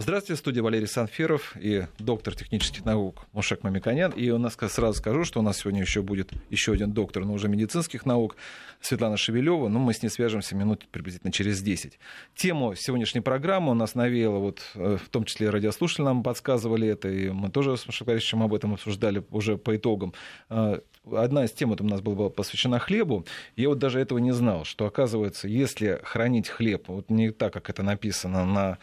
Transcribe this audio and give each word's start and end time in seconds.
Здравствуйте, 0.00 0.38
студия 0.38 0.62
Валерий 0.62 0.86
Санферов 0.86 1.56
и 1.60 1.84
доктор 1.98 2.36
технических 2.36 2.84
наук 2.84 3.26
Мушек 3.32 3.64
Мамиканян. 3.64 4.12
И 4.12 4.30
у 4.30 4.38
нас 4.38 4.56
сразу 4.56 4.96
скажу, 4.96 5.24
что 5.24 5.40
у 5.40 5.42
нас 5.42 5.58
сегодня 5.58 5.80
еще 5.80 6.02
будет 6.02 6.30
еще 6.50 6.72
один 6.72 6.92
доктор, 6.92 7.24
но 7.24 7.32
уже 7.32 7.48
медицинских 7.48 8.06
наук, 8.06 8.36
Светлана 8.80 9.16
Шевелева. 9.16 9.66
Ну, 9.66 9.80
мы 9.80 9.92
с 9.92 10.00
ней 10.00 10.08
свяжемся 10.08 10.54
минут 10.54 10.86
приблизительно 10.92 11.32
через 11.32 11.60
10. 11.62 11.98
Тему 12.36 12.76
сегодняшней 12.76 13.22
программы 13.22 13.72
у 13.72 13.74
нас 13.74 13.96
навеяло, 13.96 14.38
вот, 14.38 14.62
э, 14.76 14.98
в 15.04 15.08
том 15.08 15.24
числе 15.24 15.50
радиослушатели 15.50 16.04
нам 16.04 16.22
подсказывали 16.22 16.86
это, 16.86 17.08
и 17.08 17.30
мы 17.30 17.50
тоже 17.50 17.76
с 17.76 17.84
Машем 17.84 18.44
об 18.44 18.54
этом 18.54 18.74
обсуждали 18.74 19.24
уже 19.30 19.58
по 19.58 19.74
итогам 19.74 20.14
э, 20.48 20.78
одна 21.16 21.44
из 21.44 21.52
тем 21.52 21.70
вот 21.70 21.80
у 21.80 21.84
нас 21.84 22.00
была 22.00 22.28
посвящена 22.28 22.78
хлебу. 22.78 23.26
Я 23.56 23.68
вот 23.68 23.78
даже 23.78 24.00
этого 24.00 24.18
не 24.18 24.32
знал, 24.32 24.64
что 24.64 24.86
оказывается, 24.86 25.48
если 25.48 26.00
хранить 26.02 26.48
хлеб, 26.48 26.88
вот 26.88 27.10
не 27.10 27.30
так, 27.30 27.52
как 27.52 27.70
это 27.70 27.82
написано 27.82 28.44
на, 28.44 28.78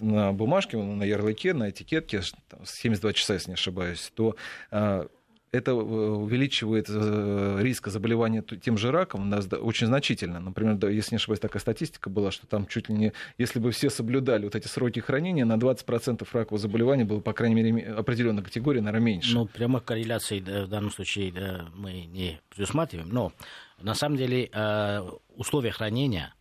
на 0.00 0.32
бумажке, 0.32 0.76
на 0.76 1.04
ярлыке, 1.04 1.54
на 1.54 1.70
этикетке, 1.70 2.22
72 2.64 3.12
часа, 3.12 3.34
если 3.34 3.50
не 3.50 3.54
ошибаюсь, 3.54 4.12
то 4.14 4.36
а, 4.70 5.08
это 5.54 5.70
э, 5.70 5.74
увеличивает 5.74 6.86
э, 6.88 7.58
риск 7.60 7.88
заболевания 7.88 8.42
тем 8.42 8.76
же 8.76 8.90
раком 8.90 9.32
очень 9.32 9.86
значительно. 9.86 10.40
Например, 10.40 10.76
если 10.88 11.14
не 11.14 11.16
ошибаюсь, 11.16 11.40
такая 11.40 11.60
статистика 11.60 12.10
была, 12.10 12.30
что 12.30 12.46
там 12.46 12.66
чуть 12.66 12.88
ли 12.88 12.94
не, 12.94 13.12
если 13.38 13.58
бы 13.60 13.70
все 13.70 13.90
соблюдали 13.90 14.44
вот 14.44 14.54
эти 14.54 14.66
сроки 14.66 15.00
хранения, 15.00 15.44
на 15.44 15.54
20% 15.54 16.26
ракового 16.32 16.58
заболевания 16.58 17.04
было, 17.04 17.20
по 17.20 17.32
крайней 17.32 17.54
мере, 17.54 17.92
определенной 17.92 18.42
категории, 18.42 18.80
наверное, 18.80 19.06
меньше. 19.06 19.34
Ну, 19.34 19.46
прямо 19.46 19.80
корреляции 19.80 20.40
в 20.40 20.68
данном 20.68 20.90
случае 20.90 21.32
мы 21.74 22.06
не 22.06 22.40
предусматриваем, 22.50 23.08
но 23.10 23.32
на 23.80 23.94
самом 23.94 24.16
деле 24.16 24.50
э, 24.52 25.02
условия 25.36 25.70
хранения 25.70 26.34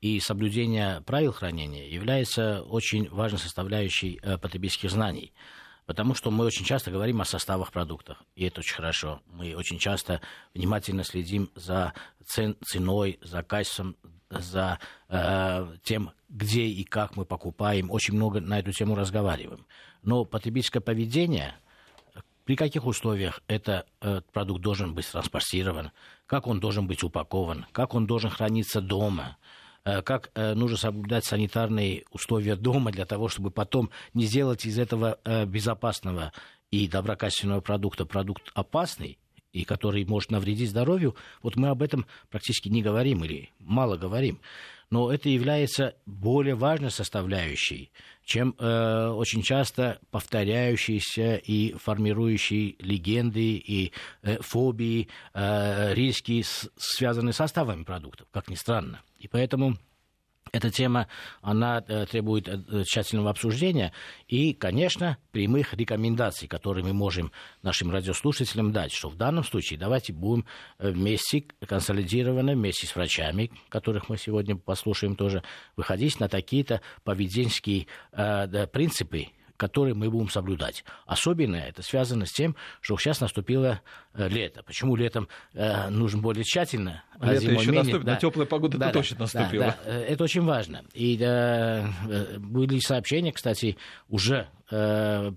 и 0.00 0.20
соблюдение 0.20 1.00
правил 1.02 1.32
хранения 1.32 1.88
является 1.88 2.62
очень 2.62 3.08
важной 3.10 3.38
составляющей 3.38 4.20
потребительских 4.40 4.90
знаний. 4.90 5.32
Потому 5.88 6.14
что 6.14 6.30
мы 6.30 6.44
очень 6.44 6.66
часто 6.66 6.90
говорим 6.90 7.22
о 7.22 7.24
составах 7.24 7.72
продуктов, 7.72 8.18
и 8.36 8.44
это 8.44 8.60
очень 8.60 8.74
хорошо. 8.76 9.22
Мы 9.32 9.56
очень 9.56 9.78
часто 9.78 10.20
внимательно 10.52 11.02
следим 11.02 11.50
за 11.54 11.94
цен, 12.26 12.58
ценой, 12.62 13.18
за 13.22 13.42
качеством, 13.42 13.96
за 14.28 14.78
э, 15.08 15.66
тем, 15.82 16.10
где 16.28 16.66
и 16.66 16.84
как 16.84 17.16
мы 17.16 17.24
покупаем. 17.24 17.90
Очень 17.90 18.16
много 18.16 18.38
на 18.42 18.58
эту 18.58 18.70
тему 18.70 18.96
разговариваем. 18.96 19.64
Но 20.02 20.26
потребительское 20.26 20.82
поведение, 20.82 21.54
при 22.44 22.54
каких 22.54 22.84
условиях 22.84 23.40
этот 23.46 23.86
э, 24.02 24.20
продукт 24.30 24.60
должен 24.60 24.94
быть 24.94 25.10
транспортирован, 25.10 25.92
как 26.26 26.46
он 26.46 26.60
должен 26.60 26.86
быть 26.86 27.02
упакован, 27.02 27.64
как 27.72 27.94
он 27.94 28.06
должен 28.06 28.28
храниться 28.28 28.82
дома– 28.82 29.38
Э, 29.46 29.47
как 30.02 30.30
э, 30.34 30.54
нужно 30.54 30.76
соблюдать 30.76 31.24
санитарные 31.24 32.04
условия 32.12 32.56
дома 32.56 32.90
для 32.90 33.06
того, 33.06 33.28
чтобы 33.28 33.50
потом 33.50 33.90
не 34.14 34.24
сделать 34.24 34.64
из 34.66 34.78
этого 34.78 35.18
э, 35.24 35.44
безопасного 35.46 36.32
и 36.70 36.88
доброкачественного 36.88 37.60
продукта 37.60 38.04
продукт 38.04 38.50
опасный, 38.54 39.18
и 39.52 39.64
который 39.64 40.04
может 40.04 40.30
навредить 40.30 40.70
здоровью, 40.70 41.16
вот 41.42 41.56
мы 41.56 41.68
об 41.68 41.82
этом 41.82 42.06
практически 42.30 42.68
не 42.68 42.82
говорим 42.82 43.24
или 43.24 43.50
мало 43.58 43.96
говорим. 43.96 44.40
Но 44.90 45.12
это 45.12 45.28
является 45.28 45.96
более 46.06 46.54
важной 46.54 46.90
составляющей, 46.90 47.92
чем 48.24 48.54
э, 48.58 49.08
очень 49.08 49.42
часто 49.42 49.98
повторяющиеся 50.10 51.36
и 51.36 51.74
формирующие 51.74 52.76
легенды 52.78 53.56
и 53.56 53.92
э, 54.22 54.38
фобии, 54.40 55.08
э, 55.34 55.94
риски, 55.94 56.42
с, 56.42 56.70
связанные 56.76 57.32
с 57.32 57.36
составами 57.36 57.84
продуктов, 57.84 58.28
как 58.30 58.48
ни 58.48 58.54
странно. 58.54 59.02
И 59.18 59.28
поэтому 59.28 59.76
эта 60.52 60.70
тема, 60.70 61.08
она 61.40 61.84
э, 61.86 62.06
требует 62.06 62.48
э, 62.48 62.84
тщательного 62.84 63.30
обсуждения 63.30 63.92
и, 64.26 64.52
конечно, 64.54 65.18
прямых 65.32 65.74
рекомендаций, 65.74 66.48
которые 66.48 66.84
мы 66.84 66.92
можем 66.92 67.32
нашим 67.62 67.90
радиослушателям 67.90 68.72
дать, 68.72 68.92
что 68.92 69.08
в 69.08 69.16
данном 69.16 69.44
случае 69.44 69.78
давайте 69.78 70.12
будем 70.12 70.46
э, 70.78 70.90
вместе, 70.90 71.44
консолидированно, 71.66 72.52
вместе 72.52 72.86
с 72.86 72.94
врачами, 72.94 73.50
которых 73.68 74.08
мы 74.08 74.16
сегодня 74.16 74.56
послушаем 74.56 75.16
тоже, 75.16 75.42
выходить 75.76 76.20
на 76.20 76.28
такие-то 76.28 76.80
поведенческие 77.04 77.86
принципы, 78.72 79.28
которые 79.58 79.94
мы 79.94 80.08
будем 80.08 80.30
соблюдать. 80.30 80.84
Особенно 81.04 81.56
это 81.56 81.82
связано 81.82 82.24
с 82.24 82.32
тем, 82.32 82.56
что 82.80 82.96
сейчас 82.96 83.20
наступило 83.20 83.82
э, 84.14 84.28
лето. 84.28 84.62
Почему 84.62 84.96
летом 84.96 85.28
э, 85.52 85.90
нужно 85.90 86.22
более 86.22 86.44
тщательно, 86.44 87.02
а 87.18 87.32
лето 87.32 87.50
еще 87.50 87.66
менее? 87.66 87.82
Наступит, 87.82 88.06
да. 88.06 88.14
но 88.14 88.18
теплая 88.20 88.46
погода 88.46 88.78
да, 88.78 88.90
точно 88.92 89.16
да, 89.16 89.22
наступила. 89.24 89.64
Да, 89.66 89.78
да. 89.84 89.98
Это 89.98 90.24
очень 90.24 90.44
важно. 90.44 90.84
И 90.94 91.18
э, 91.20 92.38
были 92.38 92.78
сообщения, 92.78 93.32
кстати, 93.32 93.76
уже 94.08 94.48
э, 94.70 95.32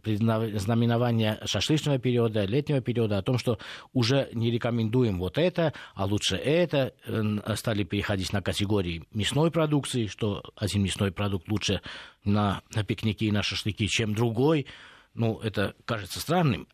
шашлычного 1.46 2.00
периода, 2.00 2.46
летнего 2.46 2.82
периода, 2.82 3.18
о 3.18 3.22
том, 3.22 3.38
что 3.38 3.60
уже 3.94 4.30
не 4.34 4.52
рекомендуем 4.52 5.20
вот 5.20 5.38
это, 5.38 5.74
а 5.96 6.06
лучше 6.06 6.36
это, 6.36 6.94
э, 7.06 7.56
стали 7.56 7.84
переходить 7.84 8.34
на 8.34 8.42
категории 8.42 9.04
мясной 9.14 9.52
продукции, 9.52 10.08
что 10.08 10.44
один 10.56 10.84
мясной 10.84 11.12
продукт 11.12 11.50
лучше 11.50 11.82
на, 12.24 12.62
на 12.76 12.84
пикники 12.84 13.26
и 13.26 13.32
на 13.32 13.44
шашлыки, 13.44 13.88
чем 13.88 14.14
другой. 14.14 14.68
Ну, 15.14 15.40
это 15.40 15.76
кажется 15.86 16.20
странным. 16.20 16.68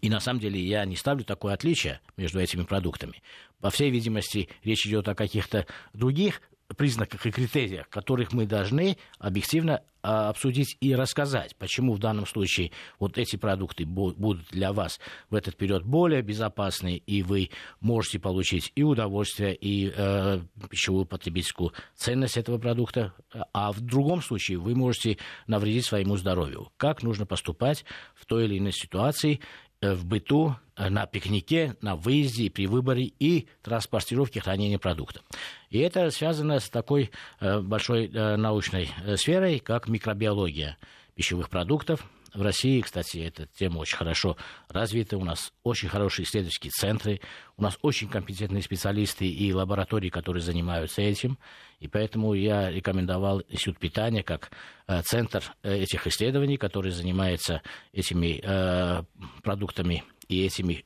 И 0.00 0.10
на 0.10 0.20
самом 0.20 0.40
деле 0.40 0.60
я 0.60 0.84
не 0.84 0.96
ставлю 0.96 1.24
такое 1.24 1.54
отличие 1.54 2.00
между 2.16 2.40
этими 2.40 2.62
продуктами. 2.62 3.22
По 3.60 3.70
всей 3.70 3.90
видимости, 3.90 4.48
речь 4.62 4.86
идет 4.86 5.08
о 5.08 5.14
каких-то 5.14 5.66
других 5.94 6.42
признаках 6.76 7.26
и 7.26 7.30
критериях, 7.30 7.88
которых 7.88 8.32
мы 8.32 8.46
должны 8.46 8.98
объективно 9.18 9.82
а, 10.00 10.28
обсудить 10.28 10.76
и 10.80 10.94
рассказать, 10.94 11.56
почему 11.56 11.94
в 11.94 11.98
данном 11.98 12.24
случае 12.24 12.70
вот 13.00 13.18
эти 13.18 13.36
продукты 13.36 13.84
будут 13.84 14.46
для 14.50 14.72
вас 14.72 15.00
в 15.28 15.34
этот 15.34 15.56
период 15.56 15.82
более 15.82 16.22
безопасны, 16.22 17.02
и 17.04 17.22
вы 17.22 17.50
можете 17.80 18.20
получить 18.20 18.70
и 18.76 18.84
удовольствие, 18.84 19.56
и 19.56 19.92
э, 19.94 20.40
пищевую 20.70 21.04
потребительскую 21.04 21.72
ценность 21.96 22.36
этого 22.36 22.58
продукта, 22.58 23.12
а 23.52 23.72
в 23.72 23.80
другом 23.80 24.22
случае 24.22 24.58
вы 24.58 24.76
можете 24.76 25.18
навредить 25.48 25.84
своему 25.84 26.16
здоровью. 26.16 26.70
Как 26.76 27.02
нужно 27.02 27.26
поступать 27.26 27.84
в 28.14 28.24
той 28.24 28.44
или 28.44 28.58
иной 28.58 28.72
ситуации, 28.72 29.40
в 29.80 30.04
быту, 30.04 30.56
э, 30.76 30.88
на 30.88 31.06
пикнике, 31.06 31.76
на 31.80 31.96
выезде, 31.96 32.50
при 32.50 32.66
выборе 32.66 33.12
и 33.18 33.48
транспортировке 33.62 34.40
хранения 34.40 34.78
продуктов. 34.78 35.22
И 35.70 35.78
это 35.78 36.10
связано 36.10 36.60
с 36.60 36.68
такой 36.68 37.10
э, 37.40 37.60
большой 37.60 38.08
научной 38.08 38.90
сферой, 39.16 39.58
как 39.58 39.88
микробиология 39.88 40.76
пищевых 41.14 41.50
продуктов, 41.50 42.08
в 42.34 42.42
России, 42.42 42.80
кстати, 42.80 43.18
эта 43.18 43.46
тема 43.46 43.78
очень 43.78 43.96
хорошо 43.96 44.36
развита. 44.68 45.16
У 45.16 45.24
нас 45.24 45.52
очень 45.62 45.88
хорошие 45.88 46.24
исследовательские 46.24 46.70
центры, 46.70 47.20
у 47.56 47.62
нас 47.62 47.78
очень 47.82 48.08
компетентные 48.08 48.62
специалисты 48.62 49.26
и 49.26 49.52
лаборатории, 49.52 50.08
которые 50.08 50.42
занимаются 50.42 51.02
этим. 51.02 51.38
И 51.80 51.88
поэтому 51.88 52.34
я 52.34 52.70
рекомендовал 52.70 53.42
Институт 53.48 53.78
питания 53.78 54.22
как 54.22 54.50
э, 54.86 55.02
центр 55.02 55.42
э, 55.62 55.76
этих 55.76 56.06
исследований, 56.06 56.56
который 56.56 56.90
занимается 56.90 57.62
этими 57.92 58.40
э, 58.42 59.02
продуктами 59.42 60.04
и 60.28 60.44
этими 60.44 60.84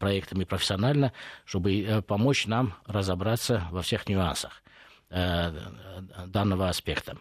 проектами 0.00 0.42
профессионально, 0.42 1.12
чтобы 1.44 2.02
помочь 2.08 2.48
нам 2.48 2.74
разобраться 2.86 3.68
во 3.70 3.82
всех 3.82 4.08
нюансах 4.08 4.64
данного 5.08 6.68
аспекта. 6.68 7.16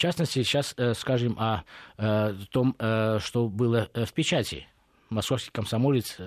В 0.00 0.02
частности, 0.02 0.42
сейчас 0.42 0.72
э, 0.78 0.94
скажем 0.94 1.36
о 1.38 1.62
э, 1.98 2.34
том, 2.50 2.74
э, 2.78 3.18
что 3.20 3.48
было 3.48 3.90
в 3.92 4.10
печати 4.14 4.66
московский 5.10 5.50
комсомолец 5.50 6.18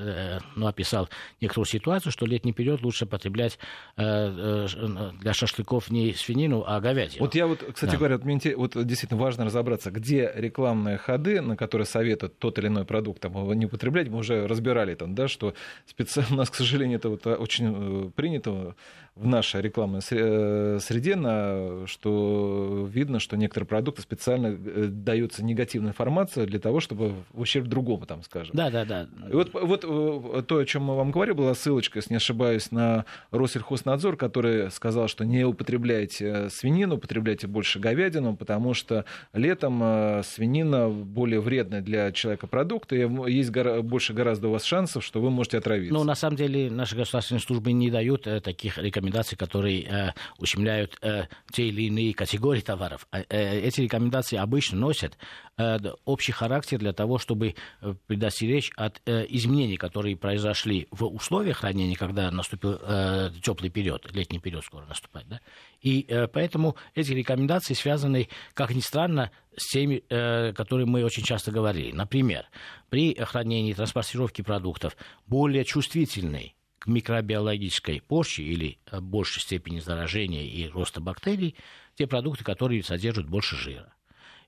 ну, 0.57 0.67
описал 0.67 1.07
некоторую 1.39 1.66
ситуацию, 1.67 2.11
что 2.11 2.25
летний 2.25 2.51
период 2.51 2.81
лучше 2.81 3.06
потреблять 3.06 3.57
для 3.95 5.34
шашлыков 5.34 5.89
не 5.89 6.13
свинину, 6.13 6.66
а 6.67 6.81
говядину. 6.81 7.23
Вот 7.23 7.34
я 7.34 7.47
вот, 7.47 7.63
кстати 7.73 7.91
да. 7.91 7.97
говоря, 7.97 8.17
вот, 8.17 8.25
мне, 8.25 8.41
вот 8.57 8.85
действительно 8.85 9.22
важно 9.22 9.45
разобраться, 9.45 9.90
где 9.90 10.29
рекламные 10.35 10.97
ходы, 10.97 11.40
на 11.40 11.55
которые 11.55 11.85
советуют 11.85 12.37
тот 12.40 12.59
или 12.59 12.67
иной 12.67 12.84
продукт 12.84 13.22
там, 13.22 13.31
его 13.31 13.53
не 13.53 13.67
употреблять, 13.67 14.09
мы 14.09 14.17
уже 14.17 14.47
разбирали 14.47 14.96
там, 14.96 15.16
да, 15.16 15.29
что 15.29 15.53
специально 15.85 16.31
у 16.34 16.37
нас, 16.40 16.49
к 16.49 16.55
сожалению, 16.55 16.97
это 16.99 17.08
вот 17.08 17.26
очень 17.26 18.11
принято 18.11 18.76
в 19.16 19.28
нашей 19.28 19.62
рекламной 19.62 20.02
среде, 20.02 21.16
на, 21.16 21.86
что 21.86 22.88
видно, 22.92 23.20
что 23.20 23.38
некоторые 23.38 23.68
продукты 23.68 24.02
специально 24.02 24.58
дается 24.58 25.44
негативная 25.44 25.92
информация 25.92 26.48
для 26.48 26.60
того, 26.60 26.80
чтобы 26.80 27.14
в 27.32 27.42
ущерб 27.42 27.68
другому, 27.68 28.08
там, 28.08 28.24
скажем. 28.24 28.56
Да, 28.56 28.72
да, 28.72 28.86
да. 28.86 29.08
И 29.30 29.34
вот, 29.34 29.54
вот 29.54 29.86
э, 29.88 30.44
то, 30.48 30.58
о 30.58 30.66
чем 30.66 30.86
мы 30.86 30.96
вам 30.96 31.12
говорили, 31.12 31.36
была 31.36 31.54
ссылочка, 31.54 32.00
если 32.00 32.14
не 32.14 32.18
ошибаюсь, 32.18 32.72
на 32.72 33.06
Россельхознадзор, 33.30 34.18
который 34.18 34.72
сказал, 34.72 35.08
что 35.08 35.26
не 35.26 35.44
употребляйте 35.46 36.50
свинину, 36.50 36.96
употребляйте 36.96 37.46
больше 37.46 37.80
говядину, 37.80 38.36
потому 38.36 38.74
что 38.74 39.06
летом 39.34 39.80
э, 39.84 40.24
свинина 40.24 40.90
более 40.90 41.40
вредная 41.40 41.82
для 41.82 42.12
человека 42.12 42.48
продукт, 42.48 42.92
и 42.94 43.08
есть 43.28 43.52
больше 43.52 44.14
гораздо 44.14 44.48
у 44.48 44.52
вас 44.52 44.64
шансов, 44.64 45.04
что 45.04 45.22
вы 45.22 45.30
можете 45.30 45.60
отравиться. 45.60 45.94
Ну, 45.94 46.04
на 46.04 46.16
самом 46.16 46.36
деле, 46.36 46.72
наши 46.72 46.96
государственные 46.96 47.42
службы 47.42 47.74
не 47.74 47.92
дают 47.92 48.26
э, 48.26 48.42
таких 48.42 48.80
рекомендаций 48.80 49.03
рекомендации, 49.03 49.35
которые 49.35 49.84
э, 49.84 50.14
ущемляют 50.38 50.97
э, 51.02 51.26
те 51.52 51.67
или 51.67 51.84
иные 51.84 52.14
категории 52.14 52.61
товаров. 52.61 53.08
А, 53.11 53.20
э, 53.20 53.59
эти 53.59 53.82
рекомендации 53.82 54.38
обычно 54.38 54.78
носят 54.78 55.17
э, 55.58 55.78
общий 56.05 56.32
характер 56.32 56.79
для 56.79 56.94
того, 56.94 57.17
чтобы 57.17 57.55
э, 57.82 57.94
предостеречь 58.08 58.72
от 58.76 59.02
э, 59.05 59.26
изменений, 59.29 59.78
которые 59.78 60.16
произошли 60.16 60.88
в 60.91 61.05
условиях 61.05 61.58
хранения, 61.58 61.96
когда 61.96 62.32
наступил 62.32 62.79
э, 62.82 63.32
теплый 63.41 63.70
период, 63.70 64.09
летний 64.14 64.40
период 64.40 64.64
скоро 64.64 64.85
наступает. 64.85 65.28
Да? 65.28 65.41
И 65.82 66.05
э, 66.08 66.28
поэтому 66.28 66.76
эти 66.96 67.11
рекомендации 67.11 67.73
связаны, 67.73 68.29
как 68.53 68.73
ни 68.73 68.79
странно, 68.79 69.32
с 69.55 69.70
теми, 69.72 70.03
э, 70.09 70.53
которые 70.53 70.85
мы 70.85 71.03
очень 71.03 71.23
часто 71.23 71.52
говорили. 71.52 71.91
Например, 71.91 72.46
при 72.90 73.14
хранении 73.16 73.73
транспортировке 73.73 74.44
продуктов 74.44 74.96
более 75.28 75.66
чувствительный 75.66 76.55
к 76.84 76.88
микробиологической 76.88 78.02
почве 78.02 78.46
или 78.46 78.78
э, 78.91 79.00
большей 79.00 79.41
степени 79.41 79.80
заражения 79.80 80.44
и 80.44 80.68
роста 80.68 81.00
бактерий 81.00 81.56
те 81.96 82.08
продукты, 82.08 82.44
которые 82.44 82.84
содержат 82.84 83.26
больше 83.30 83.56
жира. 83.56 83.94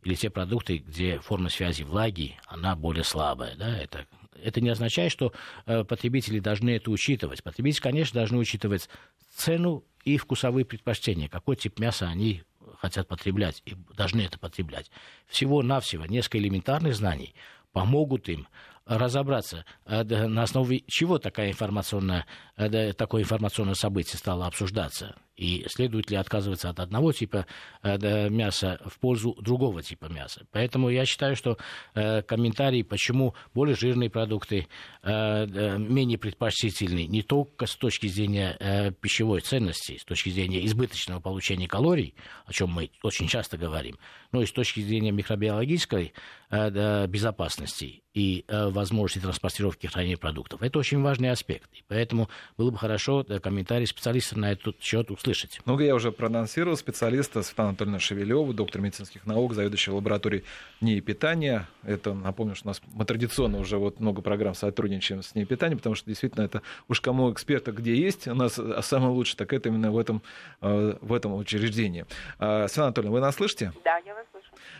Или 0.04 0.16
те 0.16 0.30
продукты, 0.30 0.80
где 0.80 1.20
форма 1.20 1.48
связи 1.48 1.84
влаги, 1.84 2.38
она 2.48 2.76
более 2.76 3.06
слабая. 3.06 3.56
Да? 3.56 3.78
Это, 3.78 4.06
это 4.44 4.60
не 4.60 4.68
означает, 4.68 5.14
что 5.14 5.32
э, 5.66 5.86
потребители 5.86 6.40
должны 6.40 6.72
это 6.72 6.92
учитывать. 6.92 7.42
Потребители, 7.42 7.82
конечно, 7.82 8.20
должны 8.20 8.38
учитывать 8.38 8.90
цену 9.34 9.86
и 10.04 10.18
вкусовые 10.18 10.66
предпочтения, 10.66 11.30
какой 11.30 11.56
тип 11.56 11.80
мяса 11.80 12.10
они 12.10 12.44
хотят 12.80 13.08
потреблять 13.08 13.64
и 13.66 13.76
должны 13.96 14.20
это 14.20 14.38
потреблять. 14.38 14.92
Всего-навсего 15.28 16.06
несколько 16.06 16.40
элементарных 16.40 16.96
знаний 16.96 17.34
помогут 17.72 18.28
им 18.28 18.46
разобраться, 18.86 19.66
э, 19.86 20.04
на 20.04 20.44
основе 20.44 20.84
чего 20.88 21.18
такая 21.18 21.50
информационная, 21.50 22.26
э, 22.58 22.94
такое 22.94 23.24
информационное 23.24 23.76
событие 23.76 24.18
стало 24.18 24.46
обсуждаться. 24.48 25.16
И 25.36 25.66
следует 25.68 26.10
ли 26.10 26.16
отказываться 26.16 26.70
от 26.70 26.80
одного 26.80 27.12
типа 27.12 27.46
э, 27.84 28.30
мяса 28.30 28.80
в 28.86 29.00
пользу 29.00 29.36
другого 29.42 29.84
типа 29.84 30.06
мяса. 30.06 30.48
Поэтому 30.52 30.90
я 30.90 31.06
считаю, 31.06 31.36
что 31.36 31.58
э, 31.94 32.22
комментарий, 32.22 32.86
почему 32.86 33.36
более 33.54 33.76
жирные 33.76 34.10
продукты 34.10 34.68
э, 35.04 35.78
менее 35.78 36.18
предпочтительны 36.18 37.06
не 37.06 37.22
только 37.22 37.66
с 37.66 37.76
точки 37.76 38.08
зрения 38.08 38.94
пищевой 39.02 39.42
ценности, 39.42 39.98
с 39.98 40.06
точки 40.06 40.30
зрения 40.30 40.66
избыточного 40.66 41.20
получения 41.20 41.68
калорий, 41.68 42.16
о 42.46 42.54
чем 42.54 42.70
мы 42.70 42.92
очень 43.04 43.28
часто 43.28 43.58
говорим, 43.58 43.98
но 44.32 44.42
и 44.42 44.46
с 44.46 44.52
точки 44.52 44.80
зрения 44.80 45.12
микробиологической 45.12 46.14
безопасности 46.50 48.04
и 48.14 48.46
возможности 48.48 49.20
транспортировки 49.20 49.88
и 49.88 49.90
хранения 49.90 50.18
продуктов. 50.18 50.62
Это 50.62 50.80
очень 50.80 51.02
важный 51.02 51.32
аспект. 51.32 51.70
И 51.74 51.84
поэтому 51.88 52.30
было 52.56 52.72
бы 52.72 52.78
хорошо 52.78 53.26
комментарий 53.42 53.88
специалиста 53.88 54.40
на 54.40 54.52
этот 54.52 54.82
счет 54.82 55.12
услышать. 55.12 55.25
Ну, 55.66 55.80
я 55.80 55.96
уже 55.96 56.12
проанонсировал 56.12 56.78
специалиста 56.78 57.42
Светлана 57.44 57.70
Анатольевна 57.70 58.00
Шевелева, 58.00 58.54
доктор 58.54 58.82
медицинских 58.82 59.26
наук, 59.26 59.54
заведующая 59.54 59.94
лабораторией 59.94 60.44
НИИ 60.82 61.00
питания. 61.00 61.68
Это, 61.84 62.14
напомню, 62.14 62.56
что 62.56 62.68
у 62.68 62.70
нас 62.70 62.82
мы 62.94 63.06
традиционно 63.06 63.60
уже 63.60 63.78
вот 63.78 64.00
много 64.00 64.22
программ 64.22 64.54
сотрудничаем 64.54 65.24
с 65.24 65.34
НИИ 65.36 65.46
питания, 65.46 65.76
потому 65.76 65.96
что 65.96 66.08
действительно 66.08 66.44
это 66.44 66.62
уж 66.88 67.02
кому 67.02 67.32
эксперта 67.32 67.72
где 67.72 67.96
есть, 67.96 68.28
у 68.28 68.36
нас 68.36 68.60
а 68.60 68.82
самое 68.82 69.12
лучшее, 69.12 69.38
так 69.38 69.54
это 69.54 69.70
именно 69.70 69.92
в 69.92 69.98
этом, 69.98 70.22
э, 70.62 70.98
в 71.02 71.14
этом 71.14 71.36
учреждении. 71.36 72.06
А, 72.40 72.68
Светлана 72.68 72.88
Анатольевна, 72.88 73.14
вы 73.14 73.22
нас 73.22 73.36
слышите? 73.36 73.74
Да, 73.84 73.98
я 74.06 74.14
вас. 74.14 74.26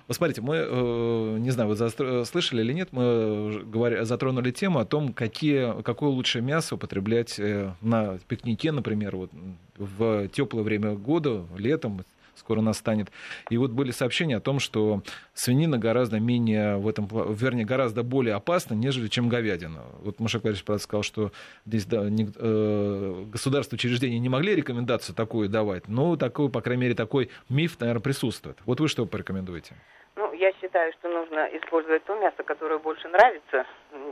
Вот 0.08 0.18
смотрите, 0.18 0.42
мы, 0.42 0.56
э, 0.58 1.38
не 1.40 1.52
знаю, 1.52 1.70
вы 1.70 2.26
слышали 2.26 2.62
или 2.62 2.74
нет, 2.74 2.90
мы 2.92 3.64
затронули 4.04 4.52
тему 4.52 4.80
о 4.80 4.86
том, 4.86 5.14
какие, 5.14 5.82
какое 5.82 6.10
лучшее 6.10 6.42
мясо 6.42 6.76
употреблять 6.76 7.40
э, 7.40 7.74
на 7.82 8.18
пикнике, 8.28 8.72
например, 8.72 9.16
вот, 9.16 9.32
в 9.78 10.28
теплое 10.30 10.64
время 10.64 10.94
года, 10.94 11.46
летом, 11.58 12.04
скоро 12.36 12.62
настанет. 12.62 13.12
И 13.50 13.58
вот 13.58 13.72
были 13.72 13.92
сообщения 13.92 14.38
о 14.38 14.42
том, 14.42 14.60
что 14.60 15.02
свинина 15.34 15.78
гораздо 15.78 16.20
менее 16.20 16.78
в 16.78 16.88
этом, 16.88 17.08
вернее, 17.34 17.66
гораздо 17.66 18.04
более 18.04 18.36
опасна, 18.36 18.74
нежели 18.74 19.08
чем 19.08 19.30
говядина. 19.30 19.84
Вот 20.00 20.20
Машек 20.20 20.44
Валерьевич 20.44 20.66
правда, 20.66 20.84
сказал, 20.84 21.04
что 21.04 21.32
здесь 21.66 21.86
да, 21.86 22.10
не, 22.10 22.30
э, 22.36 23.24
государственные 23.32 23.80
учреждения 23.80 24.20
не 24.20 24.30
могли 24.30 24.56
рекомендацию 24.56 25.16
такую 25.16 25.50
давать, 25.50 25.88
но 25.88 26.16
такой, 26.16 26.50
по 26.50 26.62
крайней 26.62 26.82
мере, 26.84 26.96
такой 26.96 27.30
миф, 27.50 27.80
наверное, 27.80 28.02
присутствует. 28.02 28.58
Вот 28.66 28.80
вы 28.80 28.88
что 28.88 29.06
порекомендуете? 29.06 29.76
Ну, 30.16 30.32
я 30.32 30.54
считаю, 30.62 30.94
что 30.94 31.10
нужно 31.10 31.50
использовать 31.58 32.04
то 32.06 32.16
мясо, 32.16 32.42
которое 32.44 32.80
больше 32.80 33.08
нравится, 33.10 33.66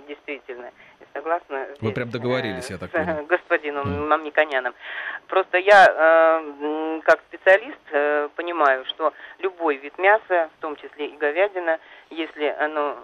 действительно. 0.07 0.67
И 0.99 1.05
согласна 1.13 1.67
Вы 1.79 1.93
прям 1.93 2.09
договорились, 2.09 2.69
я 2.69 2.77
так 2.77 2.91
понимаю. 2.91 3.25
господином 3.25 3.87
mm. 3.87 4.07
Мамниконяном. 4.07 4.73
Просто 5.27 5.57
я, 5.59 5.85
э, 5.87 6.63
как 7.01 7.19
специалист, 7.29 7.79
э, 7.91 8.29
понимаю, 8.35 8.85
что 8.85 9.13
любой 9.39 9.77
вид 9.77 9.97
мяса, 9.97 10.49
в 10.57 10.61
том 10.61 10.75
числе 10.75 11.07
и 11.07 11.17
говядина, 11.17 11.79
если 12.09 12.45
оно, 12.59 12.97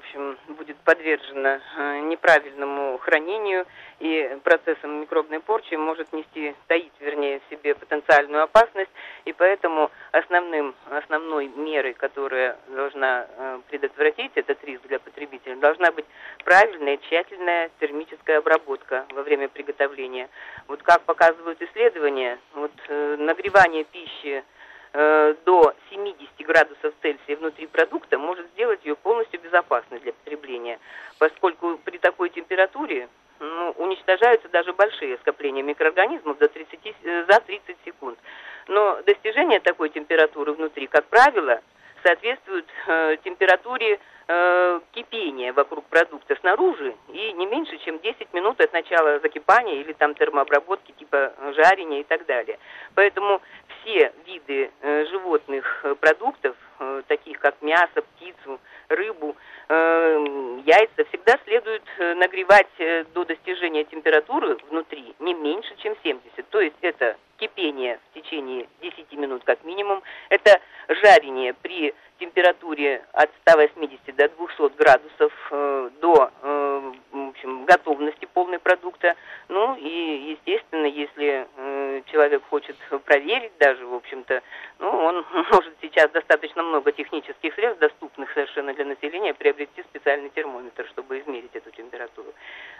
общем, 0.00 0.38
будет 0.48 0.76
подвержено 0.78 1.60
э, 1.76 2.00
неправильному 2.00 2.98
хранению 2.98 3.66
и 4.00 4.38
процессам 4.42 5.00
микробной 5.00 5.40
порчи, 5.40 5.74
может 5.74 6.12
нести, 6.12 6.54
таить, 6.66 6.92
вернее, 7.00 7.40
в 7.40 7.54
себе 7.54 7.74
потенциальную 7.74 8.42
опасность, 8.42 8.90
и 9.24 9.32
поэтому 9.32 9.90
основным, 10.12 10.74
основной 10.90 11.48
мерой, 11.48 11.94
которая 11.94 12.56
должна 12.68 13.26
э, 13.28 13.60
предотвратить 13.68 14.32
этот 14.34 14.62
риск 14.64 14.82
для 14.88 14.98
потребителя, 14.98 15.56
должна 15.56 15.92
быть 15.92 16.06
правильная, 16.44 16.96
тщательная 16.98 17.70
термическая 17.78 18.38
обработка 18.38 19.06
во 19.12 19.22
время 19.22 19.48
приготовления. 19.48 20.28
Вот 20.66 20.82
как 20.82 21.02
показывают 21.02 21.60
исследования, 21.62 22.38
вот 22.54 22.72
э, 22.88 23.16
нагревание 23.18 23.84
пищи 23.84 24.42
э, 24.92 25.34
до 25.44 25.74
70 25.90 26.28
градусов 26.46 26.94
Цельсия 27.02 27.36
внутри 27.36 27.66
продукта 27.66 28.18
может 28.18 28.46
сделать 28.48 28.84
ее 28.84 28.96
полностью 28.96 29.40
безопасной 29.40 30.00
для 30.00 30.12
потребления, 30.12 30.78
поскольку 31.18 31.78
при 31.78 31.98
такой 31.98 32.30
температуре 32.30 33.08
ну, 33.38 33.70
уничтожаются 33.78 34.48
даже 34.48 34.72
большие 34.72 35.16
скопления 35.18 35.62
микроорганизмов 35.62 36.38
до 36.38 36.48
30, 36.48 36.78
э, 37.02 37.24
за 37.28 37.40
30 37.40 37.76
секунд. 37.84 38.18
Но 38.68 39.00
достижение 39.06 39.60
такой 39.60 39.88
температуры 39.88 40.52
внутри, 40.52 40.86
как 40.86 41.06
правило, 41.06 41.60
соответствует 42.02 42.66
э, 42.86 43.16
температуре 43.24 43.98
э, 44.30 44.80
кипения 44.92 45.52
вокруг 45.52 45.84
продукта 45.86 46.36
снаружи 46.40 46.94
и 47.08 47.32
не 47.32 47.46
меньше, 47.46 47.76
чем 47.78 47.98
10 47.98 48.32
минут 48.32 48.60
от 48.60 48.72
начала 48.72 49.18
закипания 49.20 49.80
или 49.80 49.92
там 49.92 50.14
термообработки 50.14 50.92
типа 50.92 51.32
жарения 51.56 52.00
и 52.00 52.04
так 52.04 52.26
далее. 52.26 52.58
Поэтому 52.94 53.40
все 53.80 54.12
виды 54.26 54.70
э, 54.80 55.06
животных 55.06 55.80
э, 55.84 55.94
продуктов, 55.94 56.56
таких 57.06 57.38
как 57.40 57.60
мясо, 57.62 58.02
птицу, 58.02 58.60
рыбу, 58.88 59.36
э, 59.68 60.60
яйца, 60.66 61.04
всегда 61.08 61.38
следует 61.44 61.82
э, 61.98 62.14
нагревать 62.14 62.68
э, 62.78 63.04
до 63.14 63.24
достижения 63.24 63.84
температуры 63.84 64.56
внутри 64.68 65.14
не 65.20 65.34
меньше, 65.34 65.74
чем 65.76 65.94
70. 66.02 66.48
То 66.48 66.60
есть 66.60 66.76
это 66.80 67.16
кипение 67.38 67.98
в 68.10 68.20
течение 68.20 68.68
10 68.82 69.12
минут 69.12 69.42
как 69.44 69.64
минимум, 69.64 70.02
это 70.28 70.60
жарение 70.88 71.54
при 71.54 71.94
температуре 72.18 73.02
от 73.12 73.30
180 73.42 74.14
до 74.14 74.28
200 74.28 74.76
градусов 74.76 75.32
э, 75.50 75.90
до 76.00 76.30
э, 76.42 76.92
в 77.12 77.28
общем, 77.28 77.64
готовности 77.64 78.26
полной 78.26 78.58
продукта. 78.58 79.14
Ну 79.48 79.76
и, 79.76 80.36
естественно, 80.36 80.86
если 80.86 81.26
э, 81.26 81.29
человек 82.30 82.42
хочет 82.48 82.76
проверить 83.04 83.52
даже, 83.58 83.84
в 83.84 83.94
общем-то, 83.94 84.42
ну, 84.78 84.88
он 84.88 85.24
может 85.52 85.74
сейчас 85.82 86.10
достаточно 86.12 86.62
много 86.62 86.92
технических 86.92 87.54
средств, 87.54 87.80
доступных 87.80 88.32
совершенно 88.32 88.72
для 88.74 88.84
населения, 88.84 89.34
приобрести 89.34 89.82
специальный 89.82 90.30
термометр, 90.30 90.86
чтобы 90.90 91.18
измерить 91.20 91.54
эту 91.54 91.70
температуру. 91.70 92.32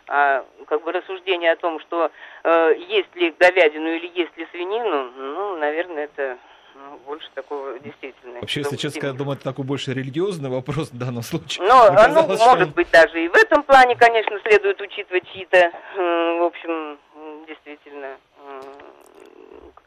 А 0.07 0.45
как 0.67 0.83
бы 0.85 0.93
рассуждение 0.93 1.53
о 1.53 1.57
том, 1.57 1.81
что 1.81 2.11
э, 2.45 2.75
есть 2.89 3.15
ли 3.17 3.35
говядину 3.39 3.89
или 3.89 4.11
есть 4.15 4.37
ли 4.37 4.47
свинину, 4.53 5.11
ну, 5.17 5.57
наверное, 5.57 6.05
это 6.05 6.39
ну, 6.75 6.99
больше 7.07 7.29
такого 7.35 7.79
действительно. 7.81 8.41
Вообще, 8.41 8.61
если 8.61 8.77
честно 8.77 9.01
сказать, 9.01 9.17
думаю, 9.17 9.35
это 9.35 9.45
такой 9.45 9.65
больше 9.65 9.93
религиозный 9.93 10.51
вопрос 10.51 10.91
в 10.91 10.99
данном 10.99 11.23
случае. 11.23 11.67
Но, 11.67 11.91
ну, 11.91 12.37
может 12.39 12.75
быть, 12.75 12.91
даже 12.91 13.25
и 13.25 13.29
в 13.29 13.35
этом 13.35 13.65
плане, 13.65 13.97
конечно, 13.97 14.39
следует 14.41 14.81
учитывать 14.81 15.29
чьи-то, 15.33 15.73
в 15.97 16.45
общем, 16.45 16.99
действительно, 17.47 18.17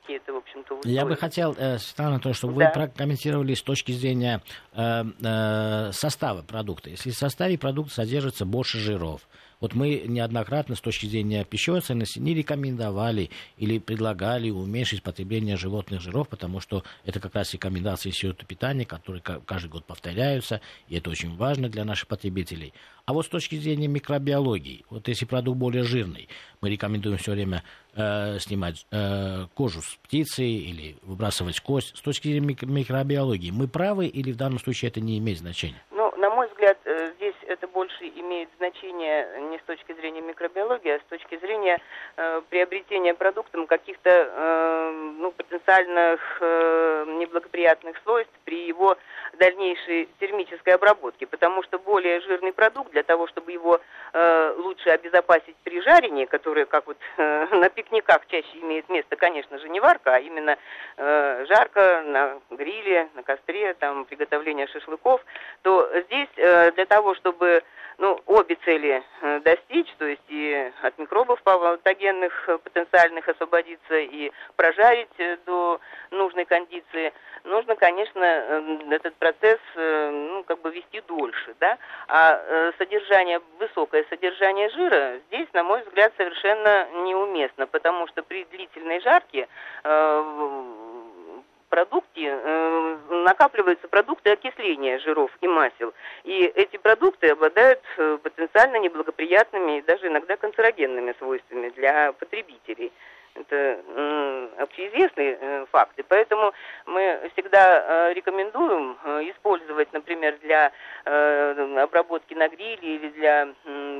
какие-то, 0.04 0.34
в 0.34 0.38
общем-то, 0.38 0.76
условия. 0.76 0.96
Я 0.96 1.06
бы 1.06 1.16
хотел, 1.16 1.56
э, 1.58 1.78
Светлана 1.78 2.20
то, 2.20 2.34
чтобы 2.34 2.60
да. 2.60 2.68
вы 2.68 2.74
прокомментировали 2.74 3.54
с 3.54 3.62
точки 3.62 3.92
зрения 3.92 4.42
э, 4.74 5.04
э, 5.22 5.92
состава 5.94 6.42
продукта. 6.42 6.90
Если 6.90 7.12
в 7.12 7.18
составе 7.18 7.58
продукта 7.58 7.94
содержится 7.94 8.46
больше 8.46 8.80
жиров, 8.80 9.22
Вот 9.64 9.76
мы 9.76 10.04
неоднократно 10.06 10.76
с 10.76 10.82
точки 10.82 11.06
зрения 11.06 11.46
пищевой 11.46 11.80
ценности 11.80 12.20
не 12.20 12.34
рекомендовали 12.34 13.30
или 13.56 13.80
предлагали 13.80 14.50
уменьшить 14.50 15.02
потребление 15.02 15.56
животных 15.56 16.02
жиров, 16.02 16.28
потому 16.28 16.60
что 16.60 16.84
это 17.06 17.22
как 17.22 17.34
раз 17.34 17.54
рекомендации 17.54 18.10
Института 18.10 18.46
питания, 18.46 18.86
которые 18.86 19.22
каждый 19.22 19.70
год 19.70 19.86
повторяются, 19.86 20.60
и 20.90 20.98
это 20.98 21.10
очень 21.10 21.38
важно 21.38 21.70
для 21.70 21.86
наших 21.86 22.10
потребителей. 22.10 22.74
А 23.06 23.14
вот 23.14 23.26
с 23.26 23.30
точки 23.30 23.56
зрения 23.56 23.88
микробиологии, 23.88 24.84
вот 24.90 25.08
если 25.08 25.24
продукт 25.24 25.58
более 25.58 25.84
жирный, 25.84 26.28
мы 26.60 26.70
рекомендуем 26.70 27.18
все 27.18 27.32
время 27.32 27.64
э, 27.96 28.40
снимать 28.40 28.86
э, 28.92 29.48
кожу 29.54 29.82
с 29.82 29.96
птицы 30.04 30.44
или 30.46 30.98
выбрасывать 31.04 31.62
кость. 31.62 31.96
С 31.96 32.02
точки 32.02 32.28
зрения 32.28 32.58
микробиологии, 32.64 33.52
мы 33.52 33.70
правы 33.70 34.08
или 34.08 34.34
в 34.34 34.36
данном 34.36 34.60
случае 34.60 34.90
это 34.90 35.00
не 35.00 35.20
имеет 35.20 35.40
значения? 35.40 35.82
Ну, 35.92 36.14
на 36.18 36.30
мой 36.30 36.50
взгляд, 36.50 36.78
э, 36.84 37.14
здесь 37.16 37.36
это 37.54 37.68
больше 37.68 38.06
имеет 38.16 38.50
значение 38.58 39.28
не 39.50 39.58
с 39.58 39.62
точки 39.64 39.94
зрения 39.94 40.22
микробиологии, 40.22 40.92
а 40.92 41.00
с 41.00 41.04
точки 41.10 41.38
зрения 41.38 41.80
э, 42.18 42.42
приобретения 42.50 43.14
продуктом 43.14 43.68
каких-то 43.68 44.10
э, 44.10 44.92
ну, 45.20 45.32
потенциальных 45.32 46.20
э, 46.42 47.06
неблагоприятных 47.20 47.98
свойств 48.04 48.34
при 48.46 48.68
его 48.68 48.98
дальнейшей 49.38 50.10
термической 50.20 50.74
обработке, 50.74 51.26
потому 51.26 51.64
что 51.64 51.80
более 51.80 52.22
жирный 52.22 52.54
продукт 52.54 52.92
для 52.92 53.04
того, 53.04 53.28
чтобы 53.28 53.52
его 53.52 53.80
э, 54.14 54.54
лучше 54.58 54.90
обезопасить 54.90 55.56
при 55.64 55.82
жарении, 55.82 56.26
которое, 56.26 56.66
как 56.66 56.88
вот 56.88 56.98
э, 57.18 57.48
на 57.52 57.70
пикниках 57.70 58.26
чаще 58.28 58.58
имеет 58.60 58.90
место, 58.90 59.16
конечно 59.16 59.60
же, 59.60 59.70
не 59.70 59.80
варка, 59.80 60.16
а 60.16 60.20
именно 60.20 60.58
э, 60.98 61.46
жарка 61.48 62.04
на 62.06 62.40
гриле, 62.52 63.10
на 63.14 63.24
костре, 63.24 63.74
там 63.76 64.06
приготовление 64.06 64.68
шашлыков, 64.68 65.24
то 65.62 65.90
здесь 66.06 66.30
э, 66.38 66.72
для 66.72 66.86
того, 66.86 67.16
чтобы 67.16 67.43
ну, 67.98 68.20
обе 68.26 68.58
цели 68.66 69.04
э, 69.22 69.40
достичь, 69.42 69.88
то 69.98 70.06
есть 70.06 70.22
и 70.28 70.72
от 70.82 70.98
микробов 70.98 71.42
патогенных 71.44 72.50
э, 72.50 72.58
потенциальных 72.58 73.28
освободиться, 73.28 73.98
и 73.98 74.32
прожарить 74.56 75.10
э, 75.20 75.38
до 75.46 75.80
нужной 76.12 76.46
кондиции, 76.46 77.14
нужно, 77.44 77.76
конечно, 77.76 78.24
этот 78.90 79.16
процесс, 79.16 79.60
ну, 79.76 80.44
как 80.44 80.62
бы 80.62 80.72
вести 80.72 81.02
дольше, 81.02 81.56
да, 81.60 81.78
а 82.08 82.72
содержание, 82.78 83.42
высокое 83.60 84.06
содержание 84.10 84.70
жира 84.70 85.20
здесь, 85.28 85.48
на 85.54 85.64
мой 85.64 85.84
взгляд, 85.84 86.14
совершенно 86.16 86.88
неуместно, 87.04 87.68
потому 87.68 88.08
что 88.08 88.24
при 88.24 88.46
длительной 88.46 89.02
жарке 89.02 89.48
продукте 91.74 92.28
э, 92.28 92.98
накапливаются 93.26 93.88
продукты 93.88 94.30
окисления 94.30 95.00
жиров 95.00 95.32
и 95.42 95.48
масел. 95.48 95.92
И 96.24 96.44
эти 96.44 96.78
продукты 96.78 97.30
обладают 97.30 97.82
э, 97.98 98.20
потенциально 98.22 98.78
неблагоприятными 98.78 99.80
и 99.80 99.82
даже 99.82 100.06
иногда 100.06 100.38
канцерогенными 100.38 101.16
свойствами 101.18 101.70
для 101.70 102.12
потребителей. 102.14 102.92
Это 103.34 103.56
э, 103.56 104.50
общеизвестные 104.60 105.66
э. 105.72 106.04
Поэтому 106.08 106.54
мы 106.86 107.32
всегда 107.34 107.64
э, 108.10 108.14
рекомендуем 108.14 108.96
э, 109.04 109.32
использовать, 109.32 109.92
например, 109.94 110.38
для 110.44 110.72
э, 111.06 111.80
обработки 111.82 112.36
на 112.36 112.50
гриле 112.50 112.96
или 112.98 113.10
для 113.10 113.48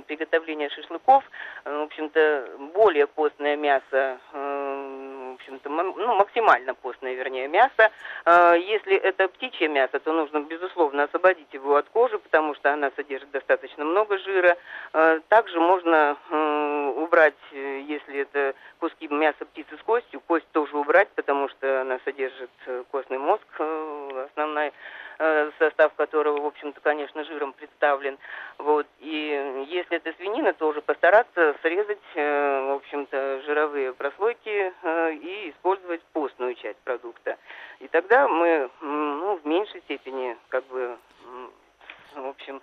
приготовления 0.06 0.70
шашлыков, 0.70 1.24
в 1.66 1.82
общем-то, 1.82 2.50
более 2.76 3.08
постное 3.08 3.56
мясо 3.56 4.20
общем-то, 5.44 5.70
ну, 5.70 6.16
максимально 6.16 6.74
постное, 6.74 7.14
вернее, 7.14 7.48
мясо. 7.48 7.92
А, 8.26 8.54
если 8.54 8.96
это 8.96 9.28
птичье 9.28 9.68
мясо, 9.68 10.00
то 10.00 10.14
нужно, 10.14 10.40
безусловно, 10.42 11.04
освободить 11.04 11.54
его 11.54 11.76
от 11.76 11.88
кожи, 11.90 12.18
потому 12.18 12.56
что 12.56 12.72
она 12.72 12.92
содержит 12.96 13.32
достаточно 13.32 13.84
много 13.84 14.18
жира. 14.20 14.58
А, 14.94 15.20
также 15.30 15.60
можно 15.60 16.18
убрать, 16.96 17.36
если 17.52 18.20
это 18.20 18.56
куски 18.80 19.08
мяса 19.08 19.46
птицы 19.46 19.78
с 19.78 19.82
костью, 19.84 20.22
кость 20.22 20.48
тоже 20.52 20.78
убрать, 20.78 21.10
потому 21.16 21.50
что 21.50 21.82
она 21.82 22.00
содержит 22.06 22.52
э, 22.66 22.84
костный 22.92 23.18
мозг, 23.18 23.46
э, 23.60 24.28
основная 24.30 24.72
Э, 25.20 25.52
состав 25.60 25.94
которого, 25.94 26.42
в 26.42 26.46
общем-то, 26.48 26.82
конечно, 26.82 27.24
жиром 27.24 27.54
представлен. 27.54 28.18
Вот. 28.58 28.88
И 29.00 29.66
если 29.70 29.98
это 29.98 30.12
свинина, 30.18 30.54
то 30.54 30.68
уже 30.68 30.82
постараться 30.82 31.56
срезать, 31.62 32.00
э, 32.16 32.68
в 32.68 32.72
общем-то, 32.76 33.42
жировые 33.46 33.94
прослойки 33.94 34.74
э, 34.82 35.14
и 35.14 35.52
использовать 35.52 36.02
постную 36.14 36.56
часть 36.56 36.80
продукта. 36.80 37.38
И 37.80 37.83
тогда 37.94 38.28
мы 38.28 38.70
ну, 38.82 39.40
в 39.42 39.46
меньшей 39.46 39.80
степени 39.82 40.36
как 40.50 40.66
бы 40.68 40.98
в 42.16 42.28
общем, 42.28 42.62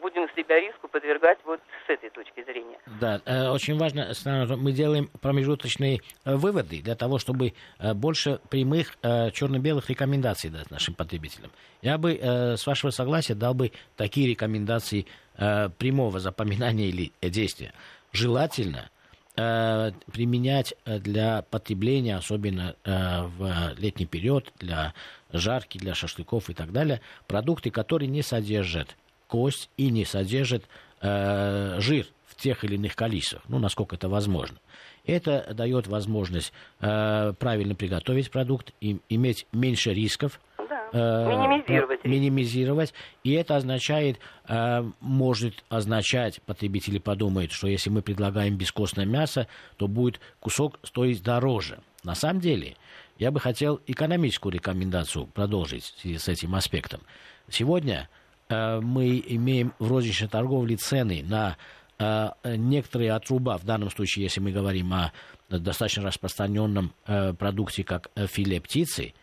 будем 0.00 0.28
себя 0.36 0.60
риску 0.60 0.88
подвергать 0.88 1.38
вот 1.44 1.60
с 1.86 1.90
этой 1.90 2.10
точки 2.10 2.44
зрения. 2.44 2.78
Да, 3.00 3.20
э, 3.24 3.48
очень 3.48 3.76
важно, 3.76 4.12
мы 4.56 4.72
делаем 4.72 5.08
промежуточные 5.20 6.00
э, 6.24 6.36
выводы 6.36 6.80
для 6.82 6.94
того, 6.94 7.18
чтобы 7.18 7.54
э, 7.78 7.94
больше 7.94 8.40
прямых 8.48 8.96
черно-белых 9.02 9.90
рекомендаций 9.90 10.50
дать 10.50 10.70
нашим 10.70 10.94
потребителям. 10.94 11.50
Я 11.80 11.98
бы, 11.98 12.12
с 12.12 12.64
вашего 12.66 12.90
согласия, 12.90 13.34
дал 13.34 13.54
бы 13.54 13.72
такие 13.96 14.28
рекомендации 14.28 15.06
прямого 15.34 16.20
запоминания 16.20 16.86
или 16.86 17.12
действия. 17.20 17.72
Желательно 18.12 18.90
применять 19.34 20.74
для 20.84 21.42
потребления, 21.42 22.16
особенно 22.16 22.76
в 22.84 23.74
летний 23.78 24.06
период, 24.06 24.52
для 24.58 24.92
жарки, 25.32 25.78
для 25.78 25.94
шашлыков 25.94 26.50
и 26.50 26.54
так 26.54 26.72
далее, 26.72 27.00
продукты, 27.26 27.70
которые 27.70 28.08
не 28.08 28.22
содержат 28.22 28.96
кость 29.32 29.70
и 29.78 29.90
не 29.90 30.04
содержит 30.04 30.66
э, 31.00 31.76
жир 31.80 32.06
в 32.26 32.36
тех 32.36 32.64
или 32.64 32.74
иных 32.74 32.94
количествах, 32.94 33.42
ну, 33.48 33.58
насколько 33.58 33.96
это 33.96 34.10
возможно. 34.10 34.58
Это 35.06 35.54
дает 35.54 35.86
возможность 35.86 36.52
э, 36.80 37.32
правильно 37.38 37.74
приготовить 37.74 38.30
продукт, 38.30 38.72
и, 38.82 38.98
иметь 39.08 39.46
меньше 39.50 39.94
рисков, 39.94 40.38
э, 40.51 40.51
минимизировать. 40.98 42.04
минимизировать. 42.04 42.94
И 43.24 43.32
это 43.32 43.56
означает, 43.56 44.18
э, 44.48 44.82
может 45.00 45.64
означать, 45.68 46.40
потребители 46.42 46.98
подумают, 46.98 47.52
что 47.52 47.68
если 47.68 47.90
мы 47.90 48.02
предлагаем 48.02 48.56
бескостное 48.56 49.06
мясо, 49.06 49.46
то 49.76 49.88
будет 49.88 50.20
кусок 50.40 50.78
стоить 50.82 51.22
дороже. 51.22 51.80
На 52.04 52.14
самом 52.14 52.40
деле, 52.40 52.76
я 53.18 53.30
бы 53.30 53.40
хотел 53.40 53.80
экономическую 53.86 54.52
рекомендацию 54.52 55.26
продолжить 55.26 55.94
с 56.04 56.28
этим 56.28 56.54
аспектом. 56.54 57.00
Сегодня 57.48 58.08
Э, 58.52 58.80
мы 58.80 59.22
имеем 59.26 59.72
в 59.78 59.88
розничной 59.88 60.28
торговле 60.28 60.76
цены 60.76 61.24
на 61.26 61.56
э, 61.98 62.30
некоторые 62.56 63.12
отруба, 63.12 63.56
в 63.56 63.64
данном 63.64 63.90
случае, 63.90 64.24
если 64.24 64.40
мы 64.40 64.52
говорим 64.52 64.92
о 64.92 65.12
достаточно 65.48 66.02
распространенном 66.02 66.92
э, 67.06 67.32
продукте, 67.34 67.84
как 67.84 68.10
филе 68.28 68.60
птицы 68.60 69.14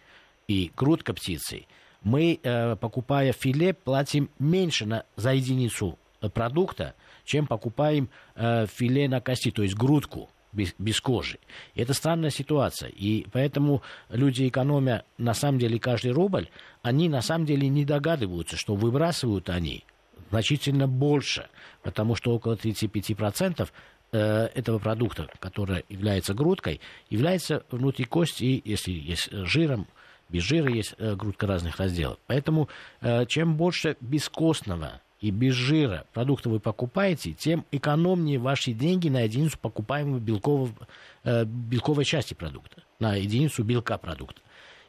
и 0.49 0.71
грудка 0.75 1.13
птицы, 1.13 1.67
мы, 2.01 2.39
покупая 2.81 3.33
филе, 3.33 3.73
платим 3.73 4.29
меньше 4.39 4.85
на, 4.85 5.05
за 5.15 5.33
единицу 5.33 5.99
продукта, 6.33 6.95
чем 7.23 7.45
покупаем 7.45 8.09
филе 8.35 9.07
на 9.07 9.21
кости, 9.21 9.51
то 9.51 9.63
есть 9.63 9.75
грудку 9.75 10.29
без, 10.51 10.73
без 10.79 10.99
кожи. 10.99 11.39
Это 11.75 11.93
странная 11.93 12.31
ситуация. 12.31 12.89
И 12.89 13.27
поэтому 13.31 13.83
люди, 14.09 14.47
экономя 14.47 15.03
на 15.17 15.33
самом 15.33 15.59
деле 15.59 15.79
каждый 15.79 16.11
рубль, 16.11 16.49
они 16.81 17.09
на 17.09 17.21
самом 17.21 17.45
деле 17.45 17.67
не 17.69 17.85
догадываются, 17.85 18.57
что 18.57 18.75
выбрасывают 18.75 19.49
они 19.49 19.85
значительно 20.31 20.87
больше, 20.87 21.47
потому 21.83 22.15
что 22.15 22.33
около 22.33 22.55
35% 22.55 23.69
э, 24.11 24.17
этого 24.55 24.79
продукта, 24.79 25.29
который 25.39 25.85
является 25.89 26.33
грудкой, 26.33 26.81
является 27.09 27.63
внутри 27.71 28.05
кости, 28.05 28.61
если 28.63 28.91
есть 28.91 29.29
жиром, 29.31 29.87
без 30.29 30.43
жира 30.43 30.71
есть 30.71 30.95
э, 30.97 31.15
грудка 31.15 31.47
разных 31.47 31.77
разделов. 31.77 32.17
Поэтому 32.27 32.69
э, 33.01 33.25
чем 33.25 33.55
больше 33.55 33.97
бескостного 33.99 35.01
и 35.19 35.31
без 35.31 35.53
жира 35.53 36.05
продукты 36.13 36.49
вы 36.49 36.59
покупаете, 36.59 37.33
тем 37.33 37.65
экономнее 37.71 38.39
ваши 38.39 38.71
деньги 38.71 39.09
на 39.09 39.21
единицу 39.21 39.57
покупаемого 39.59 40.19
белкового, 40.19 40.87
э, 41.23 41.45
белковой 41.45 42.05
части 42.05 42.33
продукта, 42.33 42.83
на 42.99 43.15
единицу 43.15 43.63
белка 43.63 43.97
продукта. 43.97 44.41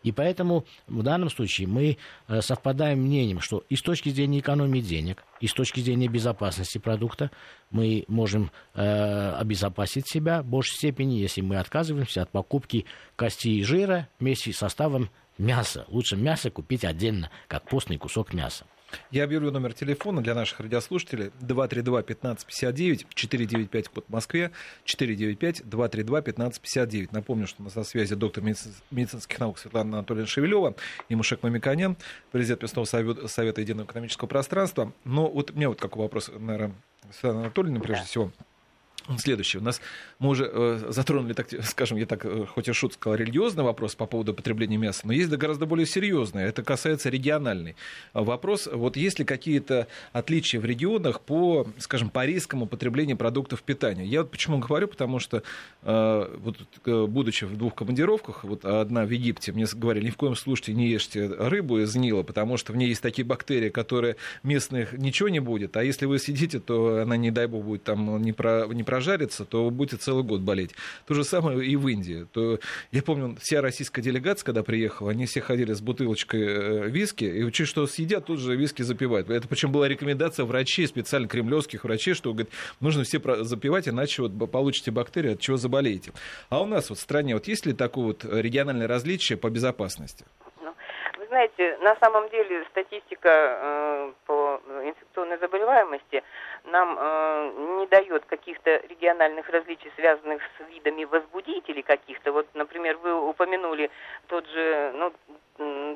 И 0.02 0.12
поэтому 0.12 0.64
в 0.86 1.02
данном 1.02 1.28
случае 1.28 1.68
мы 1.68 1.98
совпадаем 2.40 3.00
мнением, 3.00 3.40
что 3.40 3.64
и 3.68 3.76
с 3.76 3.82
точки 3.82 4.08
зрения 4.08 4.38
экономии 4.38 4.80
денег, 4.80 5.22
и 5.40 5.46
с 5.46 5.52
точки 5.52 5.80
зрения 5.80 6.08
безопасности 6.08 6.78
продукта 6.78 7.30
мы 7.70 8.04
можем 8.08 8.50
э, 8.74 9.32
обезопасить 9.32 10.08
себя 10.08 10.42
в 10.42 10.46
большей 10.46 10.74
степени, 10.76 11.14
если 11.14 11.40
мы 11.40 11.56
отказываемся 11.56 12.22
от 12.22 12.30
покупки 12.30 12.86
кости 13.16 13.48
и 13.48 13.62
жира 13.62 14.08
вместе 14.18 14.52
с 14.52 14.58
составом 14.58 15.10
мяса. 15.40 15.84
Лучше 15.88 16.16
мясо 16.16 16.50
купить 16.50 16.84
отдельно, 16.84 17.30
как 17.48 17.64
постный 17.64 17.98
кусок 17.98 18.32
мяса. 18.32 18.64
Я 19.10 19.24
объявлю 19.24 19.50
номер 19.50 19.72
телефона 19.72 20.22
для 20.22 20.34
наших 20.34 20.60
радиослушателей 20.60 21.30
232-1559, 21.40 23.06
495 23.14 23.88
код 23.88 24.04
в 24.08 24.12
Москве, 24.12 24.50
495-232-1559. 24.84 27.08
Напомню, 27.12 27.46
что 27.46 27.62
у 27.62 27.64
нас 27.64 27.74
на 27.74 27.84
связи 27.84 28.14
доктор 28.14 28.42
медицинских 28.42 29.38
наук 29.38 29.58
Светлана 29.58 29.98
Анатольевна 29.98 30.26
Шевелева 30.26 30.74
и 31.08 31.14
Мушек 31.14 31.42
Мамиканян, 31.42 31.96
президент 32.32 32.62
Местного 32.62 32.84
совета 32.84 33.60
единого 33.60 33.86
экономического 33.86 34.28
пространства. 34.28 34.92
Но 35.04 35.28
вот 35.28 35.50
у 35.50 35.54
меня 35.54 35.68
вот 35.68 35.80
какой 35.80 36.02
вопрос, 36.02 36.30
наверное, 36.36 36.74
Светлана 37.12 37.42
Анатольевна, 37.42 37.80
прежде 37.80 38.02
да. 38.02 38.06
всего. 38.06 38.32
Следующее. 39.18 39.60
У 39.60 39.64
нас 39.64 39.80
мы 40.18 40.28
уже 40.30 40.48
э, 40.52 40.90
затронули, 40.90 41.32
так, 41.32 41.48
скажем, 41.64 41.98
я 41.98 42.06
так, 42.06 42.24
э, 42.24 42.46
хоть 42.46 42.68
и 42.68 42.72
шут 42.72 42.94
сказал, 42.94 43.16
религиозный 43.16 43.64
вопрос 43.64 43.94
по 43.94 44.06
поводу 44.06 44.34
потребления 44.34 44.76
мяса, 44.76 45.06
но 45.06 45.12
есть 45.12 45.30
да, 45.30 45.36
гораздо 45.36 45.66
более 45.66 45.86
серьезный. 45.86 46.44
Это 46.44 46.62
касается 46.62 47.08
региональный 47.08 47.76
вопрос. 48.14 48.68
Вот 48.72 48.96
есть 48.96 49.18
ли 49.18 49.24
какие-то 49.24 49.88
отличия 50.12 50.60
в 50.60 50.64
регионах 50.64 51.20
по, 51.20 51.66
скажем, 51.78 52.10
по 52.10 52.24
рискам 52.24 52.62
употребления 52.62 53.16
продуктов 53.16 53.62
питания? 53.62 54.04
Я 54.04 54.22
вот 54.22 54.30
почему 54.30 54.58
говорю, 54.58 54.88
потому 54.88 55.18
что, 55.18 55.42
э, 55.82 56.36
вот, 56.38 56.56
э, 56.84 57.06
будучи 57.06 57.44
в 57.44 57.56
двух 57.56 57.74
командировках, 57.74 58.44
вот 58.44 58.64
одна 58.64 59.04
в 59.04 59.10
Египте, 59.10 59.52
мне 59.52 59.66
говорили, 59.72 60.06
ни 60.06 60.10
в 60.10 60.16
коем 60.16 60.36
случае 60.36 60.76
не 60.76 60.88
ешьте 60.88 61.26
рыбу 61.26 61.80
из 61.80 61.94
Нила, 61.96 62.22
потому 62.22 62.56
что 62.56 62.72
в 62.72 62.76
ней 62.76 62.88
есть 62.88 63.02
такие 63.02 63.24
бактерии, 63.24 63.70
которые 63.70 64.16
местных 64.42 64.92
ничего 64.92 65.28
не 65.28 65.40
будет, 65.40 65.76
а 65.76 65.84
если 65.84 66.06
вы 66.06 66.18
сидите, 66.18 66.60
то 66.60 66.98
она, 66.98 67.16
не 67.16 67.30
дай 67.30 67.46
бог, 67.46 67.64
будет 67.64 67.84
там 67.84 68.20
не, 68.22 68.32
про, 68.32 68.66
не 68.66 68.84
прожарится, 69.00 69.46
то 69.46 69.64
вы 69.64 69.70
будете 69.70 69.96
целый 69.96 70.22
год 70.22 70.42
болеть. 70.42 70.74
То 71.06 71.14
же 71.14 71.24
самое 71.24 71.64
и 71.64 71.74
в 71.74 71.88
Индии. 71.88 72.26
То, 72.32 72.58
я 72.92 73.02
помню, 73.02 73.34
вся 73.40 73.62
российская 73.62 74.02
делегация, 74.02 74.44
когда 74.44 74.62
приехала, 74.62 75.10
они 75.10 75.24
все 75.24 75.40
ходили 75.40 75.72
с 75.72 75.80
бутылочкой 75.80 76.42
э, 76.42 76.88
виски, 76.90 77.24
и 77.24 77.42
учили, 77.42 77.66
что 77.66 77.86
съедят, 77.86 78.26
тут 78.26 78.38
же 78.40 78.56
виски 78.56 78.82
запивают. 78.82 79.30
Это 79.30 79.48
причем 79.48 79.72
была 79.72 79.88
рекомендация 79.88 80.44
врачей, 80.44 80.86
специально 80.86 81.28
кремлевских 81.28 81.84
врачей, 81.84 82.12
что 82.12 82.32
говорит, 82.32 82.52
нужно 82.80 83.04
все 83.04 83.20
запивать, 83.42 83.88
иначе 83.88 84.22
вот 84.22 84.50
получите 84.50 84.90
бактерии, 84.90 85.32
от 85.32 85.40
чего 85.40 85.56
заболеете. 85.56 86.12
А 86.50 86.60
у 86.60 86.66
нас 86.66 86.90
вот 86.90 86.98
в 86.98 87.02
стране 87.02 87.32
вот 87.32 87.48
есть 87.48 87.64
ли 87.64 87.72
такое 87.72 88.04
вот 88.04 88.24
региональное 88.24 88.86
различие 88.86 89.38
по 89.38 89.48
безопасности? 89.48 90.26
Ну, 90.60 90.74
знаете, 91.28 91.78
на 91.78 91.96
самом 91.96 92.28
деле 92.28 92.64
статистика 92.70 93.28
э, 93.30 94.12
по 94.26 94.60
инфекционной 94.84 95.38
заболеваемости 95.38 96.22
нам 96.64 96.96
э, 96.98 97.52
не 97.78 97.86
дает 97.86 98.24
каких-то 98.26 98.76
региональных 98.88 99.48
различий, 99.48 99.90
связанных 99.96 100.42
с 100.42 100.70
видами 100.70 101.04
возбудителей 101.04 101.82
каких-то. 101.82 102.32
Вот, 102.32 102.46
например, 102.54 102.96
вы 102.98 103.14
упомянули 103.28 103.90
тот 104.28 104.46
же, 104.48 104.92
ну, 104.94 105.12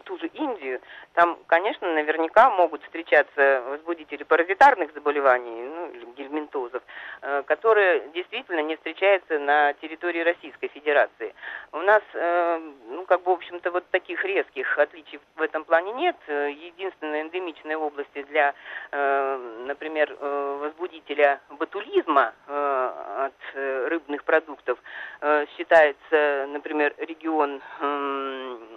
ту 0.05 0.19
же 0.19 0.27
Индию, 0.27 0.81
там, 1.15 1.39
конечно, 1.47 1.91
наверняка 1.93 2.51
могут 2.51 2.83
встречаться 2.83 3.63
возбудители 3.67 4.23
паразитарных 4.23 4.93
заболеваний, 4.93 5.63
ну, 5.63 6.13
гельминтозов, 6.17 6.83
э, 7.23 7.43
которые 7.47 8.09
действительно 8.15 8.61
не 8.61 8.77
встречаются 8.77 9.39
на 9.39 9.73
территории 9.75 10.21
Российской 10.21 10.69
Федерации. 10.69 11.35
У 11.73 11.79
нас, 11.79 12.03
э, 12.13 12.61
ну, 12.89 13.05
как 13.07 13.23
бы, 13.23 13.31
в 13.31 13.35
общем-то, 13.35 13.71
вот 13.71 13.89
таких 13.91 14.25
резких 14.25 14.79
отличий 14.79 15.19
в 15.37 15.43
этом 15.43 15.65
плане 15.65 15.93
нет. 15.93 16.17
Единственная 16.29 17.23
эндемичная 17.23 17.79
область 17.79 18.13
для, 18.29 18.55
например, 18.91 20.17
возбудителя 20.59 21.41
ботулизма 21.51 22.33
э, 22.47 23.27
от 23.27 23.55
э, 23.55 23.89
рыбных 23.89 24.25
продуктов 24.25 24.79
э, 25.21 25.47
считается, 25.57 26.47
например, 26.49 26.95
регион 26.99 27.61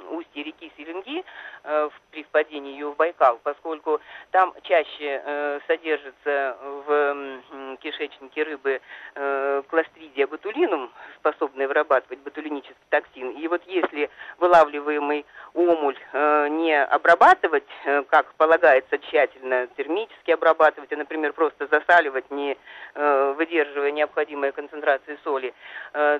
устья 0.10 0.44
реки 0.44 0.72
Селенги 0.78 1.24
э, 1.64 1.90
при 2.12 2.24
впадении 2.24 2.74
ее 2.74 2.90
в 2.92 2.96
Байкал, 2.96 3.40
поскольку 3.44 4.00
там 4.32 4.54
чаще 4.64 5.22
э, 5.24 5.60
содержится 5.68 6.58
в 6.62 7.78
кишечнике 7.80 8.44
рыбы 8.44 8.82
э, 9.16 9.64
кластридия 9.70 10.28
ботулинум, 10.28 10.92
способная 11.20 11.68
вырабатывать 11.68 12.20
ботулинический 12.20 12.76
токсин. 12.90 13.32
И 13.32 13.48
вот 13.48 13.62
если 13.66 14.10
вылавливаемый 14.38 15.26
омуль 15.54 15.98
э, 16.14 16.48
не 16.50 16.84
обрабатывать, 16.84 17.68
как 18.10 18.34
полагается 18.36 18.98
тщательно, 19.00 19.68
термически 19.78 20.32
обрабатывать, 20.32 20.92
а, 20.92 20.98
например, 20.98 21.34
просто 21.34 21.68
засаливать, 21.68 22.30
не 22.32 22.58
выдерживая 22.96 23.92
необходимой 23.92 24.52
концентрации 24.52 25.18
соли, 25.24 25.54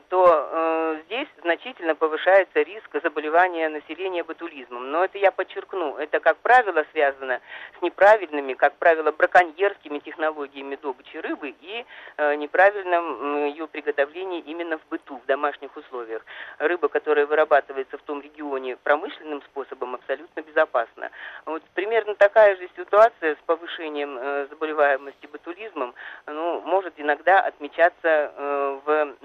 то 0.10 0.98
здесь 1.06 1.28
значительно 1.42 1.96
повышается 1.96 2.62
риск 2.62 2.90
заболевания 3.02 3.70
населения 3.78 4.24
ботулизмом. 4.24 4.92
Но 4.92 5.04
это 5.04 5.18
я 5.18 5.32
подчеркну, 5.32 5.98
это, 5.98 6.20
как 6.20 6.38
правило, 6.38 6.86
связано 6.92 7.40
с 7.78 7.82
неправильными, 7.82 8.54
как 8.54 8.76
правило, 8.78 9.12
браконьерскими 9.12 10.00
технологиями 10.00 10.76
добычи 10.76 11.18
рыбы 11.18 11.50
и 11.50 11.86
э, 12.18 12.36
неправильным 12.36 13.46
ее 13.46 13.68
приготовлением 13.68 14.44
именно 14.46 14.78
в 14.78 14.86
быту, 14.90 15.18
в 15.18 15.26
домашних 15.26 15.76
условиях. 15.76 16.24
Рыба, 16.60 16.88
которая 16.88 17.26
вырабатывается 17.26 17.98
в 17.98 18.02
том 18.02 18.22
регионе 18.22 18.78
промышленным 18.78 19.42
способом, 19.44 19.96
абсолютно 19.96 20.42
безопасна. 20.42 21.12
Вот 21.46 21.64
примерно 21.74 22.16
такая 22.16 22.56
же 22.56 22.70
ситуация 22.76 23.36
с 23.36 23.40
повышением 23.46 24.18
э, 24.18 24.48
заболеваемости 24.50 25.28
ботулизмом 25.28 25.94
ну, 26.26 26.62
может 26.62 26.94
иногда 26.98 27.40
отмечаться 27.40 28.32
э, 28.36 28.80
в 28.86 29.16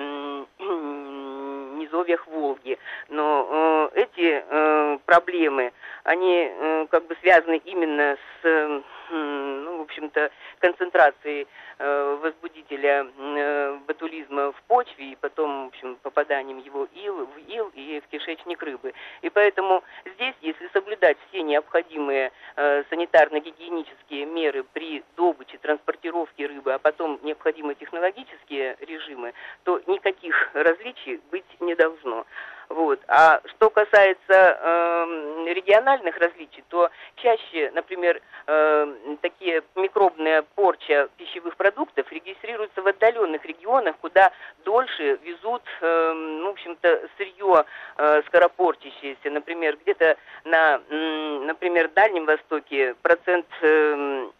низовьях 1.83 2.27
Волги. 2.27 2.79
Но 3.09 3.91
э, 3.95 4.01
эти 4.03 4.43
э, 4.45 4.99
проблемы, 5.07 5.73
они 6.05 6.49
э, 6.51 6.87
как 6.91 7.07
бы 7.07 7.17
связаны 7.21 7.61
именно 7.65 8.17
с, 8.43 8.83
ну, 9.17 9.79
в 9.79 9.81
общем-то, 9.83 10.31
концентрацией 10.61 11.47
э, 11.79 12.19
возбудителя 12.23 13.07
э, 13.17 13.79
ботулизма 13.87 14.53
в 14.53 14.63
почве 14.63 15.13
и 15.13 15.17
потом, 15.17 15.65
в 15.65 15.69
общем, 15.69 15.97
попаданием 16.03 16.59
его 16.59 16.89
ил, 16.95 17.27
в 17.27 17.39
ил 17.49 17.71
и 17.75 18.01
в 18.01 18.09
кишечник 18.09 18.63
рыбы. 18.63 18.95
И 19.23 19.31
поэтому 19.31 19.83
здесь, 20.15 20.35
если 20.41 20.69
соблюдать 20.73 21.17
все 21.29 21.43
необходимые 21.43 22.33
э, 22.57 22.85
санитарно-гигиенические 22.91 24.27
меры 24.27 24.65
при 24.73 25.05
добыче, 25.17 25.59
транспортировке 25.59 26.47
рыбы, 26.47 26.73
а 26.73 26.79
потом 26.79 27.19
необходимые 27.23 27.75
технологические 27.75 28.77
режимы, 28.81 29.33
то 29.65 29.81
никаких 29.87 30.51
различий 30.55 31.21
быть 31.31 31.61
не 31.61 31.75
должно. 31.75 32.27
Вот. 32.73 33.01
А 33.07 33.41
что 33.45 33.69
касается 33.69 34.17
э, 34.31 35.45
региональных 35.53 36.17
различий, 36.17 36.65
то 36.71 36.89
чаще, 37.17 37.71
например, 37.75 38.23
э, 38.47 39.17
такие 39.21 39.63
микробная 39.75 40.43
порча 40.55 41.09
пищевых 41.19 41.57
продуктов 41.57 42.11
регистрируется 42.11 42.81
в 42.81 42.87
отдаленных 42.87 43.45
регионах, 43.45 43.97
куда 44.01 44.33
дольше 44.65 45.19
везут, 45.23 45.63
э, 45.83 46.43
в 46.45 46.49
общем-то, 46.49 47.09
сырье 47.19 47.65
э, 47.99 48.23
скоропортящееся. 48.29 49.31
Например, 49.31 49.77
где-то 49.83 50.17
на, 50.45 50.81
э, 50.89 51.39
например, 51.45 51.91
Дальнем 51.95 52.25
Востоке 52.25 52.95
процент 53.03 53.47
э, 53.61 54.31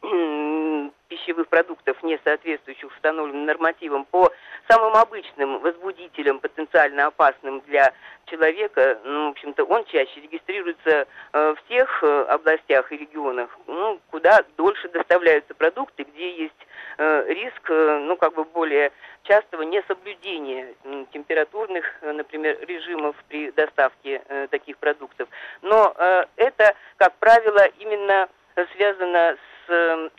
пищевых 1.23 1.49
продуктов, 1.49 2.03
не 2.03 2.19
соответствующих 2.25 2.91
установленным 2.91 3.47
нормативам, 3.47 4.05
по 4.05 4.33
самым 4.69 4.95
обычным 4.97 5.61
возбудителям, 5.61 6.41
потенциально 6.41 7.07
опасным 7.07 7.61
для 7.67 7.93
человека, 8.27 8.99
ну, 9.05 9.29
в 9.29 9.31
общем-то, 9.31 9.65
он 9.65 9.85
чаще 9.87 10.21
регистрируется 10.21 11.07
э, 11.33 11.55
в 11.55 11.69
тех 11.69 12.03
э, 12.03 12.23
областях 12.29 12.91
и 12.93 12.97
регионах, 12.97 13.51
ну, 13.67 14.01
куда 14.11 14.41
дольше 14.57 14.89
доставляются 14.89 15.55
продукты, 15.55 16.05
где 16.05 16.31
есть 16.31 16.67
э, 16.99 17.25
риск, 17.29 17.69
ну, 17.69 18.17
как 18.17 18.35
бы 18.35 18.45
более 18.45 18.93
частого 19.25 19.63
несоблюдения 19.63 20.75
температурных, 21.13 21.85
например, 22.03 22.59
режимов 22.67 23.15
при 23.29 23.53
доставке 23.53 24.21
таких 24.51 24.77
продуктов. 24.79 25.29
Но 25.63 25.95
это, 26.37 26.75
как 26.97 27.15
правило, 27.19 27.65
именно 27.79 28.29
связано 28.75 29.37
с 29.67 30.11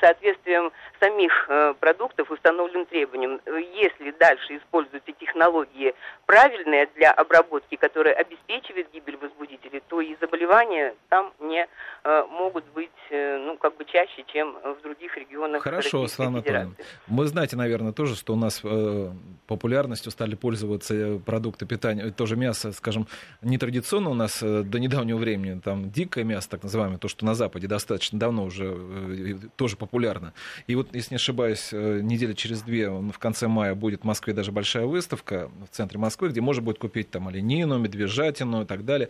несоответствием 0.00 0.72
самих 0.98 1.46
э, 1.48 1.74
продуктов 1.78 2.30
установленным 2.30 2.86
требованиям. 2.86 3.40
Если 3.74 4.10
дальше 4.12 4.56
используются 4.56 5.12
технологии 5.12 5.94
правильные 6.26 6.86
для 6.94 7.12
обработки, 7.12 7.76
которые 7.76 8.14
обеспечивают 8.14 8.88
гибель 8.92 9.16
возбудителей, 9.16 9.49
то 9.90 10.00
и 10.00 10.16
заболевания 10.20 10.94
там 11.08 11.32
не 11.40 11.66
э, 12.04 12.24
могут 12.30 12.64
быть 12.74 12.90
ну, 13.10 13.58
как 13.58 13.76
бы 13.76 13.84
чаще, 13.84 14.24
чем 14.32 14.56
в 14.62 14.82
других 14.82 15.16
регионах 15.16 15.62
Хорошо, 15.62 16.06
Светлана 16.06 16.38
Анатольевна. 16.38 16.74
Вы 17.08 17.26
знаете, 17.26 17.56
наверное, 17.56 17.92
тоже, 17.92 18.14
что 18.14 18.34
у 18.34 18.36
нас 18.36 18.62
популярностью 19.48 20.12
стали 20.12 20.36
пользоваться 20.36 21.20
продукты 21.26 21.66
питания, 21.66 22.10
тоже 22.10 22.36
мясо, 22.36 22.70
скажем, 22.72 23.08
нетрадиционно 23.42 24.10
у 24.10 24.14
нас 24.14 24.40
до 24.40 24.78
недавнего 24.78 25.18
времени, 25.18 25.60
там 25.60 25.90
дикое 25.90 26.22
мясо, 26.22 26.48
так 26.48 26.62
называемое, 26.62 26.98
то, 26.98 27.08
что 27.08 27.24
на 27.24 27.34
Западе 27.34 27.66
достаточно 27.66 28.18
давно 28.18 28.44
уже 28.44 29.40
тоже 29.56 29.76
популярно. 29.76 30.32
И 30.66 30.76
вот, 30.76 30.94
если 30.94 31.14
не 31.14 31.16
ошибаюсь, 31.16 31.70
э, 31.72 32.00
неделя 32.00 32.34
через 32.34 32.62
две, 32.62 32.90
в 32.90 33.18
конце 33.18 33.48
мая 33.48 33.74
будет 33.74 34.02
в 34.02 34.04
Москве 34.04 34.34
даже 34.34 34.52
большая 34.52 34.86
выставка 34.86 35.50
в 35.70 35.74
центре 35.74 35.98
Москвы, 35.98 36.28
где 36.28 36.40
можно 36.40 36.62
будет 36.62 36.78
купить 36.78 37.10
там 37.10 37.28
оленину, 37.28 37.78
медвежатину 37.78 38.62
и 38.62 38.64
так 38.66 38.84
далее. 38.84 39.08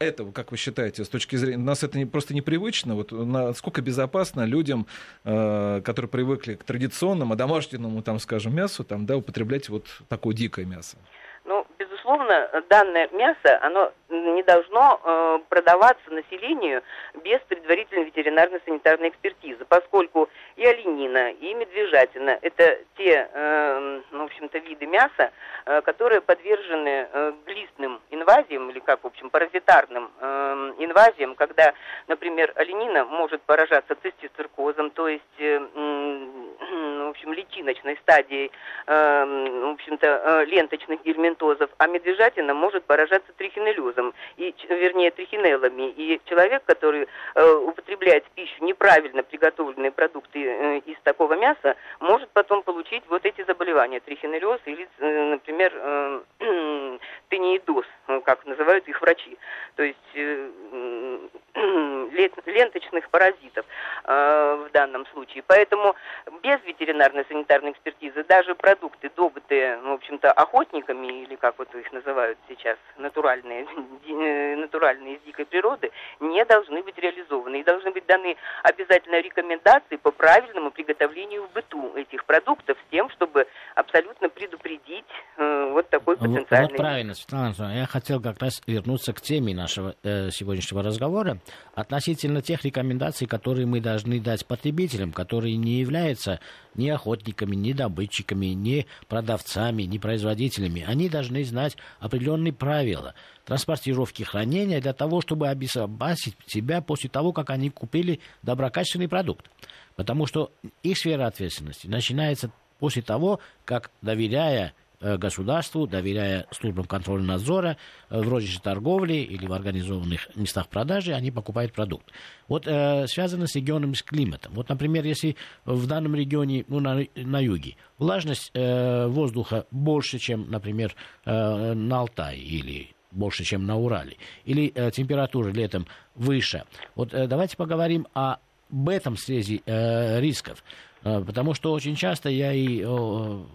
Этого, 0.00 0.32
как 0.32 0.50
вы 0.50 0.56
считаете, 0.56 1.04
с 1.04 1.08
точки 1.08 1.36
зрения... 1.36 1.62
Нас 1.62 1.84
это 1.84 1.98
не, 1.98 2.06
просто 2.06 2.34
непривычно. 2.34 2.94
Вот 2.94 3.12
насколько 3.12 3.82
безопасно 3.82 4.46
людям, 4.46 4.86
э, 5.24 5.82
которые 5.84 6.08
привыкли 6.08 6.54
к 6.54 6.64
традиционному, 6.64 7.36
домашнему, 7.36 8.02
там, 8.02 8.18
скажем, 8.18 8.54
мясу, 8.54 8.82
там, 8.82 9.04
да, 9.04 9.16
употреблять 9.16 9.68
вот 9.68 9.84
такое 10.08 10.34
дикое 10.34 10.64
мясо? 10.64 10.96
Ну, 11.44 11.66
безусловно, 11.78 12.48
данное 12.70 13.08
мясо, 13.12 13.58
оно 13.62 13.92
не 14.10 14.42
должно 14.42 15.00
э, 15.02 15.38
продаваться 15.48 16.10
населению 16.10 16.82
без 17.22 17.40
предварительной 17.48 18.04
ветеринарно-санитарной 18.04 19.08
экспертизы, 19.08 19.64
поскольку 19.68 20.28
и 20.56 20.64
оленина, 20.64 21.30
и 21.30 21.54
медвежатина– 21.54 22.38
это 22.42 22.80
те, 22.96 23.28
э, 23.32 24.00
ну, 24.10 24.22
в 24.22 24.26
общем-то, 24.26 24.58
виды 24.58 24.86
мяса, 24.86 25.32
э, 25.66 25.80
которые 25.82 26.20
подвержены 26.20 27.08
э, 27.12 27.32
глистным 27.46 28.00
инвазиям, 28.10 28.70
или 28.70 28.80
как, 28.80 29.04
в 29.04 29.06
общем, 29.06 29.30
паразитарным 29.30 30.10
э, 30.20 30.72
инвазиям, 30.78 31.34
когда, 31.34 31.74
например, 32.08 32.52
оленина 32.56 33.04
может 33.04 33.42
поражаться 33.42 33.96
цистициркозом, 34.02 34.90
то 34.90 35.08
есть, 35.08 35.24
э, 35.38 35.58
в 37.06 37.10
общем, 37.10 37.32
личиночной 37.32 37.96
стадией, 37.98 38.50
э, 38.86 39.24
в 39.24 39.72
общем-то, 39.72 40.06
э, 40.06 40.44
ленточных 40.46 41.02
гельминтозов, 41.02 41.70
а 41.78 41.86
медвежатина 41.86 42.54
может 42.54 42.84
поражаться 42.84 43.32
трихинеллезом, 43.36 43.99
и, 44.36 44.54
вернее, 44.68 45.10
трихинеллами. 45.10 45.90
И 45.90 46.20
человек, 46.24 46.64
который 46.64 47.06
э, 47.34 47.52
употребляет 47.66 48.24
в 48.26 48.30
пищу 48.30 48.64
неправильно 48.64 49.22
приготовленные 49.22 49.90
продукты 49.90 50.44
э, 50.44 50.78
из 50.78 50.96
такого 51.02 51.34
мяса, 51.34 51.76
может 52.00 52.30
потом 52.30 52.62
получить 52.62 53.02
вот 53.08 53.24
эти 53.24 53.44
заболевания, 53.44 54.00
трихинеллез 54.00 54.60
или, 54.66 54.88
э, 54.98 55.30
например, 55.30 55.72
э, 55.74 56.20
тениидоз, 57.30 57.86
ну, 58.08 58.20
как 58.20 58.44
называют 58.46 58.88
их 58.88 59.00
врачи. 59.00 59.36
То 59.76 59.82
есть 59.82 59.98
э, 60.14 61.18
ленточных 62.46 63.08
паразитов 63.10 63.66
э, 64.04 64.66
в 64.68 64.72
данном 64.72 65.06
случае. 65.06 65.42
Поэтому 65.46 65.94
без 66.42 66.62
ветеринарной 66.64 67.24
санитарной 67.28 67.72
экспертизы 67.72 68.24
даже 68.24 68.54
продукты, 68.54 69.10
добытые, 69.16 69.78
в 69.78 69.92
общем-то, 69.92 70.30
охотниками, 70.30 71.24
или 71.24 71.36
как 71.36 71.58
вот 71.58 71.74
их 71.74 71.92
называют 71.92 72.38
сейчас, 72.48 72.78
натуральные, 72.98 73.66
э, 74.08 74.56
натуральные 74.56 75.16
из 75.16 75.22
дикой 75.22 75.46
природы, 75.46 75.90
не 76.20 76.44
должны 76.44 76.82
быть 76.82 76.98
реализованы. 76.98 77.60
И 77.60 77.64
должны 77.64 77.90
быть 77.90 78.06
даны 78.06 78.36
обязательно 78.62 79.20
рекомендации 79.20 79.96
по 79.96 80.10
правильному 80.12 80.70
приготовлению 80.70 81.46
в 81.48 81.52
быту 81.52 81.96
этих 81.96 82.24
продуктов 82.24 82.78
с 82.86 82.90
тем, 82.90 83.10
чтобы 83.10 83.46
абсолютно 83.74 84.28
предупредить 84.28 85.04
э, 85.36 85.70
вот 85.72 85.88
такой 85.88 86.16
потенциальный... 86.16 86.68
Вот, 86.68 86.70
вот 86.70 86.76
правильно, 86.76 87.14
Светлана 87.14 87.50
я 87.74 87.86
хотел 87.86 88.20
как 88.20 88.40
раз 88.40 88.62
вернуться 88.66 89.12
к 89.12 89.20
теме 89.20 89.54
нашего 89.54 89.94
э, 90.02 90.30
сегодняшнего 90.30 90.82
разговора 90.82 91.39
относительно 91.74 92.42
тех 92.42 92.64
рекомендаций, 92.64 93.26
которые 93.26 93.66
мы 93.66 93.80
должны 93.80 94.20
дать 94.20 94.46
потребителям, 94.46 95.12
которые 95.12 95.56
не 95.56 95.80
являются 95.80 96.40
ни 96.74 96.88
охотниками, 96.88 97.56
ни 97.56 97.72
добытчиками, 97.72 98.46
ни 98.46 98.86
продавцами, 99.08 99.84
ни 99.84 99.98
производителями. 99.98 100.84
Они 100.86 101.08
должны 101.08 101.44
знать 101.44 101.76
определенные 101.98 102.52
правила 102.52 103.14
транспортировки 103.44 104.22
хранения 104.22 104.80
для 104.80 104.92
того, 104.92 105.20
чтобы 105.20 105.48
обезопасить 105.48 106.36
себя 106.46 106.80
после 106.80 107.10
того, 107.10 107.32
как 107.32 107.50
они 107.50 107.70
купили 107.70 108.20
доброкачественный 108.42 109.08
продукт. 109.08 109.50
Потому 109.96 110.26
что 110.26 110.52
их 110.82 110.98
сфера 110.98 111.26
ответственности 111.26 111.86
начинается 111.86 112.50
после 112.78 113.02
того, 113.02 113.40
как, 113.64 113.90
доверяя 114.02 114.72
государству, 115.00 115.86
доверяя 115.86 116.46
службам 116.50 116.84
контроля 116.84 117.22
надзора, 117.22 117.76
э, 118.08 118.20
в 118.20 118.28
розничной 118.28 118.62
торговле 118.62 119.24
или 119.24 119.46
в 119.46 119.52
организованных 119.52 120.34
местах 120.36 120.68
продажи, 120.68 121.12
они 121.12 121.30
покупают 121.30 121.72
продукт. 121.72 122.06
Вот 122.48 122.66
э, 122.66 123.06
связано 123.06 123.46
с 123.46 123.54
регионом, 123.54 123.94
с 123.94 124.02
климатом. 124.02 124.52
Вот, 124.54 124.68
например, 124.68 125.04
если 125.04 125.36
в 125.64 125.86
данном 125.86 126.14
регионе, 126.14 126.64
ну, 126.68 126.80
на, 126.80 127.06
на 127.14 127.40
юге, 127.40 127.76
влажность 127.98 128.50
э, 128.54 129.06
воздуха 129.06 129.66
больше, 129.70 130.18
чем, 130.18 130.50
например, 130.50 130.94
э, 131.24 131.74
на 131.74 132.00
Алтае 132.00 132.40
или 132.40 132.94
больше, 133.10 133.44
чем 133.44 133.66
на 133.66 133.76
Урале, 133.76 134.16
или 134.44 134.72
э, 134.74 134.90
температура 134.90 135.50
летом 135.50 135.86
выше. 136.14 136.64
Вот 136.94 137.12
э, 137.14 137.26
давайте 137.26 137.56
поговорим 137.56 138.06
о 138.14 138.36
об 138.70 138.88
этом 138.88 139.16
срезе 139.16 139.62
э, 139.66 140.20
рисков. 140.20 140.62
Э, 141.02 141.22
потому 141.24 141.54
что 141.54 141.72
очень 141.72 141.96
часто 141.96 142.28
я 142.28 142.52
и 142.52 142.82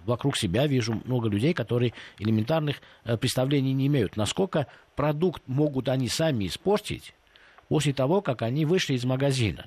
вокруг 0.06 0.38
себя 0.38 0.68
вижу 0.68 1.02
много 1.06 1.30
людей, 1.30 1.54
которые 1.54 1.94
элементарных 2.20 2.82
э, 3.04 3.18
представлений 3.18 3.74
не 3.74 3.88
имеют, 3.88 4.18
насколько 4.18 4.68
продукт 4.96 5.44
могут 5.48 5.90
они 5.90 6.08
сами 6.08 6.48
испортить 6.48 7.14
после 7.68 7.94
того, 7.94 8.22
как 8.22 8.42
они 8.42 8.66
вышли 8.66 8.94
из 8.94 9.06
магазина. 9.06 9.66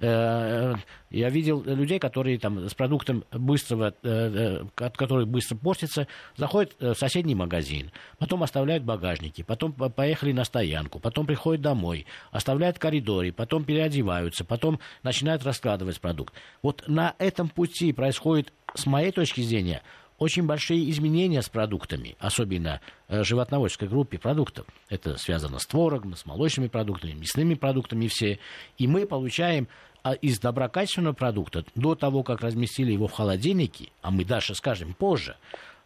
Э, 0.00 0.74
я 1.10 1.28
видел 1.28 1.62
людей, 1.62 1.98
которые 1.98 2.38
там 2.38 2.68
с 2.68 2.74
продуктом 2.74 3.24
быстрого, 3.32 3.94
э, 4.02 4.62
э, 4.62 4.64
который 4.74 5.26
быстро 5.26 5.56
портится, 5.56 6.06
заходят 6.36 6.74
в 6.80 6.94
соседний 6.94 7.34
магазин, 7.34 7.90
потом 8.18 8.42
оставляют 8.42 8.84
багажники, 8.84 9.42
потом 9.42 9.72
поехали 9.72 10.32
на 10.32 10.44
стоянку, 10.44 11.00
потом 11.00 11.26
приходят 11.26 11.60
домой, 11.60 12.06
оставляют 12.30 12.76
в 12.76 12.80
коридоре, 12.80 13.32
потом 13.32 13.64
переодеваются, 13.64 14.44
потом 14.44 14.80
начинают 15.02 15.44
раскладывать 15.44 16.00
продукт. 16.00 16.32
Вот 16.62 16.84
на 16.86 17.14
этом 17.18 17.48
пути 17.48 17.92
происходит, 17.92 18.52
с 18.74 18.86
моей 18.86 19.10
точки 19.10 19.42
зрения, 19.42 19.82
очень 20.20 20.44
большие 20.44 20.88
изменения 20.90 21.42
с 21.42 21.48
продуктами, 21.48 22.14
особенно 22.20 22.80
э, 23.08 23.24
животноводческой 23.24 23.88
группе 23.88 24.18
продуктов. 24.18 24.66
Это 24.88 25.16
связано 25.16 25.58
с 25.58 25.66
творогом, 25.66 26.14
с 26.14 26.26
молочными 26.26 26.68
продуктами, 26.68 27.12
мясными 27.12 27.54
продуктами 27.54 28.06
все. 28.06 28.38
И 28.78 28.86
мы 28.86 29.06
получаем 29.06 29.66
а 30.02 30.14
из 30.14 30.38
доброкачественного 30.38 31.14
продукта 31.14 31.64
до 31.74 31.94
того, 31.94 32.22
как 32.22 32.40
разместили 32.40 32.92
его 32.92 33.06
в 33.06 33.12
холодильнике, 33.12 33.90
а 34.00 34.10
мы 34.10 34.24
дальше 34.24 34.54
скажем 34.54 34.94
позже, 34.94 35.36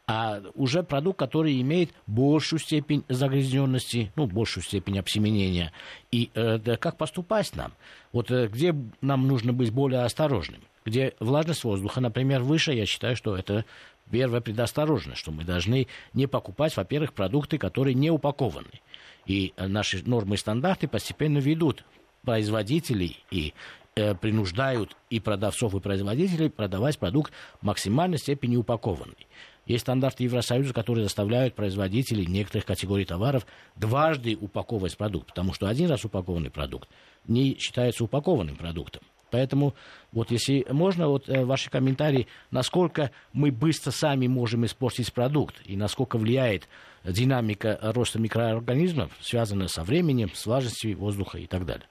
а 0.06 0.42
уже 0.54 0.82
продукт, 0.82 1.18
который 1.18 1.60
имеет 1.60 1.90
большую 2.06 2.60
степень 2.60 3.04
загрязненности, 3.08 4.12
ну, 4.16 4.26
большую 4.26 4.62
степень 4.62 4.98
обсеменения. 4.98 5.72
И 6.12 6.30
э, 6.34 6.58
да, 6.58 6.76
как 6.76 6.96
поступать 6.96 7.54
нам? 7.56 7.72
Вот 8.12 8.30
э, 8.30 8.48
где 8.48 8.74
нам 9.00 9.26
нужно 9.26 9.52
быть 9.52 9.72
более 9.72 10.02
осторожными? 10.02 10.62
Где 10.84 11.14
влажность 11.18 11.64
воздуха, 11.64 12.00
например, 12.00 12.42
выше, 12.42 12.72
я 12.72 12.84
считаю, 12.84 13.16
что 13.16 13.36
это 13.36 13.64
первая 14.10 14.40
предосторожность, 14.40 15.18
что 15.18 15.32
мы 15.32 15.44
должны 15.44 15.86
не 16.12 16.26
покупать, 16.26 16.76
во-первых, 16.76 17.12
продукты, 17.12 17.58
которые 17.58 17.94
не 17.94 18.10
упакованы. 18.10 18.80
И 19.26 19.52
э, 19.56 19.66
наши 19.66 20.02
нормы 20.06 20.34
и 20.34 20.38
стандарты 20.38 20.88
постепенно 20.88 21.38
ведут 21.38 21.84
производителей 22.22 23.22
и 23.30 23.54
Э, 23.96 24.16
принуждают 24.16 24.96
и 25.08 25.20
продавцов, 25.20 25.72
и 25.76 25.78
производителей 25.78 26.50
продавать 26.50 26.98
продукт 26.98 27.32
в 27.60 27.64
максимальной 27.64 28.18
степени 28.18 28.56
упакованный. 28.56 29.28
Есть 29.66 29.82
стандарты 29.82 30.24
Евросоюза, 30.24 30.74
которые 30.74 31.04
заставляют 31.04 31.54
производителей 31.54 32.26
некоторых 32.26 32.64
категорий 32.64 33.04
товаров 33.04 33.46
дважды 33.76 34.36
упаковывать 34.40 34.96
продукт, 34.96 35.28
потому 35.28 35.52
что 35.52 35.68
один 35.68 35.88
раз 35.88 36.04
упакованный 36.04 36.50
продукт 36.50 36.88
не 37.28 37.56
считается 37.56 38.02
упакованным 38.02 38.56
продуктом. 38.56 39.02
Поэтому, 39.34 39.74
вот 40.12 40.30
если 40.30 40.64
можно, 40.70 41.08
вот 41.08 41.28
э, 41.28 41.44
ваши 41.44 41.68
комментарии, 41.68 42.28
насколько 42.52 43.10
мы 43.32 43.50
быстро 43.50 43.90
сами 43.90 44.28
можем 44.28 44.64
испортить 44.64 45.12
продукт 45.12 45.56
и 45.64 45.76
насколько 45.76 46.18
влияет 46.18 46.68
динамика 47.02 47.76
роста 47.82 48.20
микроорганизмов, 48.20 49.10
связанная 49.18 49.66
со 49.66 49.82
временем, 49.82 50.30
с 50.32 50.46
влажностью 50.46 50.96
воздуха 50.96 51.38
и 51.38 51.48
так 51.48 51.66
далее. 51.66 51.88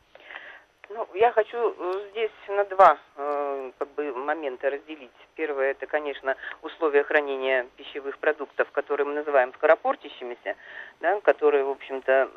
Ну, 0.90 1.06
я 1.16 1.32
хочу 1.32 1.58
э, 1.58 2.10
здесь 2.12 2.32
на 2.48 2.66
два 2.66 2.98
э, 3.16 3.72
как 3.78 3.90
бы, 3.90 4.12
момента 4.14 4.70
разделить. 4.70 5.12
Первое, 5.36 5.72
это, 5.72 5.88
конечно, 5.88 6.36
условия 6.62 7.04
хранения 7.04 7.68
пищевых 7.78 8.18
продуктов, 8.20 8.70
которые 8.72 9.06
мы 9.06 9.14
называем 9.14 9.54
скоропортящимися, 9.54 10.56
да, 11.02 11.20
которые, 11.22 11.64
в 11.64 11.70
общем-то, 11.70 12.30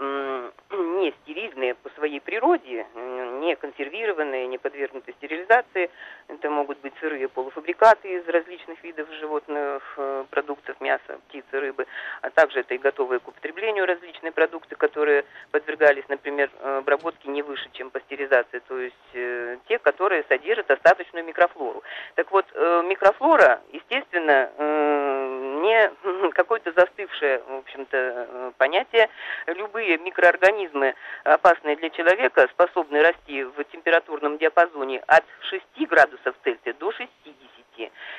не 0.71 1.13
стерильные 1.23 1.75
по 1.75 1.91
своей 1.91 2.21
природе, 2.21 2.87
не 2.95 3.55
консервированные, 3.57 4.47
не 4.47 4.59
подвергнуты 4.59 5.13
стерилизации. 5.13 5.91
Это 6.29 6.51
могут 6.51 6.79
быть 6.81 6.95
сырые 7.01 7.29
полуфабрикаты 7.29 8.15
из 8.15 8.29
различных 8.29 8.83
видов 8.83 9.09
животных, 9.21 9.83
э, 9.97 10.25
продуктов, 10.31 10.81
мяса, 10.81 11.21
птицы, 11.29 11.61
рыбы, 11.61 11.87
а 12.23 12.31
также 12.31 12.61
это 12.61 12.75
и 12.75 12.79
готовые 12.79 13.21
к 13.21 13.29
употреблению 13.29 13.87
различные 13.87 14.33
продукты, 14.33 14.75
которые 14.77 15.25
подвергались, 15.51 16.09
например, 16.09 16.51
обработке 16.63 17.29
не 17.29 17.43
выше, 17.43 17.69
чем 17.73 17.91
пастеризация, 17.91 18.61
то 18.69 18.79
есть 18.79 18.95
э, 19.15 19.59
те, 19.69 19.79
которые 19.79 20.25
содержат 20.29 20.71
остаточную 20.71 21.25
микрофлору. 21.25 21.83
Так 22.15 22.31
вот, 22.31 22.47
э, 22.53 22.83
микрофлора, 22.87 23.61
естественно, 23.73 24.51
э, 24.57 25.57
не 25.63 26.31
какое-то 26.33 26.73
застывшее, 26.73 27.43
в 27.47 27.55
общем-то, 27.59 27.97
э, 27.97 28.53
понятие. 28.59 29.09
Любые 29.47 29.99
микроорганизмы, 29.99 30.95
опасные 31.25 31.77
для 31.77 31.91
человека, 31.91 32.49
способны 32.53 33.03
расти 33.03 33.45
в 33.45 33.65
температурном 33.65 34.39
диапазоне 34.39 35.01
от 35.07 35.25
6 35.51 35.65
градусов 35.89 36.35
Цельсия 36.43 36.75
до 36.75 36.93
60. 36.93 37.13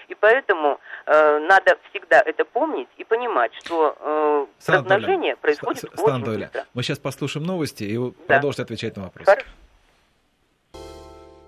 И 0.08 0.16
поэтому 0.20 0.80
э, 1.06 1.40
надо 1.40 1.78
всегда 1.90 2.22
это 2.24 2.46
помнить 2.46 2.90
и 2.98 3.04
понимать, 3.04 3.52
что... 3.56 3.98
Э, 4.00 4.72
размножение 4.72 5.36
происходит 5.36 5.82
Сан, 5.82 5.92
очень 5.94 6.06
Сан 6.06 6.24
быстро. 6.24 6.66
Мы 6.74 6.84
сейчас 6.84 7.00
послушаем 7.00 7.46
новости 7.46 7.84
и 7.84 7.98
да. 7.98 8.36
продолжите 8.36 8.64
отвечать 8.64 8.96
на 8.96 9.04
вопросы. 9.04 9.26
Хорошо. 9.26 9.48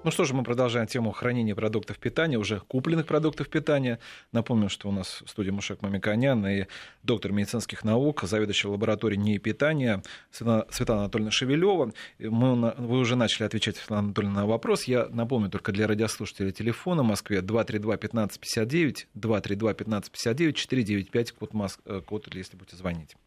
Ну 0.02 0.12
что 0.12 0.24
же, 0.24 0.34
мы 0.34 0.44
продолжаем 0.44 0.88
тему 0.88 1.12
хранения 1.12 1.54
продуктов 1.54 2.00
питания, 2.00 2.38
уже 2.38 2.62
купленных 2.62 3.06
продуктов 3.06 3.50
питания. 3.50 4.00
Напомню, 4.32 4.70
что 4.70 4.88
у 4.88 4.94
нас 4.94 5.22
в 5.26 5.30
студии 5.30 5.50
Мушек 5.50 5.82
Мамиканян 5.82 6.48
и 6.48 6.68
доктор 7.04 7.34
медицинских 7.34 7.84
наук, 7.84 8.22
заведующий 8.24 8.70
лабораторией 8.70 9.22
НИИ 9.22 9.40
питания 9.40 10.02
Светлана 10.32 11.02
Анатольевна 11.02 11.32
Шевелева. 11.32 11.92
Мы, 12.18 12.74
вы 12.78 12.98
уже 12.98 13.18
начали 13.18 13.46
отвечать, 13.46 13.76
Светлана 13.76 14.04
Анатольевна, 14.08 14.42
на 14.42 14.48
вопрос. 14.48 14.86
Я 14.86 15.08
напомню 15.10 15.50
только 15.50 15.74
для 15.74 15.86
радиослушателей 15.86 16.54
телефона 16.54 17.04
в 17.04 17.08
Москве 17.08 17.40
232-1559, 17.42 19.08
232-1559, 19.18 20.54
495, 20.54 21.32
код, 21.34 21.54
Моск... 21.54 21.82
Э, 21.86 22.00
код, 22.00 22.34
если 22.34 22.56
будете 22.56 22.78
звонить. 22.78 23.18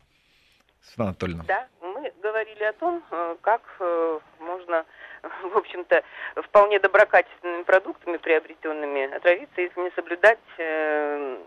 Светлана 0.81 1.11
Анатольевна. 1.11 1.45
Да, 1.47 1.69
мы 1.83 2.11
говорили 2.23 2.65
о 2.65 2.73
том, 2.73 3.03
э, 3.11 3.37
как 3.43 3.61
э, 3.79 4.19
можно 4.41 4.87
в 5.53 5.57
общем-то, 5.57 6.03
вполне 6.37 6.79
доброкачественными 6.79 7.63
продуктами, 7.63 8.17
приобретенными, 8.17 9.15
отравиться, 9.15 9.61
если 9.61 9.81
не 9.81 9.91
соблюдать 9.91 10.39
э, 10.59 11.39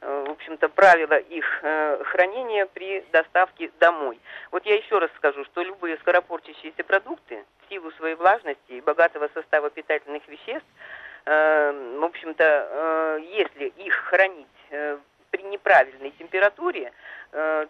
э, 0.00 0.24
в 0.28 0.30
общем-то, 0.30 0.68
правила 0.68 1.18
их 1.18 1.44
э, 1.62 2.02
хранения 2.04 2.66
при 2.66 3.04
доставке 3.12 3.70
домой. 3.80 4.20
Вот 4.52 4.64
я 4.66 4.76
еще 4.76 4.98
раз 4.98 5.10
скажу, 5.16 5.44
что 5.46 5.62
любые 5.62 5.96
скоропортящиеся 5.98 6.84
продукты 6.84 7.44
в 7.64 7.68
силу 7.68 7.90
своей 7.92 8.14
влажности 8.14 8.72
и 8.72 8.80
богатого 8.80 9.28
состава 9.34 9.70
питательных 9.70 10.26
веществ, 10.28 10.66
в 11.24 12.04
общем-то, 12.04 13.18
если 13.32 13.64
их 13.78 13.94
хранить 13.94 14.46
при 14.70 15.42
неправильной 15.42 16.12
температуре, 16.12 16.92
Э, 16.92 17.15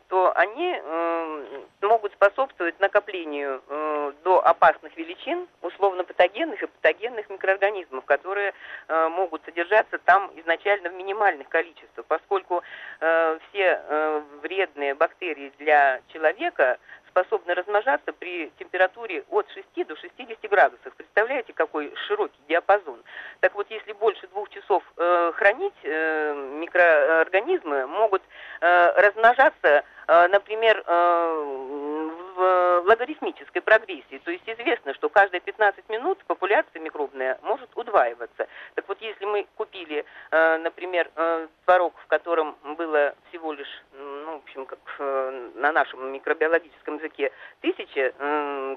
то 0.09 0.33
они 0.37 0.81
э, 0.81 1.65
могут 1.83 2.13
способствовать 2.13 2.79
накоплению 2.79 3.61
э, 3.69 4.13
до 4.23 4.47
опасных 4.47 4.97
величин 4.97 5.49
условно-патогенных 5.61 6.63
и 6.63 6.67
патогенных 6.67 7.29
микроорганизмов, 7.29 8.05
которые 8.05 8.55
могут 8.89 9.45
содержаться 9.45 9.99
там 9.99 10.31
изначально 10.37 10.91
в 10.91 10.95
минимальных 10.95 11.49
количествах, 11.49 12.07
поскольку 12.07 12.63
все 12.99 14.23
вредные 14.43 14.95
бактерии 14.95 15.53
для 15.59 16.01
человека 16.09 16.79
способны 17.17 17.55
размножаться 17.55 18.13
при 18.13 18.53
температуре 18.59 19.25
от 19.31 19.47
6 19.51 19.87
до 19.87 19.97
60 19.97 20.39
градусов. 20.51 20.95
Представляете, 20.97 21.55
какой 21.55 21.93
широкий 22.07 22.39
диапазон? 22.47 23.03
Так 23.41 23.55
вот, 23.55 23.67
если 23.71 23.93
больше 23.95 24.27
двух 24.29 24.51
часов 24.51 24.83
э, 24.99 25.33
хранить, 25.35 25.75
э, 25.83 26.35
микроорганизмы 26.61 27.87
могут 27.87 28.23
э, 28.61 28.93
размножаться, 29.01 29.85
э, 30.09 30.29
например, 30.57 30.83
э, 30.87 32.17
в 32.37 32.83
логарифмической 32.87 33.63
прогрессии. 33.63 34.21
То 34.25 34.31
есть 34.31 34.45
известно, 34.47 34.95
что 34.95 35.09
каждые 35.09 35.41
15 35.41 35.89
минут 35.89 36.19
популяция 36.27 36.81
микробная 36.81 37.39
может 37.43 37.69
удваиваться. 37.75 38.47
Так 38.75 38.87
вот, 38.89 39.01
если 39.01 39.25
мы 39.25 39.47
купили, 39.57 40.05
э, 40.31 40.59
например, 40.59 41.11
э, 41.17 41.49
творог, 41.65 41.95
в 41.99 42.07
котором 42.07 42.57
было 42.77 43.15
всего 43.29 43.53
лишь, 43.53 43.83
ну, 43.93 44.33
в 44.33 44.45
общем, 44.45 44.67
как 44.67 44.79
э, 44.99 45.51
на 45.55 45.73
нашем 45.73 46.13
микробиологическом 46.13 46.97
языке, 46.97 47.33
тысяча 47.61 48.13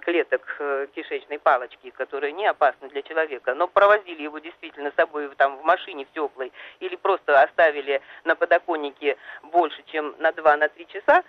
клеток 0.02 0.62
кишечной 0.94 1.40
палочки, 1.40 1.90
которые 1.92 2.32
не 2.34 2.48
опасны 2.48 2.88
для 2.90 3.02
человека, 3.02 3.54
но 3.54 3.68
провозили 3.68 4.24
его 4.24 4.40
действительно 4.40 4.92
с 4.92 4.96
собой 4.96 5.30
там 5.36 5.58
в 5.58 5.64
машине 5.64 6.06
в 6.06 6.12
теплой 6.14 6.52
или 6.80 6.96
просто 6.96 7.42
оставили 7.42 8.02
на 8.24 8.36
подоконнике 8.36 9.18
больше, 9.44 9.84
чем 9.88 10.16
на 10.20 10.30
2-3 10.30 10.86
часа, 10.88 11.24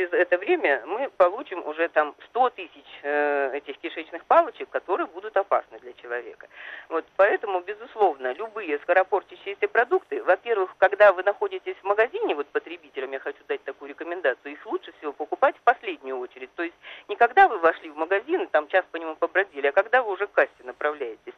через 0.00 0.12
это 0.12 0.38
время 0.38 0.82
мы 0.86 1.10
получим 1.16 1.66
уже 1.66 1.88
там 1.88 2.14
100 2.30 2.50
тысяч 2.50 2.86
э, 3.02 3.50
этих 3.54 3.76
кишечных 3.78 4.24
палочек, 4.24 4.70
которые 4.70 5.06
будут 5.06 5.36
опасны 5.36 5.78
для 5.80 5.92
человека. 5.94 6.48
Вот, 6.88 7.04
поэтому, 7.16 7.60
безусловно, 7.60 8.32
любые 8.32 8.78
скоропортящиеся 8.78 9.68
продукты, 9.68 10.22
во-первых, 10.22 10.74
когда 10.78 11.12
вы 11.12 11.22
находитесь 11.22 11.76
в 11.82 11.84
магазине, 11.84 12.34
вот 12.34 12.46
потребителям 12.46 13.12
я 13.12 13.18
хочу 13.18 13.40
дать 13.46 13.62
такую 13.64 13.90
рекомендацию, 13.90 14.52
их 14.52 14.64
лучше 14.66 14.92
всего 14.98 15.12
покупать 15.12 15.56
в 15.56 15.62
последнюю 15.62 16.18
очередь. 16.18 16.50
То 16.54 16.62
есть 16.62 16.76
не 17.08 17.16
когда 17.16 17.48
вы 17.48 17.58
вошли 17.58 17.90
в 17.90 17.96
магазин, 17.96 18.46
там 18.48 18.68
час 18.68 18.84
по 18.90 18.96
нему 18.96 19.16
побродили, 19.16 19.66
а 19.66 19.72
когда 19.72 20.02
вы 20.02 20.12
уже 20.12 20.26
к 20.26 20.32
кассе 20.32 20.64
направляетесь. 20.64 21.34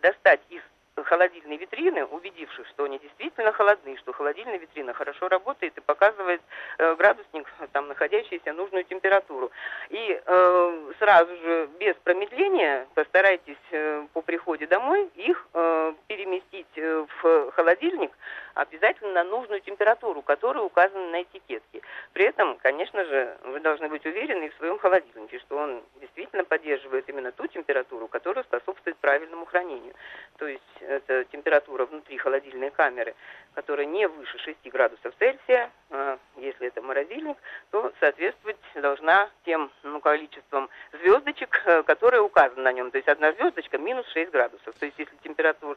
Достать 0.00 0.40
из 0.50 0.62
холодильной 1.02 1.56
витрины, 1.56 2.04
убедившись, 2.04 2.66
что 2.68 2.84
они 2.84 2.98
действительно 2.98 3.52
холодны, 3.52 3.96
что 3.98 4.12
холодильная 4.12 4.58
витрина 4.58 4.92
хорошо 4.94 5.28
работает 5.28 5.76
и 5.76 5.80
показывает 5.80 6.40
э, 6.78 6.94
градусник, 6.94 7.46
там, 7.72 7.88
находящийся 7.88 8.52
нужную 8.52 8.84
температуру. 8.84 9.50
И 9.90 10.20
э, 10.24 10.92
сразу 10.98 11.33
же, 11.44 11.68
без 11.78 11.94
промедления, 11.96 12.86
постарайтесь 12.94 13.56
э, 13.70 14.06
по 14.12 14.22
приходе 14.22 14.66
домой 14.66 15.10
их 15.14 15.46
э, 15.52 15.92
переместить 16.08 16.66
э, 16.76 17.06
в 17.22 17.50
холодильник 17.52 18.10
обязательно 18.54 19.12
на 19.12 19.24
нужную 19.24 19.60
температуру, 19.60 20.22
которая 20.22 20.64
указана 20.64 21.08
на 21.10 21.22
этикетке. 21.22 21.82
При 22.12 22.24
этом, 22.24 22.56
конечно 22.58 23.04
же, 23.04 23.36
вы 23.44 23.60
должны 23.60 23.88
быть 23.88 24.04
уверены 24.06 24.50
в 24.50 24.54
своем 24.54 24.78
холодильнике, 24.78 25.38
что 25.40 25.56
он 25.56 25.82
действительно 26.00 26.44
поддерживает 26.44 27.08
именно 27.08 27.32
ту 27.32 27.46
температуру, 27.46 28.08
которая 28.08 28.44
способствует 28.44 28.96
правильному 28.98 29.44
хранению. 29.44 29.94
То 30.38 30.46
есть 30.46 30.62
это 30.80 31.24
температура 31.24 31.86
внутри 31.86 32.16
холодильной 32.16 32.70
камеры, 32.70 33.14
которая 33.54 33.86
не 33.86 34.06
выше 34.06 34.38
6 34.38 34.70
градусов 34.70 35.14
Цельсия. 35.18 35.70
А 35.90 36.18
если 36.36 36.68
это 36.68 36.82
морозильник, 36.82 37.36
то 37.70 37.92
соответствовать 38.00 38.56
должна 38.74 39.30
тем 39.44 39.70
ну, 39.82 40.00
количеством 40.00 40.68
звездочек, 40.92 41.62
э, 41.66 41.82
которые 41.82 42.22
указаны 42.22 42.62
на 42.62 42.72
нем. 42.72 42.90
То 42.90 42.98
есть 42.98 43.08
одна 43.08 43.32
звездочка 43.32 43.78
минус 43.78 44.06
6 44.12 44.30
градусов. 44.30 44.74
То 44.78 44.86
есть 44.86 44.98
если 44.98 45.14
температура, 45.22 45.76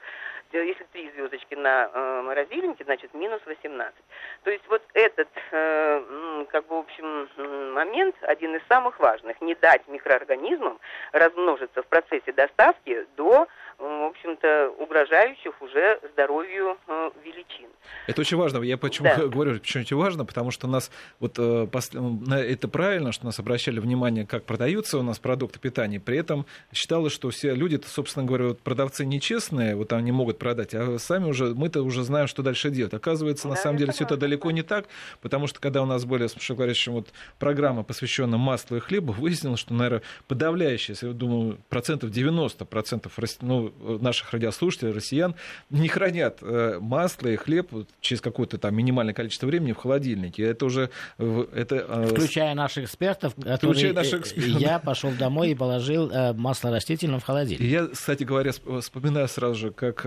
если 0.51 0.83
три 0.91 1.09
звездочки 1.11 1.55
на 1.55 1.89
э, 1.91 2.21
морозильнике, 2.21 2.83
значит 2.83 3.13
минус 3.13 3.41
18. 3.45 3.95
То 4.43 4.49
есть 4.49 4.63
вот 4.67 4.81
этот, 4.93 5.29
э, 5.51 6.45
как 6.49 6.67
бы, 6.67 6.75
в 6.75 6.79
общем, 6.79 7.73
момент 7.73 8.15
один 8.21 8.55
из 8.55 8.61
самых 8.67 8.99
важных. 8.99 9.39
Не 9.41 9.55
дать 9.55 9.87
микроорганизмам 9.87 10.79
размножиться 11.11 11.83
в 11.83 11.87
процессе 11.87 12.31
доставки 12.31 13.05
до 13.15 13.47
в 13.79 14.09
общем-то, 14.09 14.69
угрожающих 14.79 15.61
уже 15.61 15.99
здоровью 16.13 16.77
э, 16.87 17.11
величин. 17.23 17.67
Это 18.07 18.21
очень 18.21 18.37
важно. 18.37 18.63
Я 18.63 18.77
почему 18.77 19.07
да. 19.07 19.27
говорю, 19.27 19.59
почему 19.59 19.83
это 19.83 19.95
важно, 19.95 20.25
потому 20.25 20.49
что 20.49 20.67
у 20.67 20.69
нас 20.69 20.89
вот 21.19 21.35
э, 21.37 21.67
это 22.31 22.67
правильно, 22.67 23.11
что 23.11 23.25
нас 23.25 23.39
обращали 23.39 23.79
внимание, 23.79 24.25
как 24.25 24.45
продаются 24.45 24.97
у 24.97 25.03
нас 25.03 25.19
продукты 25.19 25.59
питания. 25.59 25.99
При 25.99 26.17
этом 26.17 26.47
считалось, 26.73 27.13
что 27.13 27.29
все 27.29 27.53
люди, 27.53 27.79
собственно 27.85 28.25
говоря, 28.25 28.45
вот 28.45 28.61
продавцы 28.61 29.05
нечестные, 29.05 29.75
вот 29.75 29.93
они 29.93 30.11
могут 30.11 30.39
продать, 30.39 30.73
а 30.73 30.97
сами 30.97 31.25
уже 31.25 31.53
мы-то 31.53 31.83
уже 31.83 32.03
знаем, 32.03 32.27
что 32.27 32.41
дальше 32.41 32.71
делать. 32.71 32.93
Оказывается, 32.93 33.47
на 33.47 33.55
да, 33.55 33.61
самом 33.61 33.77
деле 33.77 33.91
все 33.91 34.05
это 34.05 34.17
далеко 34.17 34.49
не 34.51 34.63
так, 34.63 34.85
потому 35.21 35.45
что 35.45 35.59
когда 35.59 35.83
у 35.83 35.85
нас 35.85 36.03
были, 36.05 36.25
с 36.25 36.35
говорящим, 36.49 36.93
вот 36.93 37.09
программа, 37.37 37.83
посвященная 37.83 38.39
маслу 38.39 38.77
и 38.77 38.79
хлебу, 38.79 39.13
выяснилось, 39.13 39.59
что, 39.59 39.73
наверное, 39.73 40.01
подавляющее, 40.27 40.97
я 40.99 41.09
думаю, 41.09 41.59
процентов 41.69 42.09
90 42.09 42.65
процентов 42.65 43.13
ну, 43.41 43.66
наших 44.01 44.31
радиослушателей, 44.33 44.91
россиян, 44.91 45.35
не 45.69 45.87
хранят 45.87 46.39
э, 46.41 46.79
масло 46.79 47.27
и 47.27 47.35
хлеб 47.35 47.71
через 48.01 48.21
какое-то 48.21 48.57
там 48.57 48.75
минимальное 48.75 49.13
количество 49.13 49.47
времени 49.47 49.73
в 49.73 49.77
холодильнике. 49.77 50.43
Это 50.43 50.65
уже... 50.65 50.89
Это, 51.17 51.75
э, 51.75 52.07
Включая 52.11 52.53
наших 52.55 52.85
экспертов, 52.85 53.33
Включая 53.33 53.93
наших 53.93 54.21
экспертов. 54.21 54.61
я 54.61 54.79
пошел 54.79 55.11
домой 55.11 55.51
и 55.51 55.55
положил 55.55 56.09
э, 56.09 56.33
масло 56.33 56.71
растительное 56.71 57.19
в 57.19 57.23
холодильник. 57.23 57.61
Я, 57.61 57.87
кстати 57.87 58.23
говоря, 58.23 58.51
вспоминаю 58.51 59.27
сразу 59.27 59.55
же, 59.55 59.71
как 59.71 60.05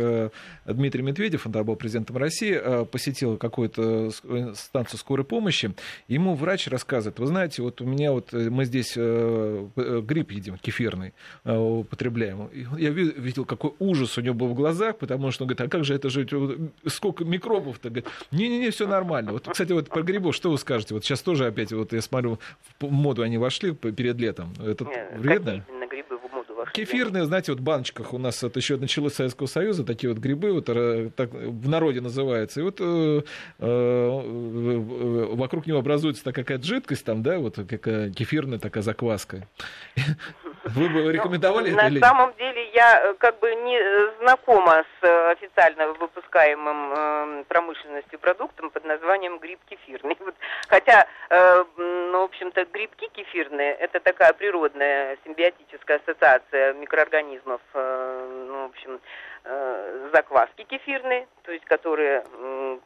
Дмитрий 0.67 1.03
Медведев, 1.03 1.47
он 1.47 1.53
был 1.53 1.77
президентом 1.77 2.17
России, 2.17 2.85
посетил 2.87 3.37
какую-то 3.37 4.11
станцию 4.55 4.99
скорой 4.99 5.25
помощи, 5.25 5.75
ему 6.09 6.35
врач 6.35 6.69
рассказывает, 6.69 7.19
вы 7.19 7.27
знаете, 7.27 7.63
вот 7.63 7.81
у 7.81 7.85
меня 7.85 8.13
вот 8.13 8.33
мы 8.33 8.65
здесь 8.65 8.95
гриб 8.95 10.31
едим, 10.33 10.59
кефирный, 10.59 11.13
употребляем. 11.45 12.49
Я 12.79 12.91
видел, 12.91 13.45
какой 13.51 13.73
ужас 13.81 14.17
у 14.17 14.21
него 14.21 14.35
был 14.35 14.47
в 14.47 14.55
глазах, 14.55 14.97
потому 14.99 15.33
что 15.33 15.43
он 15.43 15.49
говорит, 15.49 15.67
а 15.67 15.69
как 15.69 15.85
же 15.85 15.93
это 15.93 16.09
жить, 16.09 16.31
сколько 16.87 17.25
микробов-то? 17.25 17.91
Говорит, 17.91 18.07
не-не-не, 18.31 18.71
все 18.71 18.87
нормально. 18.87 19.33
Вот, 19.33 19.49
кстати, 19.49 19.73
вот 19.73 19.89
про 19.89 20.03
грибов, 20.03 20.37
что 20.37 20.51
вы 20.51 20.59
скажете? 20.59 20.95
Вот 20.95 21.05
сейчас 21.05 21.21
тоже 21.21 21.47
опять, 21.47 21.73
вот 21.73 21.93
я 21.93 22.01
смотрю, 22.01 22.39
в 22.79 22.91
моду 22.91 23.23
они 23.23 23.39
вошли 23.39 23.73
перед 23.73 24.21
летом. 24.21 24.55
Это 24.65 24.85
Нет, 24.85 25.13
вредно? 25.17 25.65
грибы 25.91 26.17
в 26.17 26.33
моду 26.33 26.55
вошли? 26.55 26.73
Кефирные, 26.73 27.25
знаете, 27.25 27.51
вот 27.51 27.61
в 27.61 27.65
баночках 27.65 28.15
у 28.15 28.19
нас 28.19 28.43
это 28.45 28.61
еще 28.61 28.77
началось 28.77 29.15
Советского 29.15 29.49
Союза, 29.49 29.85
такие 29.85 30.13
вот 30.13 30.23
грибы, 30.23 30.53
вот 30.53 30.69
э, 30.69 31.11
так, 31.17 31.33
в 31.33 31.69
народе 31.69 32.01
называется. 32.01 32.61
И 32.61 32.63
вот 32.63 32.77
э, 32.81 33.23
э, 33.59 35.27
вокруг 35.33 35.67
него 35.67 35.81
образуется 35.81 36.23
такая 36.23 36.45
какая-то 36.45 36.65
жидкость 36.65 37.05
там, 37.05 37.25
да, 37.25 37.41
вот 37.41 37.57
какая 37.69 38.13
кефирная 38.13 38.61
такая 38.61 38.85
закваска. 38.85 39.49
Вы 40.65 40.89
бы 40.89 41.13
рекомендовали 41.13 41.71
ну, 41.71 41.77
это 41.77 41.85
На 41.85 41.89
или 41.89 41.99
самом 42.01 42.35
деле 42.35 42.71
я 42.71 43.15
как 43.19 43.39
бы 43.39 43.55
не 43.55 43.81
знакома 44.21 44.85
с 45.01 45.31
официально 45.33 45.89
выпускаемым 45.95 47.45
промышленностью 47.45 48.19
продуктом 48.19 48.71
под 48.71 48.85
названием 48.85 49.39
гриб 49.39 49.61
кефирный. 49.69 50.17
Вот, 50.21 50.35
хотя, 50.69 51.07
ну, 51.31 52.21
в 52.21 52.25
общем-то, 52.25 52.67
грибки 52.67 53.09
кефирные– 53.13 53.73
это 53.81 54.01
такая 54.01 54.35
природная 54.35 55.17
симбиотическая 55.25 55.99
ассоциация 55.99 56.75
микроорганизмов, 56.75 57.61
ну, 57.75 58.67
в 58.67 58.71
общем, 58.71 59.01
закваски 60.13 60.65
кефирные, 60.65 61.27
то 61.43 61.53
есть 61.53 61.65
которые 61.65 62.25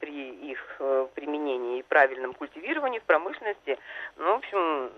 при 0.00 0.30
их 0.50 0.58
э, 0.78 1.06
применении 1.14 1.78
и 1.78 1.82
правильном 1.82 2.34
культивировании 2.34 2.98
в 2.98 3.02
промышленности, 3.02 3.78
ну, 4.16 4.32
в 4.32 4.36
общем, 4.36 4.90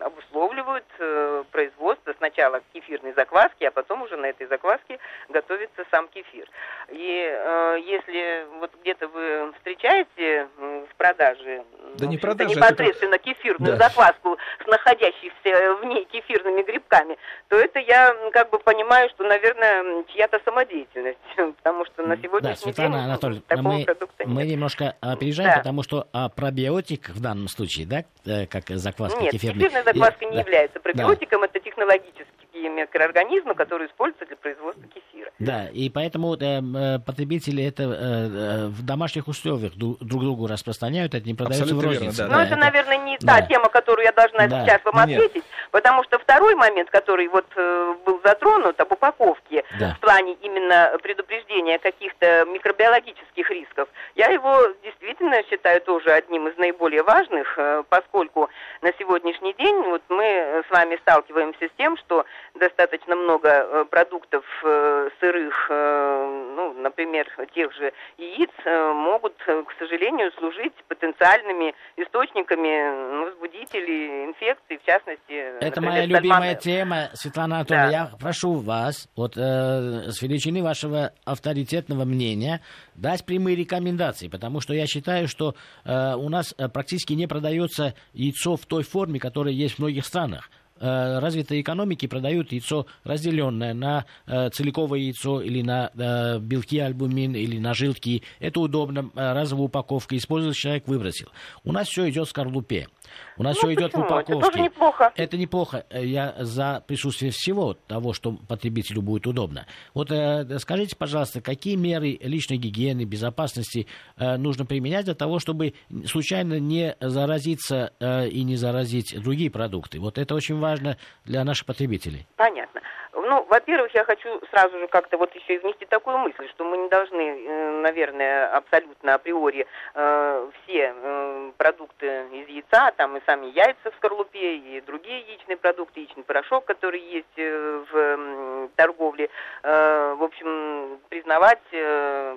обусловливают 0.00 0.84
э, 0.98 1.44
производство 1.50 2.14
сначала 2.18 2.60
кефирной 2.72 3.12
закваски, 3.14 3.64
а 3.64 3.70
потом 3.70 4.02
уже 4.02 4.16
на 4.16 4.26
этой 4.26 4.46
закваске 4.46 4.98
готовится 5.28 5.84
сам 5.90 6.08
кефир. 6.08 6.48
И 6.90 7.28
э, 7.30 7.78
если 7.84 8.46
вот 8.58 8.70
где-то 8.80 9.08
вы 9.08 9.52
встречаете 9.58 10.48
в 10.56 10.94
продаже 10.96 11.64
да 11.94 12.06
не 12.06 12.18
продажа, 12.18 12.50
непосредственно 12.50 13.18
как... 13.18 13.22
кефирную 13.22 13.76
да. 13.76 13.88
закваску 13.88 14.36
с 14.62 14.66
находящихся 14.66 15.74
в 15.80 15.84
ней 15.84 16.04
кефирными 16.06 16.62
грибками, 16.62 17.16
то 17.48 17.56
это 17.56 17.78
я 17.78 18.14
как 18.32 18.50
бы 18.50 18.58
понимаю, 18.58 19.08
что, 19.10 19.24
наверное, 19.24 20.04
чья-то 20.04 20.40
самодеятельность, 20.54 21.18
потому 21.56 21.84
что 21.86 22.02
на 22.02 22.16
сегодняшний 22.16 22.50
да, 22.50 22.56
Светлана 22.56 22.96
день 22.96 23.04
Анатольевна, 23.04 23.42
такого 23.46 23.72
мы, 23.72 23.84
продукта 23.84 24.24
нет. 24.24 24.34
Мы 24.34 24.46
немножко 24.46 24.96
опережаем, 25.00 25.50
да. 25.50 25.58
потому 25.58 25.82
что 25.82 26.08
а, 26.12 26.28
пробиотик 26.28 27.10
в 27.10 27.20
данном 27.20 27.48
случае, 27.48 27.86
да, 27.86 28.04
э, 28.24 28.46
как 28.46 28.68
закваска 28.68 29.20
нет, 29.20 29.32
кефирная. 29.32 29.60
кефирная 29.60 29.84
закваска 29.84 30.24
и, 30.24 30.28
не 30.28 30.34
да. 30.34 30.40
является 30.40 30.80
пробиотиком, 30.80 31.40
да. 31.40 31.46
это 31.46 31.60
технологически 31.60 32.44
микроорганизмы, 32.68 33.54
которые 33.54 33.88
используются 33.88 34.26
для 34.26 34.36
производства 34.36 34.84
кефира. 34.86 35.30
Да, 35.38 35.68
и 35.68 35.88
поэтому 35.90 36.34
э, 36.34 36.60
э 36.60 36.98
потребители 37.00 37.64
это 37.64 37.82
э, 37.82 37.86
э, 37.86 38.66
в 38.68 38.84
домашних 38.84 39.28
условиях 39.28 39.74
друг, 39.74 39.98
друг 39.98 40.22
другу 40.22 40.46
распространяют, 40.46 41.14
это 41.14 41.26
не 41.26 41.34
продается 41.34 41.64
Абсолютно 41.64 41.88
в 41.88 41.92
рознице. 41.92 42.22
Верно, 42.22 42.28
да, 42.28 42.28
Но 42.28 42.36
да, 42.36 42.44
это, 42.44 42.54
это, 42.54 42.64
наверное, 42.64 42.98
не 42.98 43.18
да. 43.20 43.40
та 43.40 43.46
тема, 43.46 43.68
которую 43.68 44.04
я 44.04 44.12
должна 44.12 44.46
да. 44.46 44.64
сейчас 44.64 44.84
вам 44.84 45.08
Нет. 45.08 45.18
ответить, 45.18 45.44
потому 45.74 46.04
что 46.04 46.20
второй 46.20 46.54
момент, 46.54 46.88
который 46.90 47.26
вот 47.26 47.46
э, 47.56 47.94
был 48.06 48.20
затронут 48.22 48.80
об 48.80 48.92
упаковке 48.92 49.64
да. 49.80 49.96
в 49.96 50.00
плане 50.00 50.34
именно 50.34 50.96
предупреждения 51.02 51.80
каких-то 51.80 52.44
микробиологических 52.44 53.50
рисков, 53.50 53.88
я 54.14 54.28
его 54.28 54.68
действительно 54.84 55.42
считаю 55.50 55.80
тоже 55.80 56.12
одним 56.12 56.46
из 56.46 56.56
наиболее 56.58 57.02
важных, 57.02 57.58
э, 57.58 57.82
поскольку 57.88 58.50
на 58.82 58.92
сегодняшний 59.00 59.52
день 59.54 59.82
вот 59.82 60.02
мы 60.10 60.62
с 60.64 60.70
вами 60.70 60.96
сталкиваемся 61.02 61.66
с 61.66 61.72
тем, 61.76 61.96
что 61.96 62.24
достаточно 62.54 63.16
много 63.16 63.48
э, 63.48 63.84
продуктов 63.90 64.44
э, 64.62 65.10
сырых, 65.18 65.66
э, 65.70 66.52
ну, 66.54 66.72
например, 66.74 67.26
тех 67.52 67.72
же 67.72 67.92
яиц, 68.16 68.50
могут, 68.64 69.36
к 69.38 69.74
сожалению, 69.78 70.30
служить 70.32 70.74
потенциальными 70.88 71.74
источниками 71.96 73.12
ну, 73.12 73.24
возбудителей 73.26 74.24
инфекций, 74.24 74.78
в 74.78 74.86
частности... 74.86 75.63
Это 75.64 75.80
например, 75.80 76.08
моя 76.08 76.20
любимая 76.20 76.54
тема, 76.54 77.10
Светлана 77.14 77.56
Анатольевна. 77.56 77.86
Да. 77.86 77.92
Я 77.92 78.06
прошу 78.18 78.54
вас, 78.54 79.08
вот 79.16 79.36
э, 79.36 80.10
с 80.10 80.20
величины 80.22 80.62
вашего 80.62 81.12
авторитетного 81.24 82.04
мнения, 82.04 82.60
дать 82.94 83.24
прямые 83.24 83.56
рекомендации, 83.56 84.28
потому 84.28 84.60
что 84.60 84.74
я 84.74 84.86
считаю, 84.86 85.28
что 85.28 85.54
э, 85.84 86.14
у 86.14 86.28
нас 86.28 86.54
практически 86.72 87.12
не 87.14 87.26
продается 87.26 87.94
яйцо 88.12 88.56
в 88.56 88.66
той 88.66 88.82
форме, 88.82 89.18
которая 89.18 89.54
есть 89.54 89.76
в 89.76 89.78
многих 89.80 90.04
странах. 90.06 90.50
Э, 90.80 91.20
развитые 91.20 91.60
экономики 91.60 92.06
продают 92.06 92.50
яйцо 92.50 92.86
разделенное 93.04 93.74
на 93.74 94.06
э, 94.26 94.50
целиковое 94.50 94.98
яйцо 94.98 95.40
или 95.40 95.62
на 95.62 95.90
э, 95.94 96.38
белки 96.40 96.78
альбумин 96.80 97.36
или 97.36 97.58
на 97.58 97.74
жилки. 97.74 98.22
Это 98.40 98.60
удобно, 98.60 99.10
э, 99.14 99.32
разовая 99.32 99.66
упаковка, 99.66 100.16
использовать 100.16 100.56
человек 100.56 100.88
выбросил. 100.88 101.28
У 101.62 101.72
нас 101.72 101.88
все 101.88 102.10
идет 102.10 102.26
в 102.26 102.30
скорлупе. 102.30 102.88
У 103.36 103.42
нас 103.42 103.56
ну, 103.56 103.68
все 103.68 103.74
идет 103.74 103.94
в 103.94 103.98
упаковке. 103.98 104.32
Это 104.32 104.40
тоже 104.40 104.60
неплохо. 104.60 105.12
Это 105.16 105.36
неплохо. 105.36 105.86
Я 105.90 106.34
за 106.38 106.82
присутствие 106.86 107.30
всего 107.32 107.74
того, 107.74 108.12
что 108.12 108.32
потребителю 108.32 109.02
будет 109.02 109.26
удобно. 109.26 109.66
Вот 109.92 110.10
э, 110.10 110.58
скажите, 110.58 110.96
пожалуйста, 110.96 111.40
какие 111.40 111.76
меры 111.76 112.18
личной 112.22 112.56
гигиены, 112.56 113.04
безопасности 113.04 113.86
э, 114.16 114.36
нужно 114.36 114.66
применять 114.66 115.06
для 115.06 115.14
того, 115.14 115.38
чтобы 115.38 115.74
случайно 116.06 116.58
не 116.58 116.96
заразиться 117.00 117.92
э, 118.00 118.28
и 118.28 118.42
не 118.44 118.56
заразить 118.56 119.14
другие 119.20 119.50
продукты? 119.50 120.00
Вот 120.00 120.18
это 120.18 120.34
очень 120.34 120.58
важно 120.58 120.96
для 121.24 121.44
наших 121.44 121.66
потребителей. 121.66 122.26
Понятно. 122.36 122.80
Ну, 123.14 123.44
во-первых, 123.48 123.94
я 123.94 124.04
хочу 124.04 124.40
сразу 124.50 124.76
же 124.78 124.88
как-то 124.88 125.16
вот 125.18 125.32
еще 125.34 125.54
и 125.54 125.58
внести 125.58 125.86
такую 125.86 126.18
мысль, 126.18 126.48
что 126.48 126.64
мы 126.64 126.76
не 126.78 126.88
должны, 126.88 127.20
э, 127.20 127.80
наверное, 127.80 128.48
абсолютно 128.48 129.14
априори 129.14 129.66
э, 129.94 130.50
все 130.62 130.94
э, 130.96 131.50
продукты 131.56 132.06
из 132.32 132.48
яйца, 132.48 132.92
там 132.96 133.16
и 133.16 133.22
сами 133.24 133.46
яйца 133.46 133.90
в 133.92 133.94
скорлупе, 133.96 134.56
и 134.56 134.80
другие 134.80 135.20
яичные 135.20 135.56
продукты, 135.56 136.00
яичный 136.00 136.24
порошок, 136.24 136.64
который 136.64 137.00
есть 137.00 137.26
э, 137.36 137.84
в 137.92 138.68
торговле, 138.74 139.30
э, 139.62 140.14
в 140.18 140.22
общем, 140.22 140.98
признавать 141.08 141.62
э, 141.70 142.36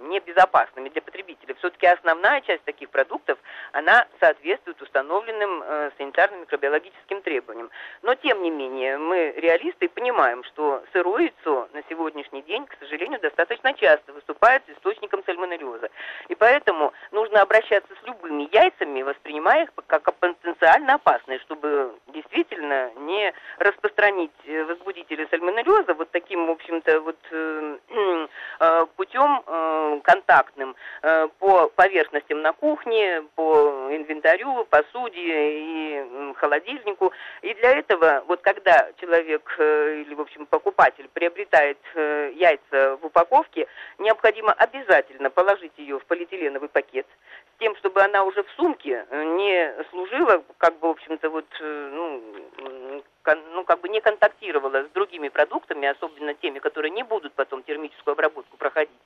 небезопасными 0.00 0.90
для 0.90 1.00
потребителя. 1.00 1.54
Все-таки 1.54 1.86
основная 1.86 2.42
часть 2.42 2.64
таких 2.64 2.90
продуктов, 2.90 3.38
она 3.72 4.06
соответствует 4.20 4.80
установленным 4.82 5.62
санитарно-микробиологическим 5.98 7.22
требованиям. 7.22 7.70
Но, 8.02 8.14
тем 8.14 8.42
не 8.42 8.50
менее, 8.50 8.98
мы 8.98 9.32
реалисты 9.36 9.86
и 9.86 9.88
понимаем, 9.88 10.17
что 10.44 10.82
сырое 10.92 11.28
яйцо 11.28 11.68
на 11.72 11.82
сегодняшний 11.88 12.42
день, 12.42 12.66
к 12.66 12.76
сожалению, 12.80 13.20
достаточно 13.20 13.72
часто 13.74 14.12
выступает 14.12 14.62
источником 14.68 15.22
сальмонеллеза. 15.24 15.90
И 16.28 16.34
поэтому 16.34 16.92
нужно 17.12 17.42
обращаться 17.42 17.92
с 18.02 18.06
любыми 18.06 18.48
яйцами, 18.52 19.02
воспринимая 19.02 19.64
их 19.64 19.70
как 19.86 20.12
потенциально 20.14 20.94
опасные, 20.94 21.38
чтобы 21.40 21.94
действительно 22.08 22.90
не 22.96 23.32
распространить 23.58 24.32
э, 24.44 24.64
возбудители 24.64 25.26
сальмонеллеза 25.30 25.94
вот 25.94 26.10
таким, 26.10 26.46
в 26.46 26.50
общем-то, 26.50 27.00
вот 27.00 27.18
э, 27.30 27.76
э, 28.60 28.86
путем 28.96 30.00
контактным 30.02 30.74
по 31.38 31.68
поверхностям 31.68 32.42
на 32.42 32.52
кухне, 32.52 33.22
по 33.34 33.88
инвентарю, 33.90 34.64
посуде 34.70 35.20
и 35.20 36.34
холодильнику. 36.36 37.12
И 37.42 37.54
для 37.54 37.78
этого, 37.78 38.24
вот 38.26 38.40
когда 38.40 38.88
человек 39.00 39.42
или, 40.08 40.14
в 40.14 40.20
общем, 40.20 40.46
покупатель 40.46 41.08
приобретает 41.12 41.78
э, 41.94 42.32
яйца 42.34 42.96
в 42.96 43.06
упаковке, 43.06 43.66
необходимо 43.98 44.52
обязательно 44.52 45.30
положить 45.30 45.72
ее 45.76 45.98
в 45.98 46.06
полиэтиленовый 46.06 46.70
пакет 46.70 47.06
с 47.54 47.60
тем, 47.60 47.76
чтобы 47.76 48.02
она 48.02 48.24
уже 48.24 48.42
в 48.42 48.50
сумке 48.52 49.06
не 49.10 49.84
служила, 49.90 50.42
как 50.56 50.78
бы, 50.78 50.88
в 50.88 50.90
общем-то, 50.92 51.28
вот, 51.28 51.46
ну, 51.60 52.22
ну, 53.52 53.64
как 53.64 53.80
бы 53.80 53.88
не 53.88 54.00
контактировала 54.00 54.84
с 54.84 54.88
другими 54.90 55.28
продуктами, 55.28 55.88
особенно 55.88 56.34
теми, 56.34 56.58
которые 56.60 56.90
не 56.90 57.02
будут 57.02 57.34
потом 57.34 57.62
термическую 57.62 58.12
обработку 58.12 58.56
проходить. 58.56 59.00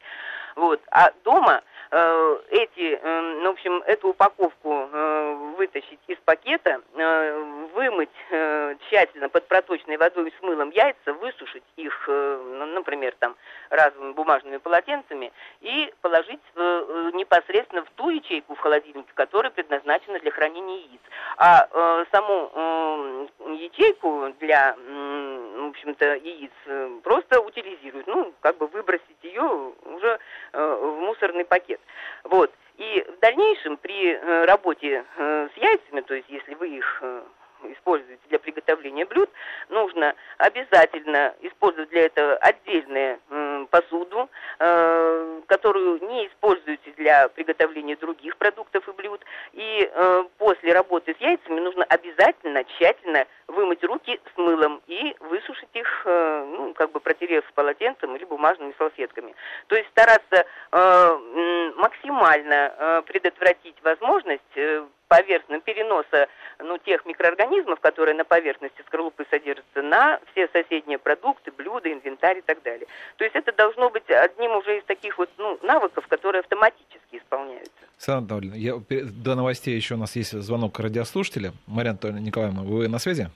Вот. 0.54 0.80
А 0.90 1.10
дома 1.24 1.62
э, 1.62 1.71
эти, 1.92 2.98
э, 3.02 3.20
ну, 3.42 3.50
в 3.50 3.52
общем, 3.52 3.82
эту 3.84 4.08
упаковку 4.08 4.88
э, 4.90 5.34
вытащить 5.58 5.98
из 6.06 6.16
пакета, 6.24 6.80
э, 6.94 7.66
вымыть 7.74 8.08
э, 8.30 8.76
тщательно 8.80 9.28
под 9.28 9.46
проточной 9.46 9.98
водой 9.98 10.32
с 10.38 10.42
мылом 10.42 10.70
яйца, 10.70 11.12
высушить 11.12 11.62
их, 11.76 12.04
э, 12.08 12.56
ну, 12.58 12.66
например, 12.66 13.14
там 13.18 13.36
разовыми 13.68 14.12
бумажными 14.12 14.56
полотенцами 14.56 15.32
и 15.60 15.92
положить 16.00 16.40
э, 16.56 17.10
непосредственно 17.12 17.84
в 17.84 17.90
ту 17.90 18.08
ячейку 18.08 18.54
в 18.54 18.58
холодильнике, 18.58 19.10
которая 19.12 19.50
предназначена 19.50 20.18
для 20.18 20.30
хранения 20.30 20.78
яиц. 20.78 21.00
А 21.36 21.68
э, 21.70 22.04
саму 22.10 22.50
э, 22.54 23.26
ячейку 23.54 24.32
для, 24.40 24.74
э, 24.78 25.58
в 25.58 25.68
общем-то, 25.68 26.14
яиц 26.14 26.52
э, 26.66 26.90
просто 27.02 27.40
утилизируют, 27.40 28.06
ну, 28.06 28.32
как 28.40 28.56
бы 28.56 28.66
выбросить 28.66 29.22
ее 29.22 29.72
уже 29.84 30.18
Э, 30.54 30.76
в 30.82 31.00
мусорный 31.00 31.46
пакет. 31.46 31.80
Вот. 32.24 32.52
И 32.78 33.04
в 33.16 33.20
дальнейшем 33.20 33.76
при 33.76 34.12
э, 34.12 34.44
работе 34.44 35.04
э, 35.16 35.48
с 35.54 35.56
яйцами, 35.56 36.00
то 36.00 36.14
есть 36.14 36.28
если 36.28 36.54
вы 36.54 36.68
их 36.68 37.02
используете 37.64 38.20
для 38.28 38.38
приготовления 38.38 39.04
блюд, 39.04 39.30
нужно 39.68 40.14
обязательно 40.38 41.34
использовать 41.42 41.90
для 41.90 42.06
этого 42.06 42.34
отдельную 43.62 43.66
посуду, 43.68 44.28
которую 45.46 46.00
не 46.08 46.26
используете 46.26 46.92
для 46.96 47.28
приготовления 47.28 47.96
других 47.96 48.36
продуктов 48.36 48.88
и 48.88 48.92
блюд. 48.92 49.20
И 49.52 49.90
после 50.38 50.72
работы 50.72 51.14
с 51.18 51.22
яйцами 51.22 51.60
нужно 51.60 51.84
обязательно 51.84 52.64
тщательно 52.64 53.26
вымыть 53.48 53.84
руки 53.84 54.20
с 54.34 54.38
мылом 54.38 54.80
и 54.86 55.14
высушить 55.20 55.68
их, 55.74 56.02
э, 56.04 56.44
ну, 56.56 56.74
как 56.74 56.90
бы 56.90 57.00
протерев 57.00 57.44
полотенцем 57.54 58.16
или 58.16 58.24
бумажными 58.24 58.74
салфетками. 58.78 59.34
То 59.66 59.76
есть 59.76 59.88
стараться 59.90 60.46
э, 60.72 61.72
максимально 61.76 62.74
э, 62.76 63.02
предотвратить 63.06 63.76
возможность 63.82 64.42
поверхностного 65.08 65.60
переноса 65.60 66.28
ну, 66.58 66.78
тех 66.78 67.04
микроорганизмов, 67.04 67.80
которые 67.80 68.14
на 68.14 68.24
поверхности 68.24 68.82
скорлупы 68.86 69.26
содержатся, 69.30 69.82
на 69.82 70.18
все 70.30 70.48
соседние 70.48 70.98
продукты, 70.98 71.50
блюда, 71.50 71.92
инвентарь 71.92 72.38
и 72.38 72.40
так 72.40 72.62
далее. 72.62 72.86
То 73.18 73.24
есть 73.24 73.36
это 73.36 73.51
должно 73.56 73.90
быть 73.90 74.08
одним 74.10 74.56
уже 74.56 74.78
из 74.78 74.84
таких 74.84 75.18
вот 75.18 75.30
ну, 75.38 75.58
навыков, 75.62 76.06
которые 76.08 76.40
автоматически 76.40 77.16
исполняются. 77.16 77.72
Сандра 77.98 78.36
Анатольевна, 78.36 78.56
я, 78.56 78.74
до 78.90 79.34
новостей 79.34 79.76
еще 79.76 79.94
у 79.94 79.98
нас 79.98 80.16
есть 80.16 80.32
звонок 80.32 80.78
радиослушателя. 80.80 81.52
Мария 81.66 81.90
Анатольевна 81.90 82.20
Николаевна, 82.20 82.62
вы 82.62 82.88
на 82.88 82.98
связи? 82.98 83.30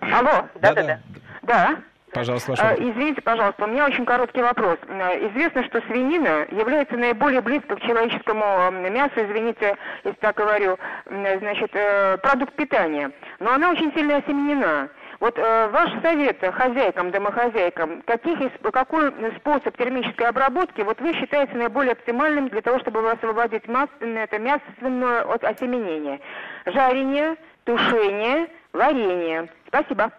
Алло, 0.00 0.48
да-да-да. 0.60 1.00
Да. 1.42 1.82
Пожалуйста, 2.12 2.52
ваш 2.52 2.60
вопрос. 2.60 2.78
Извините, 2.80 3.20
пожалуйста, 3.20 3.64
у 3.64 3.66
меня 3.66 3.84
очень 3.84 4.06
короткий 4.06 4.40
вопрос. 4.40 4.78
Известно, 4.88 5.64
что 5.64 5.82
свинина 5.82 6.46
является 6.50 6.96
наиболее 6.96 7.42
близко 7.42 7.76
к 7.76 7.80
человеческому 7.82 8.70
мясу, 8.70 9.12
извините, 9.16 9.76
если 10.02 10.18
так 10.20 10.36
говорю, 10.36 10.78
значит, 11.04 11.70
э, 11.74 12.16
продукт 12.18 12.54
питания. 12.54 13.10
Но 13.38 13.52
она 13.52 13.70
очень 13.70 13.92
сильно 13.92 14.16
осеменена. 14.16 14.88
Вот 15.20 15.38
э, 15.38 15.68
ваш 15.68 15.90
совет 16.02 16.38
хозяйкам, 16.54 17.10
домохозяйкам, 17.10 18.02
каких, 18.02 18.38
какой 18.60 19.12
способ 19.38 19.76
термической 19.76 20.26
обработки 20.28 20.82
вот 20.82 21.00
вы 21.00 21.14
считаете 21.14 21.54
наиболее 21.54 21.92
оптимальным 21.92 22.48
для 22.48 22.60
того, 22.60 22.78
чтобы 22.80 23.10
освободить 23.10 23.66
масс, 23.66 23.88
это 24.00 24.38
мясо 24.38 24.64
свиное 24.78 25.22
от 25.22 25.42
осеменения? 25.44 26.20
Жарение, 26.66 27.36
тушение, 27.64 28.48
варенье. 28.72 29.48
Спасибо. 29.68 30.12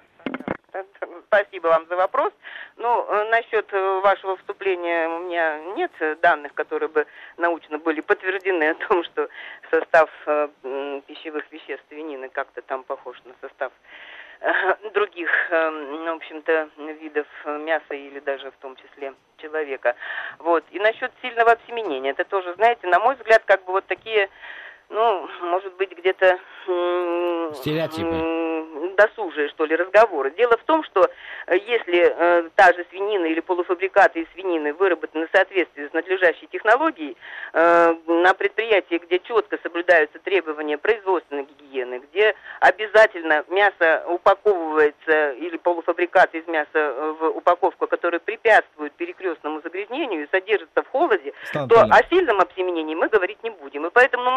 Спасибо 1.27 1.67
вам 1.67 1.85
за 1.87 1.95
вопрос. 1.95 2.31
Ну, 2.77 3.05
э, 3.07 3.29
насчет 3.29 3.71
э, 3.73 3.99
вашего 4.01 4.37
вступления 4.37 5.07
у 5.09 5.19
меня 5.19 5.59
нет 5.75 5.91
данных, 6.21 6.53
которые 6.53 6.89
бы 6.89 7.05
научно 7.37 7.77
были 7.79 8.01
подтверждены 8.01 8.69
о 8.69 8.75
том, 8.75 9.03
что 9.03 9.27
состав 9.71 10.09
э, 10.25 10.49
пищевых 11.07 11.51
веществ 11.51 11.85
свинины 11.89 12.29
как-то 12.29 12.61
там 12.61 12.83
похож 12.83 13.21
на 13.25 13.33
состав 13.41 13.71
других, 14.93 15.29
ну, 15.49 16.13
в 16.13 16.17
общем-то, 16.17 16.69
видов 16.99 17.27
мяса 17.45 17.93
или 17.93 18.19
даже 18.19 18.51
в 18.51 18.57
том 18.57 18.75
числе 18.75 19.13
человека. 19.38 19.95
Вот. 20.39 20.63
И 20.71 20.79
насчет 20.79 21.11
сильного 21.21 21.53
обсеменения, 21.53 22.11
это 22.11 22.25
тоже, 22.25 22.53
знаете, 22.55 22.88
на 22.88 22.99
мой 22.99 23.15
взгляд, 23.15 23.43
как 23.45 23.63
бы 23.65 23.73
вот 23.73 23.85
такие 23.88 24.29
ну, 24.89 25.27
может 25.41 25.73
быть, 25.75 25.91
где-то 25.97 26.39
Стереотипы. 27.55 28.38
досужие, 28.97 29.49
что 29.49 29.65
ли, 29.65 29.75
разговоры. 29.75 30.31
Дело 30.31 30.57
в 30.57 30.63
том, 30.63 30.83
что 30.83 31.09
э, 31.47 31.57
если 31.57 32.13
э, 32.13 32.49
та 32.55 32.73
же 32.73 32.85
свинина 32.89 33.25
или 33.25 33.39
полуфабрикаты 33.39 34.21
из 34.21 34.27
свинины 34.33 34.73
выработаны 34.73 35.27
в 35.27 35.31
соответствии 35.31 35.88
с 35.88 35.93
надлежащей 35.93 36.47
технологией, 36.47 37.15
э, 37.53 37.95
на 38.07 38.33
предприятии, 38.33 38.99
где 39.03 39.19
четко 39.19 39.59
соблюдаются 39.61 40.19
требования 40.19 40.77
производственной 40.77 41.43
гигиены, 41.43 42.01
где 42.09 42.35
обязательно 42.59 43.43
мясо 43.49 44.03
упаковывается 44.07 45.31
или 45.33 45.57
полуфабрикаты 45.57 46.39
из 46.39 46.47
мяса 46.47 46.67
э, 46.73 47.15
в 47.19 47.29
упаковку, 47.38 47.88
которая 47.88 48.19
препятствует 48.19 48.93
перекрестному 48.93 49.61
загрязнению 49.61 50.23
и 50.23 50.29
содержится 50.31 50.81
в 50.83 50.88
холоде, 50.88 51.33
Стан 51.45 51.69
то 51.69 51.81
о 51.81 52.03
сильном 52.09 52.39
обсеменении 52.39 52.95
мы 52.95 53.07
говорить 53.09 53.43
не 53.43 53.51
будем. 53.51 53.85
И 53.85 53.89
поэтому 53.91 54.23
ну, 54.23 54.31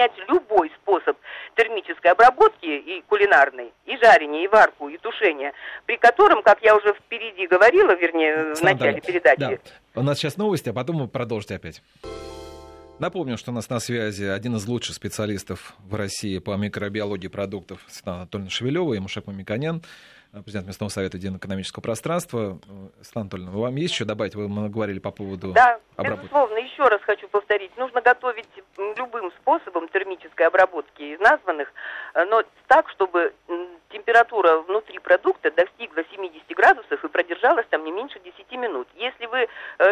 применять 0.00 0.12
любой 0.28 0.70
способ 0.82 1.16
термической 1.56 2.12
обработки 2.12 2.66
и 2.66 3.02
кулинарной, 3.08 3.72
и 3.86 3.96
жарения, 3.96 4.44
и 4.44 4.48
варку, 4.48 4.88
и 4.88 4.96
тушения, 4.98 5.52
при 5.86 5.96
котором, 5.96 6.42
как 6.42 6.62
я 6.62 6.76
уже 6.76 6.94
впереди 6.94 7.46
говорила, 7.46 7.94
вернее, 7.94 8.54
в 8.54 8.62
начале 8.62 9.00
передачи. 9.00 9.60
Да. 9.94 10.00
У 10.00 10.02
нас 10.02 10.18
сейчас 10.18 10.36
новости, 10.36 10.68
а 10.68 10.72
потом 10.72 10.98
вы 10.98 11.08
продолжите 11.08 11.56
опять. 11.56 11.82
Напомню, 12.98 13.38
что 13.38 13.50
у 13.50 13.54
нас 13.54 13.70
на 13.70 13.80
связи 13.80 14.24
один 14.24 14.56
из 14.56 14.66
лучших 14.66 14.94
специалистов 14.94 15.74
в 15.78 15.94
России 15.94 16.38
по 16.38 16.54
микробиологии 16.56 17.28
продуктов 17.28 17.80
Светлана 17.88 18.22
Анатольевна 18.22 18.50
Шевелева 18.50 18.94
и 18.94 18.98
Мушек 18.98 19.26
Мамиканян. 19.26 19.82
Э, 20.32 20.42
президент 20.42 20.66
местного 20.68 20.90
совета 20.90 21.16
единоэкономического 21.16 21.82
пространства. 21.82 22.58
Э, 22.68 23.02
Светлана 23.02 23.24
Анатольевна, 23.24 23.50
вам 23.50 23.76
есть 23.76 23.94
еще 23.94 24.04
добавить? 24.04 24.34
Вы 24.36 24.48
говорили 24.68 25.00
по 25.00 25.10
поводу 25.10 25.52
Да, 25.52 25.80
обработки. 25.96 26.22
безусловно. 26.26 26.56
Еще 26.58 26.82
раз 26.84 27.00
хочу 27.02 27.28
повторить. 27.28 27.76
Нужно 27.76 28.00
готовить 28.00 28.48
любым 28.96 29.32
способом 29.40 29.88
термической 29.88 30.46
обработки 30.46 31.02
из 31.02 31.20
названных, 31.20 31.72
э, 32.14 32.24
но 32.26 32.44
так, 32.68 32.88
чтобы 32.90 33.34
температура 33.90 34.58
внутри 34.58 34.98
продукта 34.98 35.50
достигла 35.50 36.04
70 36.10 36.42
градусов 36.56 37.04
и 37.04 37.08
продержалась 37.08 37.66
там 37.70 37.84
не 37.84 37.92
меньше 37.92 38.18
10 38.20 38.52
минут. 38.52 38.88
Если 38.94 39.26
вы 39.26 39.48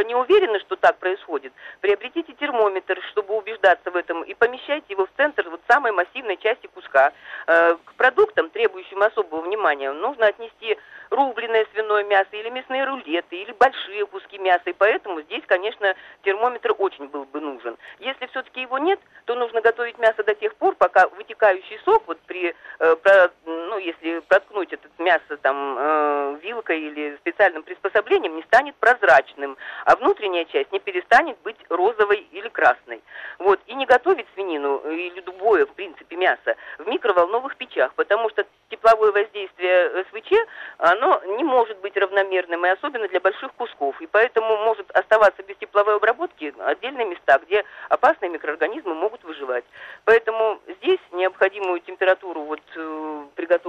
не 0.06 0.14
уверены, 0.14 0.60
что 0.60 0.76
так 0.76 0.98
происходит, 0.98 1.52
приобретите 1.80 2.32
термометр, 2.34 3.00
чтобы 3.10 3.36
убеждаться 3.36 3.90
в 3.90 3.96
этом, 3.96 4.22
и 4.22 4.34
помещайте 4.34 4.86
его 4.88 5.06
в 5.06 5.10
центр 5.16 5.48
вот 5.48 5.60
самой 5.68 5.92
массивной 5.92 6.36
части 6.36 6.66
куска. 6.66 7.12
К 7.46 7.94
продуктам, 7.96 8.50
требующим 8.50 9.02
особого 9.02 9.40
внимания, 9.40 9.92
нужно 9.92 10.26
отнести 10.26 10.78
рубленое 11.10 11.66
свиное 11.72 12.04
мясо 12.04 12.28
или 12.32 12.50
мясные 12.50 12.84
рулеты, 12.84 13.36
или 13.36 13.52
большие 13.52 14.06
куски 14.06 14.38
мяса. 14.38 14.70
И 14.70 14.72
поэтому 14.72 15.20
здесь, 15.22 15.42
конечно, 15.46 15.94
термометр 16.22 16.74
очень 16.78 17.08
был 17.08 17.24
бы 17.24 17.40
нужен. 17.40 17.76
Если 17.98 18.26
все-таки 18.26 18.62
его 18.62 18.78
нет, 18.78 19.00
то 19.24 19.34
нужно 19.34 19.60
готовить 19.60 19.98
мясо 19.98 20.22
до 20.22 20.34
тех 20.34 20.54
пор, 20.56 20.74
пока 20.74 21.08
вытекающий 21.08 21.78
сок, 21.84 22.02
вот 22.06 22.18
при, 22.26 22.54
э, 22.78 22.96
про, 22.96 23.30
ну, 23.44 23.78
если 23.88 24.20
проткнуть 24.20 24.72
это 24.72 24.88
мясо 24.98 25.36
там 25.42 25.76
э, 25.78 26.38
вилкой 26.42 26.80
или 26.80 27.16
специальным 27.16 27.62
приспособлением, 27.62 28.36
не 28.36 28.42
станет 28.42 28.74
прозрачным, 28.76 29.56
а 29.84 29.96
внутренняя 29.96 30.44
часть 30.44 30.70
не 30.72 30.78
перестанет 30.78 31.38
быть 31.42 31.56
розовой 31.68 32.26
или 32.32 32.48
красной. 32.48 33.02
Вот. 33.38 33.60
И 33.66 33.74
не 33.74 33.86
готовить 33.86 34.26
свинину 34.34 34.78
или 34.90 35.20
любое, 35.20 35.66
в 35.66 35.72
принципе, 35.72 36.16
мясо 36.16 36.56
в 36.78 36.86
микроволновых 36.86 37.56
печах, 37.56 37.94
потому 37.94 38.28
что 38.30 38.44
тепловое 38.68 39.12
воздействие 39.12 40.04
СВЧ, 40.04 40.32
оно 40.78 41.22
не 41.36 41.44
может 41.44 41.78
быть 41.78 41.96
равномерным, 41.96 42.66
и 42.66 42.68
особенно 42.68 43.08
для 43.08 43.20
больших 43.20 43.52
кусков. 43.54 44.00
И 44.00 44.06
поэтому 44.06 44.56
может 44.58 44.90
оставаться 44.90 45.42
без 45.42 45.56
тепловой 45.56 45.96
обработки 45.96 46.54
отдельные 46.58 47.06
места, 47.06 47.38
где 47.46 47.64
опасные 47.88 48.30
микроорганизмы 48.30 48.94
могут 48.94 49.24
выживать. 49.24 49.64
Поэтому 50.04 50.60
здесь 50.80 51.00
необходимую 51.12 51.80
температуру 51.80 52.42
вот, 52.42 52.60
э, 52.76 53.24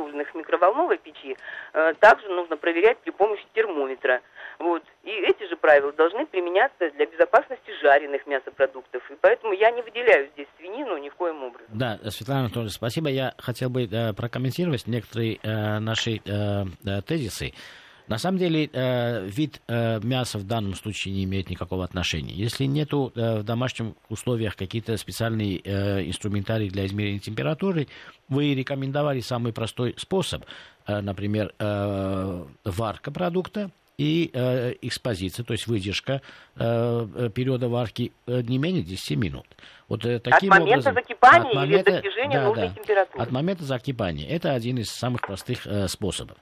приготовленных 0.10 0.36
микроволновой 0.36 0.98
печи 0.98 1.38
э, 1.74 1.94
также 2.00 2.28
нужно 2.30 2.58
проверять 2.58 2.98
при 3.00 3.12
помощи 3.12 3.44
термометра. 3.54 4.22
Вот. 4.60 4.84
И 5.04 5.10
эти 5.10 5.48
же 5.48 5.56
правила 5.56 5.92
должны 5.94 6.26
применяться 6.26 6.90
для 6.92 7.06
безопасности 7.06 7.72
жареных 7.82 8.28
мясопродуктов. 8.28 9.10
И 9.10 9.16
поэтому 9.22 9.54
я 9.54 9.72
не 9.72 9.82
выделяю 9.82 10.30
здесь 10.34 10.48
свинину 10.58 10.98
ни 10.98 11.10
в 11.10 11.16
коем 11.16 11.44
образом. 11.44 11.68
Да, 11.70 11.98
Светлана 12.10 12.42
Анатольевна, 12.42 12.70
спасибо. 12.70 13.10
Я 13.10 13.34
хотел 13.38 13.70
бы 13.70 13.86
э, 13.86 14.14
прокомментировать 14.14 14.88
некоторые 14.88 15.40
э, 15.42 15.80
наши 15.80 16.20
тезисы. 17.08 17.54
На 18.10 18.18
самом 18.18 18.40
деле 18.40 18.68
э, 18.74 19.28
вид 19.28 19.62
э, 19.68 20.00
мяса 20.02 20.40
в 20.40 20.44
данном 20.44 20.74
случае 20.74 21.14
не 21.14 21.26
имеет 21.26 21.52
никакого 21.52 21.84
отношения. 21.86 22.34
Если 22.34 22.66
нету 22.66 23.14
э, 23.16 23.40
в 23.40 23.44
домашних 23.44 23.94
условиях 24.10 24.56
какие-то 24.56 24.98
специальные 24.98 25.62
э, 25.64 26.08
инструментарии 26.08 26.70
для 26.70 26.88
измерения 26.88 27.20
температуры, 27.20 27.88
вы 28.28 28.56
рекомендовали 28.56 29.20
самый 29.20 29.54
простой 29.54 29.94
способ, 29.98 30.44
э, 30.88 31.02
например, 31.02 31.54
э, 31.60 32.46
варка 32.64 33.12
продукта 33.12 33.70
и 34.00 34.32
э, 34.34 34.74
экспозиция, 34.82 35.44
то 35.44 35.54
есть 35.54 35.68
выдержка 35.68 36.22
э, 36.56 37.08
э 37.16 37.30
периода 37.30 37.70
варки 37.70 38.12
э, 38.26 38.42
не 38.42 38.58
менее 38.58 38.82
10 38.82 39.18
минут. 39.18 39.46
Вот, 39.88 40.04
э, 40.06 40.20
таким 40.20 40.52
от 40.52 40.62
момента 40.62 40.90
образом, 40.90 40.94
закипания 40.96 41.50
от 41.50 41.54
момента, 41.54 41.92
или 41.92 42.02
достижения 42.02 42.40
да, 42.40 42.48
нужной 42.48 42.70
да, 42.70 42.74
температуры? 42.74 43.24
От 43.24 43.32
момента 43.32 43.64
закипания. 43.66 44.28
Это 44.28 44.54
один 44.54 44.80
из 44.80 44.88
самых 44.88 45.22
простых 45.22 45.68
э, 45.68 45.88
способов. 45.88 46.38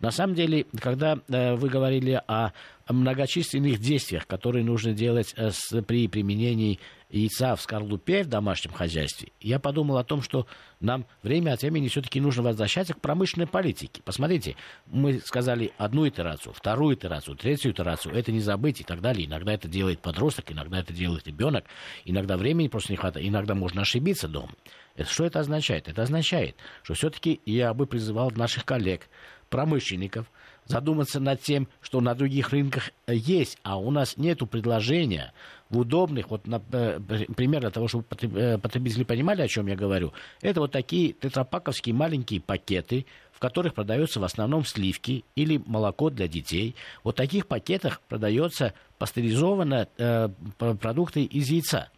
На 0.00 0.10
самом 0.10 0.34
деле, 0.34 0.66
когда 0.80 1.18
э, 1.28 1.54
вы 1.54 1.68
говорили 1.68 2.20
о 2.26 2.52
многочисленных 2.88 3.78
действиях, 3.78 4.26
которые 4.26 4.64
нужно 4.64 4.92
делать 4.92 5.34
э, 5.36 5.50
при 5.86 6.08
применении 6.08 6.80
яйца 7.10 7.54
в 7.54 7.60
скорлупе 7.60 8.22
в 8.22 8.28
домашнем 8.28 8.72
хозяйстве, 8.72 9.28
я 9.40 9.58
подумал 9.58 9.98
о 9.98 10.04
том, 10.04 10.22
что 10.22 10.46
нам 10.80 11.06
время 11.22 11.52
от 11.52 11.60
времени 11.60 11.88
все-таки 11.88 12.18
нужно 12.18 12.42
возвращаться 12.42 12.94
к 12.94 13.00
промышленной 13.00 13.46
политике. 13.46 14.00
Посмотрите, 14.02 14.56
мы 14.86 15.20
сказали 15.20 15.72
одну 15.76 16.08
итерацию, 16.08 16.54
вторую 16.54 16.96
итерацию, 16.96 17.36
третью 17.36 17.72
итерацию, 17.72 18.14
это 18.14 18.32
не 18.32 18.40
забыть 18.40 18.80
и 18.80 18.84
так 18.84 19.02
далее. 19.02 19.26
Иногда 19.26 19.52
это 19.52 19.68
делает 19.68 20.00
подросток, 20.00 20.50
иногда 20.50 20.80
это 20.80 20.94
делает 20.94 21.26
ребенок, 21.26 21.64
иногда 22.06 22.38
времени 22.38 22.68
просто 22.68 22.92
не 22.92 22.96
хватает, 22.96 23.26
иногда 23.26 23.54
можно 23.54 23.82
ошибиться 23.82 24.28
дома. 24.28 24.52
Это, 24.96 25.10
что 25.10 25.24
это 25.24 25.40
означает? 25.40 25.88
Это 25.88 26.02
означает, 26.02 26.56
что 26.82 26.94
все-таки 26.94 27.40
я 27.44 27.72
бы 27.74 27.86
призывал 27.86 28.30
наших 28.30 28.64
коллег 28.64 29.08
промышленников 29.50 30.26
задуматься 30.64 31.20
над 31.20 31.42
тем, 31.42 31.68
что 31.80 32.00
на 32.00 32.14
других 32.14 32.50
рынках 32.50 32.90
есть, 33.06 33.58
а 33.62 33.78
у 33.78 33.90
нас 33.90 34.16
нет 34.16 34.38
предложения 34.48 35.32
в 35.68 35.78
удобных, 35.78 36.30
вот, 36.30 36.46
например, 36.46 37.60
для 37.60 37.70
того, 37.70 37.88
чтобы 37.88 38.04
э, 38.10 38.58
потребители 38.58 39.04
понимали, 39.04 39.42
о 39.42 39.48
чем 39.48 39.66
я 39.66 39.76
говорю, 39.76 40.12
это 40.40 40.60
вот 40.60 40.72
такие 40.72 41.12
тетрапаковские 41.12 41.94
маленькие 41.94 42.40
пакеты, 42.40 43.06
в 43.32 43.38
которых 43.38 43.74
продаются 43.74 44.20
в 44.20 44.24
основном 44.24 44.64
сливки 44.64 45.24
или 45.34 45.62
молоко 45.64 46.10
для 46.10 46.28
детей. 46.28 46.74
Вот 47.04 47.14
в 47.14 47.18
таких 47.18 47.46
пакетах 47.46 48.00
продается 48.08 48.74
пастеризованные 48.98 49.88
э, 49.96 50.28
продукты 50.58 51.24
из 51.24 51.48
яйца. 51.48 51.88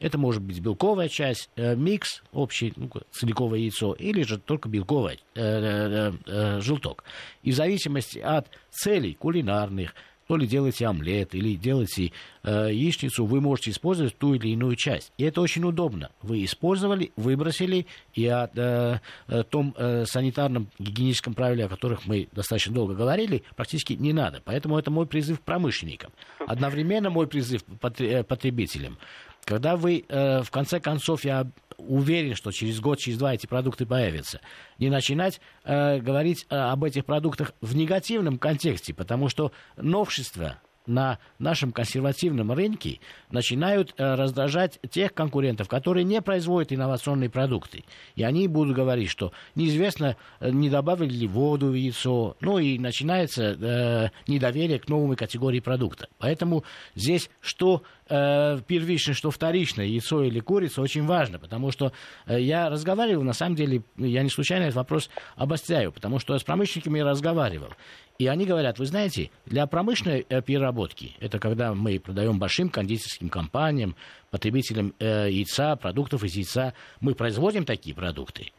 Это 0.00 0.18
может 0.18 0.42
быть 0.42 0.60
белковая 0.60 1.08
часть, 1.08 1.50
э, 1.56 1.74
микс, 1.74 2.22
общий, 2.32 2.72
ну, 2.76 2.90
целиковое 3.10 3.60
яйцо, 3.60 3.92
или 3.94 4.22
же 4.22 4.38
только 4.38 4.68
белковый 4.68 5.20
э, 5.34 5.40
э, 5.40 6.12
э, 6.26 6.60
желток. 6.60 7.04
И 7.42 7.52
в 7.52 7.54
зависимости 7.54 8.18
от 8.18 8.48
целей 8.70 9.14
кулинарных, 9.14 9.94
то 10.26 10.36
ли 10.36 10.46
делаете 10.46 10.86
омлет, 10.86 11.34
или 11.34 11.54
делаете 11.54 12.12
э, 12.42 12.68
яичницу, 12.72 13.24
вы 13.24 13.40
можете 13.40 13.70
использовать 13.70 14.16
ту 14.16 14.34
или 14.34 14.48
иную 14.48 14.76
часть. 14.76 15.12
И 15.18 15.24
это 15.24 15.40
очень 15.40 15.64
удобно. 15.64 16.10
Вы 16.22 16.44
использовали, 16.44 17.12
выбросили, 17.16 17.86
и 18.14 18.26
о 18.26 18.50
э, 18.54 18.98
э, 19.28 19.42
том 19.44 19.74
э, 19.76 20.04
санитарном 20.04 20.68
гигиеническом 20.78 21.34
правиле, 21.34 21.66
о 21.66 21.68
которых 21.68 22.06
мы 22.06 22.28
достаточно 22.32 22.74
долго 22.74 22.94
говорили, 22.94 23.44
практически 23.54 23.92
не 23.92 24.12
надо. 24.12 24.42
Поэтому 24.44 24.78
это 24.78 24.90
мой 24.90 25.06
призыв 25.06 25.40
промышленникам. 25.40 26.10
Одновременно 26.46 27.10
мой 27.10 27.28
призыв 27.28 27.62
э, 27.98 28.24
потребителям. 28.24 28.98
Когда 29.46 29.76
вы, 29.76 30.04
э, 30.08 30.42
в 30.42 30.50
конце 30.50 30.80
концов, 30.80 31.24
я 31.24 31.46
уверен, 31.78 32.34
что 32.34 32.50
через 32.50 32.80
год, 32.80 32.98
через 32.98 33.16
два 33.16 33.32
эти 33.32 33.46
продукты 33.46 33.86
появятся, 33.86 34.40
не 34.78 34.90
начинать 34.90 35.40
э, 35.62 36.00
говорить 36.00 36.46
э, 36.50 36.56
об 36.56 36.82
этих 36.82 37.04
продуктах 37.04 37.52
в 37.60 37.76
негативном 37.76 38.38
контексте, 38.38 38.92
потому 38.92 39.28
что 39.28 39.52
новшества, 39.76 40.58
на 40.86 41.18
нашем 41.38 41.72
консервативном 41.72 42.52
рынке 42.52 43.00
начинают 43.30 43.94
э, 43.96 44.14
раздражать 44.14 44.78
тех 44.90 45.12
конкурентов, 45.14 45.68
которые 45.68 46.04
не 46.04 46.20
производят 46.22 46.72
инновационные 46.72 47.30
продукты. 47.30 47.84
И 48.14 48.22
они 48.22 48.48
будут 48.48 48.74
говорить, 48.74 49.10
что 49.10 49.32
неизвестно, 49.54 50.16
э, 50.40 50.50
не 50.50 50.70
добавили 50.70 51.12
ли 51.12 51.26
воду 51.26 51.68
в 51.68 51.74
яйцо, 51.74 52.36
ну 52.40 52.58
и 52.58 52.78
начинается 52.78 53.42
э, 53.44 54.10
недоверие 54.26 54.78
к 54.78 54.88
новой 54.88 55.16
категории 55.16 55.60
продукта. 55.60 56.08
Поэтому 56.18 56.64
здесь 56.94 57.30
что 57.40 57.82
э, 58.08 58.58
первичное, 58.66 59.14
что 59.14 59.30
вторичное, 59.30 59.86
яйцо 59.86 60.22
или 60.22 60.40
курица, 60.40 60.82
очень 60.82 61.06
важно, 61.06 61.38
потому 61.38 61.70
что 61.70 61.92
э, 62.26 62.40
я 62.40 62.68
разговаривал, 62.68 63.22
на 63.22 63.32
самом 63.32 63.56
деле, 63.56 63.82
я 63.96 64.22
не 64.22 64.30
случайно 64.30 64.64
этот 64.64 64.76
вопрос 64.76 65.10
обостряю, 65.36 65.92
потому 65.92 66.18
что 66.18 66.38
с 66.38 66.44
промышленниками 66.44 66.98
я 66.98 67.04
разговаривал. 67.04 67.70
И 68.18 68.26
они 68.26 68.46
говорят, 68.46 68.78
вы 68.78 68.86
знаете, 68.86 69.30
для 69.44 69.66
промышленной 69.66 70.24
э, 70.28 70.40
переработки, 70.40 71.14
это 71.20 71.38
когда 71.38 71.74
мы 71.74 72.00
продаем 72.00 72.38
большим 72.38 72.70
кондитерским 72.70 73.28
компаниям, 73.28 73.94
потребителям 74.30 74.94
э, 74.98 75.28
яйца, 75.30 75.76
продуктов 75.76 76.24
из 76.24 76.34
яйца, 76.34 76.72
мы 77.00 77.14
производим 77.14 77.64
такие 77.64 77.94
продукты. 77.94 78.52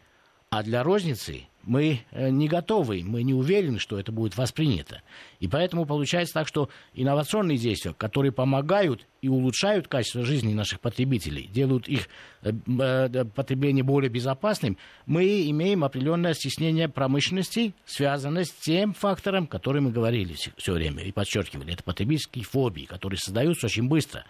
А 0.49 0.63
для 0.63 0.83
розницы 0.83 1.47
мы 1.67 1.99
э, 2.11 2.29
не 2.29 2.47
готовы, 2.47 3.03
мы 3.03 3.23
не 3.23 3.33
уверены, 3.33 3.77
что 3.77 3.99
это 3.99 4.11
будет 4.11 4.37
воспринято. 4.37 5.01
И 5.39 5.47
поэтому 5.47 5.85
получается 5.85 6.33
так, 6.33 6.47
что 6.47 6.69
инновационные 6.93 7.57
действия, 7.57 7.93
которые 7.93 8.31
помогают 8.31 9.05
и 9.21 9.27
улучшают 9.27 9.87
качество 9.87 10.23
жизни 10.23 10.53
наших 10.53 10.79
потребителей, 10.79 11.47
делают 11.47 11.87
их 11.87 12.07
э, 12.41 12.51
э, 12.51 13.25
потребление 13.25 13.83
более 13.83 14.09
безопасным, 14.09 14.77
мы 15.05 15.49
имеем 15.49 15.83
определенное 15.83 16.33
стеснение 16.33 16.87
промышленности, 16.87 17.73
связанное 17.85 18.45
с 18.45 18.51
тем 18.51 18.93
фактором, 18.93 19.45
который 19.45 19.81
мы 19.81 19.91
говорили 19.91 20.35
все 20.55 20.73
время 20.73 21.03
и 21.03 21.11
подчеркивали. 21.11 21.73
Это 21.73 21.83
потребительские 21.83 22.45
фобии, 22.45 22.85
которые 22.85 23.19
создаются 23.19 23.67
очень 23.67 23.89
быстро. 23.89 24.25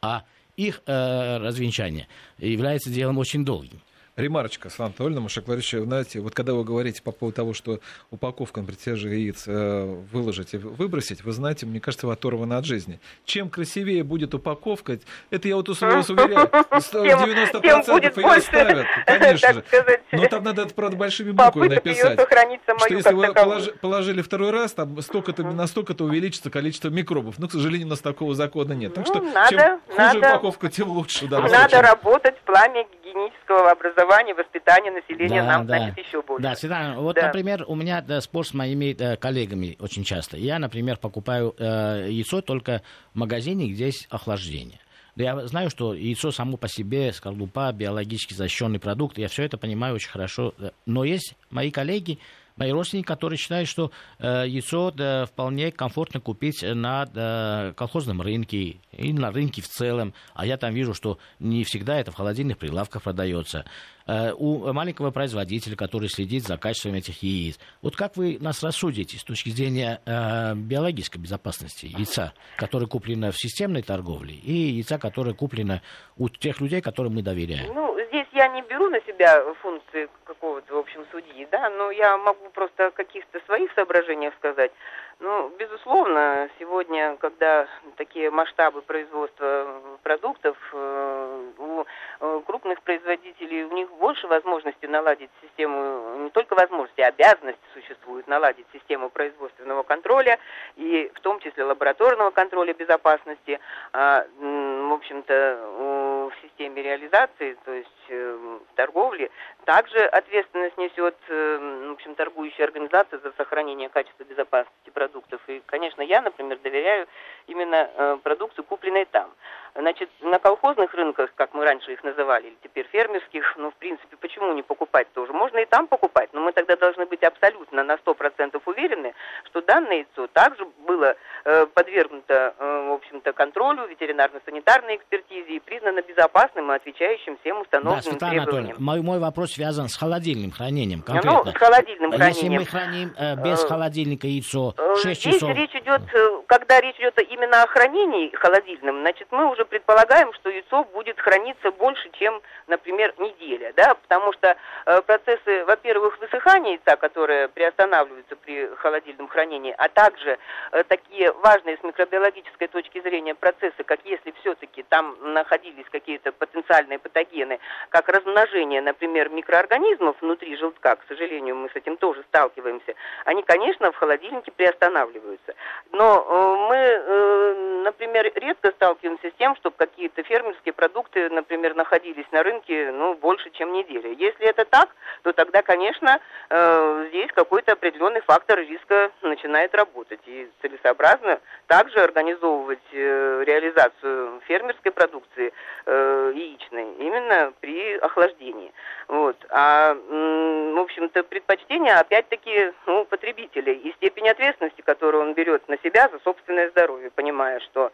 А 0.00 0.24
их 0.56 0.82
э, 0.86 1.38
развенчание 1.38 2.08
является 2.38 2.90
делом 2.90 3.18
очень 3.18 3.44
долгим. 3.44 3.80
Ремарочка, 4.18 4.68
Слава 4.68 4.88
Анатольевна, 4.88 5.20
Маша 5.20 5.42
Кларича, 5.42 5.80
знаете, 5.80 6.18
вот 6.18 6.34
когда 6.34 6.52
вы 6.52 6.64
говорите 6.64 7.00
по 7.02 7.12
поводу 7.12 7.36
того, 7.36 7.54
что 7.54 7.78
упаковка, 8.10 8.60
например, 8.60 8.80
те 8.84 8.96
же 8.96 9.10
яиц 9.10 9.44
э, 9.46 9.84
выложить 10.10 10.54
и 10.54 10.56
выбросить, 10.56 11.22
вы 11.22 11.30
знаете, 11.30 11.66
мне 11.66 11.78
кажется, 11.78 12.08
вы 12.08 12.14
оторваны 12.14 12.54
от 12.54 12.64
жизни. 12.64 12.98
Чем 13.24 13.48
красивее 13.48 14.02
будет 14.02 14.34
упаковка, 14.34 14.98
это 15.30 15.46
я 15.46 15.54
вот 15.54 15.68
вас 15.68 16.10
уверяю, 16.10 16.48
90% 16.48 18.34
ее 18.34 18.40
ставят, 18.40 18.86
конечно 19.06 19.54
же. 19.54 19.64
Но 20.10 20.26
там 20.26 20.42
надо, 20.42 20.66
правда, 20.66 20.96
большими 20.96 21.30
буквами 21.30 21.74
написать, 21.74 22.18
что 22.18 22.94
если 22.94 23.14
вы 23.14 23.32
положили 23.80 24.22
второй 24.22 24.50
раз, 24.50 24.72
там 24.72 25.00
столько-то, 25.00 25.44
настолько-то 25.44 26.04
увеличится 26.04 26.50
количество 26.50 26.88
микробов. 26.88 27.38
Но, 27.38 27.46
к 27.46 27.52
сожалению, 27.52 27.86
у 27.86 27.90
нас 27.90 28.00
такого 28.00 28.34
закона 28.34 28.72
нет. 28.72 28.94
Так 28.94 29.06
что 29.06 29.20
ну, 29.20 29.32
чем 29.48 29.80
хуже 29.88 30.18
упаковка, 30.18 30.68
тем 30.70 30.88
лучше. 30.88 31.28
Надо 31.28 31.82
работать 31.82 32.36
в 32.38 32.42
плане 32.42 32.84
гигиенического 33.08 33.70
образования, 33.70 34.34
воспитания 34.34 34.90
населения 34.90 35.42
да, 35.42 35.48
нам, 35.48 35.66
да. 35.66 35.78
значит, 35.78 35.98
еще 35.98 36.22
больше. 36.22 36.42
Да, 36.42 36.54
Светлана, 36.54 37.00
вот, 37.00 37.16
да. 37.16 37.26
например, 37.26 37.64
у 37.66 37.74
меня 37.74 38.00
да, 38.00 38.20
спор 38.20 38.46
с 38.46 38.54
моими 38.54 38.92
да, 38.92 39.16
коллегами 39.16 39.76
очень 39.80 40.04
часто. 40.04 40.36
Я, 40.36 40.58
например, 40.58 40.98
покупаю 40.98 41.54
э, 41.58 42.06
яйцо 42.08 42.40
только 42.40 42.82
в 43.14 43.18
магазине, 43.18 43.68
где 43.68 43.86
есть 43.86 44.06
охлаждение. 44.10 44.80
Я 45.16 45.36
знаю, 45.48 45.68
что 45.68 45.94
яйцо 45.94 46.30
само 46.30 46.56
по 46.56 46.68
себе, 46.68 47.12
скорлупа, 47.12 47.72
биологически 47.72 48.34
защищенный 48.34 48.78
продукт, 48.78 49.18
я 49.18 49.26
все 49.28 49.42
это 49.42 49.58
понимаю 49.58 49.96
очень 49.96 50.10
хорошо. 50.10 50.54
Но 50.86 51.02
есть 51.02 51.34
мои 51.50 51.72
коллеги, 51.72 52.18
мои 52.58 52.72
родственники, 52.72 53.06
которые 53.06 53.38
считают, 53.38 53.68
что 53.68 53.90
э, 54.18 54.44
яйцо 54.46 54.90
да, 54.90 55.26
вполне 55.26 55.70
комфортно 55.70 56.20
купить 56.20 56.62
на 56.62 57.06
да, 57.06 57.72
колхозном 57.76 58.20
рынке 58.20 58.80
и 58.92 59.12
на 59.12 59.30
рынке 59.30 59.62
в 59.62 59.68
целом. 59.68 60.14
А 60.34 60.46
я 60.46 60.56
там 60.56 60.74
вижу, 60.74 60.94
что 60.94 61.18
не 61.38 61.64
всегда 61.64 61.98
это 61.98 62.10
в 62.10 62.14
холодильных 62.14 62.58
прилавках 62.58 63.02
продается. 63.02 63.64
Э, 64.08 64.32
у 64.32 64.72
маленького 64.72 65.10
производителя, 65.10 65.76
который 65.76 66.08
следит 66.08 66.44
за 66.44 66.56
качеством 66.56 66.94
этих 66.94 67.22
яиц. 67.22 67.58
Вот 67.82 67.94
как 67.94 68.16
вы 68.16 68.38
нас 68.40 68.62
рассудите 68.62 69.18
с 69.18 69.22
точки 69.22 69.50
зрения 69.50 70.00
э, 70.06 70.54
биологической 70.54 71.18
безопасности 71.18 71.86
яйца, 71.86 72.32
которое 72.56 72.86
куплено 72.86 73.32
в 73.32 73.36
системной 73.36 73.82
торговле, 73.82 74.34
и 74.34 74.52
яйца, 74.52 74.98
которое 74.98 75.34
куплено 75.34 75.82
у 76.16 76.30
тех 76.30 76.58
людей, 76.62 76.80
которым 76.80 77.16
мы 77.16 77.22
доверяем? 77.22 77.74
Ну, 77.74 77.98
здесь 78.08 78.26
я 78.32 78.48
не 78.48 78.62
беру 78.62 78.88
на 78.88 79.00
себя 79.02 79.42
функции 79.60 80.08
какого-то, 80.24 80.74
в 80.74 80.78
общем, 80.78 81.04
судьи, 81.10 81.46
да, 81.52 81.68
но 81.68 81.90
я 81.90 82.16
могу 82.16 82.48
просто 82.54 82.86
о 82.86 82.90
каких-то 82.90 83.40
своих 83.44 83.70
соображениях 83.74 84.32
сказать. 84.36 84.72
Ну, 85.20 85.50
безусловно, 85.58 86.48
сегодня, 86.60 87.16
когда 87.16 87.66
такие 87.96 88.30
масштабы 88.30 88.82
производства 88.82 89.82
продуктов, 90.04 90.56
э, 90.72 91.44
у 91.58 91.84
э, 92.20 92.40
крупных 92.46 92.80
производителей 92.82 93.64
у 93.64 93.72
них 93.72 93.90
больше 93.94 94.28
возможностей 94.28 94.86
наладить 94.86 95.30
систему, 95.42 96.18
не 96.18 96.30
только 96.30 96.54
возможности, 96.54 97.00
а 97.00 97.08
обязанности 97.08 97.60
существуют 97.74 98.28
наладить 98.28 98.66
систему 98.72 99.10
производственного 99.10 99.82
контроля 99.82 100.38
и 100.76 101.10
в 101.12 101.20
том 101.20 101.40
числе 101.40 101.64
лабораторного 101.64 102.30
контроля 102.30 102.72
безопасности, 102.72 103.58
а, 103.92 104.24
в 104.38 104.92
общем-то, 104.92 106.28
в 106.28 106.32
системе 106.42 106.80
реализации, 106.80 107.56
то 107.64 107.72
есть 107.72 108.06
э, 108.08 108.58
торговли, 108.76 109.32
также 109.64 109.98
ответственность 109.98 110.78
несет, 110.78 111.16
в 111.28 111.92
общем, 111.92 112.14
торгующая 112.14 112.66
организация 112.66 113.18
за 113.18 113.32
сохранение 113.32 113.88
качества 113.88 114.22
безопасности 114.22 114.90
продуктов 114.90 115.07
продуктов. 115.08 115.40
И, 115.48 115.62
конечно, 115.66 116.02
я, 116.02 116.20
например, 116.20 116.58
доверяю 116.62 117.06
именно 117.46 117.90
э, 117.94 118.18
продукции, 118.22 118.62
купленной 118.62 119.04
там. 119.06 119.30
Значит, 119.78 120.10
на 120.22 120.40
колхозных 120.40 120.92
рынках, 120.92 121.30
как 121.36 121.54
мы 121.54 121.64
раньше 121.64 121.92
их 121.92 122.02
называли, 122.02 122.48
или 122.48 122.56
теперь 122.64 122.84
фермерских, 122.90 123.54
ну, 123.56 123.70
в 123.70 123.74
принципе, 123.76 124.16
почему 124.16 124.52
не 124.52 124.62
покупать 124.62 125.06
тоже? 125.12 125.32
Можно 125.32 125.58
и 125.58 125.66
там 125.66 125.86
покупать, 125.86 126.30
но 126.32 126.40
мы 126.40 126.50
тогда 126.50 126.74
должны 126.74 127.06
быть 127.06 127.22
абсолютно 127.22 127.84
на 127.84 127.92
100% 127.92 128.60
уверены, 128.66 129.14
что 129.44 129.62
данное 129.62 129.98
яйцо 129.98 130.26
также 130.32 130.66
было 130.84 131.14
э, 131.44 131.66
подвергнуто, 131.66 132.54
э, 132.58 132.88
в 132.88 132.92
общем-то, 132.94 133.32
контролю, 133.32 133.86
ветеринарно-санитарной 133.86 134.96
экспертизе 134.96 135.52
и 135.52 135.60
признано 135.60 136.02
безопасным 136.02 136.72
и 136.72 136.74
отвечающим 136.74 137.38
всем 137.42 137.60
установленным 137.60 138.18
да, 138.18 138.30
требованиям. 138.30 138.76
Мой, 138.80 139.00
мой 139.00 139.20
вопрос 139.20 139.52
связан 139.52 139.88
с 139.88 139.96
холодильным 139.96 140.50
хранением 140.50 141.02
конкретно. 141.02 141.44
Ну, 141.44 141.52
с 141.52 141.54
холодильным 141.54 142.10
хранением. 142.10 142.34
Если 142.34 142.48
мы 142.48 142.64
храним 142.64 143.14
э, 143.16 143.36
без 143.44 143.62
э, 143.62 143.68
холодильника 143.68 144.26
яйцо 144.26 144.74
6 144.76 145.06
э, 145.06 145.14
Здесь 145.14 145.34
часов... 145.34 145.54
речь 145.54 145.74
идет, 145.76 146.02
э, 146.12 146.42
когда 146.48 146.80
речь 146.80 146.96
идет 146.96 147.16
именно 147.30 147.62
о 147.62 147.68
хранении 147.68 148.34
холодильном, 148.34 149.02
значит, 149.02 149.28
мы 149.30 149.48
уже 149.52 149.67
предполагаем, 149.68 150.32
что 150.34 150.50
яйцо 150.50 150.84
будет 150.84 151.20
храниться 151.20 151.70
больше, 151.70 152.10
чем, 152.12 152.40
например, 152.66 153.14
неделя, 153.18 153.72
да, 153.76 153.94
потому 153.94 154.32
что 154.32 154.56
э, 154.86 155.02
процессы, 155.02 155.64
во-первых, 155.64 156.18
высыхания 156.18 156.72
яйца, 156.72 156.96
которые 156.96 157.48
приостанавливаются 157.48 158.36
при 158.36 158.66
холодильном 158.76 159.28
хранении, 159.28 159.74
а 159.76 159.88
также 159.88 160.38
э, 160.72 160.82
такие 160.84 161.32
важные 161.32 161.76
с 161.76 161.82
микробиологической 161.82 162.68
точки 162.68 163.00
зрения 163.00 163.34
процессы, 163.34 163.82
как 163.84 164.00
если 164.04 164.32
все-таки 164.40 164.82
там 164.82 165.16
находились 165.32 165.86
какие-то 165.90 166.32
потенциальные 166.32 166.98
патогены, 166.98 167.58
как 167.90 168.08
размножение, 168.08 168.80
например, 168.80 169.28
микроорганизмов 169.28 170.16
внутри 170.20 170.56
желтка, 170.56 170.96
к 170.96 171.04
сожалению, 171.08 171.56
мы 171.56 171.68
с 171.70 171.76
этим 171.76 171.96
тоже 171.96 172.22
сталкиваемся, 172.28 172.94
они, 173.24 173.42
конечно, 173.42 173.92
в 173.92 173.96
холодильнике 173.96 174.50
приостанавливаются. 174.52 175.54
Но 175.92 176.26
э, 176.28 176.68
мы, 176.68 176.76
э, 176.76 177.82
например, 177.84 178.30
редко 178.34 178.70
сталкиваемся 178.72 179.30
с 179.30 179.34
тем, 179.34 179.47
чтобы 179.56 179.76
какие-то 179.76 180.22
фермерские 180.22 180.72
продукты, 180.72 181.28
например, 181.30 181.74
находились 181.74 182.26
на 182.32 182.42
рынке 182.42 182.90
ну, 182.92 183.14
больше, 183.14 183.50
чем 183.50 183.72
неделя. 183.72 184.10
Если 184.10 184.46
это 184.46 184.64
так, 184.64 184.88
то 185.22 185.32
тогда, 185.32 185.62
конечно, 185.62 186.20
э, 186.50 187.06
здесь 187.08 187.30
какой-то 187.32 187.72
определенный 187.72 188.20
фактор 188.22 188.58
риска 188.60 189.10
начинает 189.22 189.74
работать. 189.74 190.20
И 190.26 190.48
целесообразно 190.62 191.40
также 191.66 192.00
организовывать 192.00 192.78
э, 192.92 193.44
реализацию 193.46 194.40
фермерской 194.46 194.92
продукции 194.92 195.52
э, 195.86 196.32
яичной 196.34 196.94
именно 196.94 197.52
при 197.60 197.96
охлаждении. 197.96 198.72
Вот. 199.08 199.36
А, 199.50 199.94
в 199.94 200.78
общем-то, 200.80 201.22
предпочтение, 201.24 201.94
опять-таки, 201.94 202.72
ну, 202.86 203.04
потребителей 203.04 203.74
и 203.74 203.92
степень 203.94 204.28
ответственности, 204.28 204.82
которую 204.82 205.22
он 205.22 205.34
берет 205.34 205.66
на 205.68 205.78
себя 205.78 206.08
за 206.12 206.18
собственное 206.20 206.70
здоровье, 206.70 207.10
понимая, 207.10 207.60
что 207.60 207.90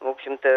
в 0.00 0.08
общем-то, 0.08 0.48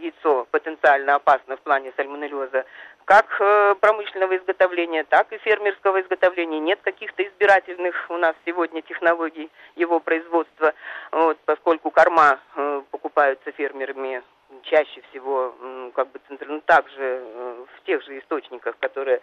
яйцо 0.00 0.46
потенциально 0.50 1.14
опасно 1.14 1.56
в 1.56 1.60
плане 1.60 1.92
сальмонеллеза, 1.96 2.64
как 3.04 3.26
э, 3.40 3.74
промышленного 3.80 4.36
изготовления, 4.36 5.04
так 5.04 5.32
и 5.32 5.38
фермерского 5.38 6.00
изготовления. 6.00 6.60
Нет 6.60 6.80
каких-то 6.82 7.22
избирательных 7.22 8.06
у 8.08 8.16
нас 8.16 8.34
сегодня 8.44 8.82
технологий 8.82 9.50
его 9.76 10.00
производства, 10.00 10.74
вот, 11.12 11.38
поскольку 11.44 11.90
корма 11.90 12.38
э, 12.56 12.82
покупаются 12.90 13.52
фермерами 13.52 14.22
чаще 14.62 15.02
всего 15.10 15.54
как 15.94 16.08
бы 16.10 16.20
ну, 16.46 16.60
также 16.60 17.22
э, 17.22 17.64
в 17.76 17.86
тех 17.86 18.02
же 18.04 18.18
источниках, 18.18 18.76
которые, 18.78 19.20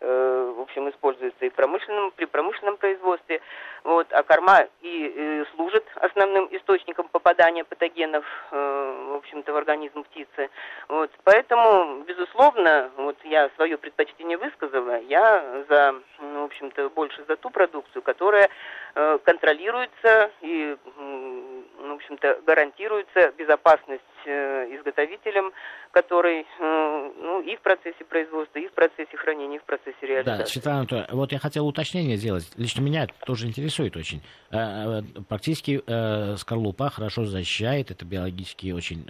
э, 0.00 0.52
в 0.56 0.60
общем, 0.60 0.88
используются 0.88 1.44
и 1.44 1.50
промышленном, 1.50 2.10
при 2.12 2.24
промышленном 2.24 2.76
производстве. 2.76 3.40
Вот, 3.84 4.06
а 4.12 4.22
корма 4.22 4.66
и 4.80 5.12
э, 5.14 5.44
служит 5.54 5.84
основным 5.96 6.48
источником 6.50 7.08
попадания 7.08 7.64
патогенов, 7.64 8.24
в 8.50 9.16
общем-то, 9.16 9.52
в 9.52 9.56
организм 9.56 10.04
птицы. 10.04 10.50
Вот, 10.88 11.10
поэтому, 11.24 12.02
безусловно, 12.02 12.90
вот 12.96 13.16
я 13.24 13.50
свое 13.56 13.78
предпочтение 13.78 14.36
высказала, 14.36 15.00
я 15.00 15.64
за, 15.68 15.94
ну, 16.20 16.42
в 16.42 16.44
общем-то, 16.44 16.90
больше 16.90 17.24
за 17.26 17.36
ту 17.36 17.50
продукцию, 17.50 18.02
которая 18.02 18.48
контролируется 19.24 20.30
и, 20.40 20.76
общем-то, 22.00 22.40
гарантируется 22.46 23.32
безопасность 23.36 24.02
изготовителем, 24.26 25.52
который 25.92 26.40
э, 26.40 26.44
ну, 27.20 27.42
и 27.42 27.56
в 27.56 27.60
процессе 27.60 28.04
производства, 28.04 28.58
и 28.58 28.68
в 28.68 28.72
процессе 28.72 29.16
хранения, 29.16 29.56
и 29.56 29.60
в 29.60 29.64
процессе 29.64 29.96
реализации. 30.02 30.42
Да, 30.42 30.46
Светлана 30.46 30.78
Анатольевна, 30.80 31.08
вот 31.12 31.32
я 31.32 31.38
хотел 31.38 31.66
уточнение 31.66 32.16
сделать. 32.16 32.48
Лично 32.56 32.82
меня 32.82 33.04
это 33.04 33.14
тоже 33.24 33.46
интересует 33.46 33.96
очень. 33.96 34.22
Э, 34.50 35.00
э, 35.00 35.02
практически 35.28 35.82
скорлупа 36.36 36.90
хорошо 36.90 37.24
защищает, 37.24 37.90
это 37.90 38.04
биологически 38.04 38.72
очень 38.72 39.06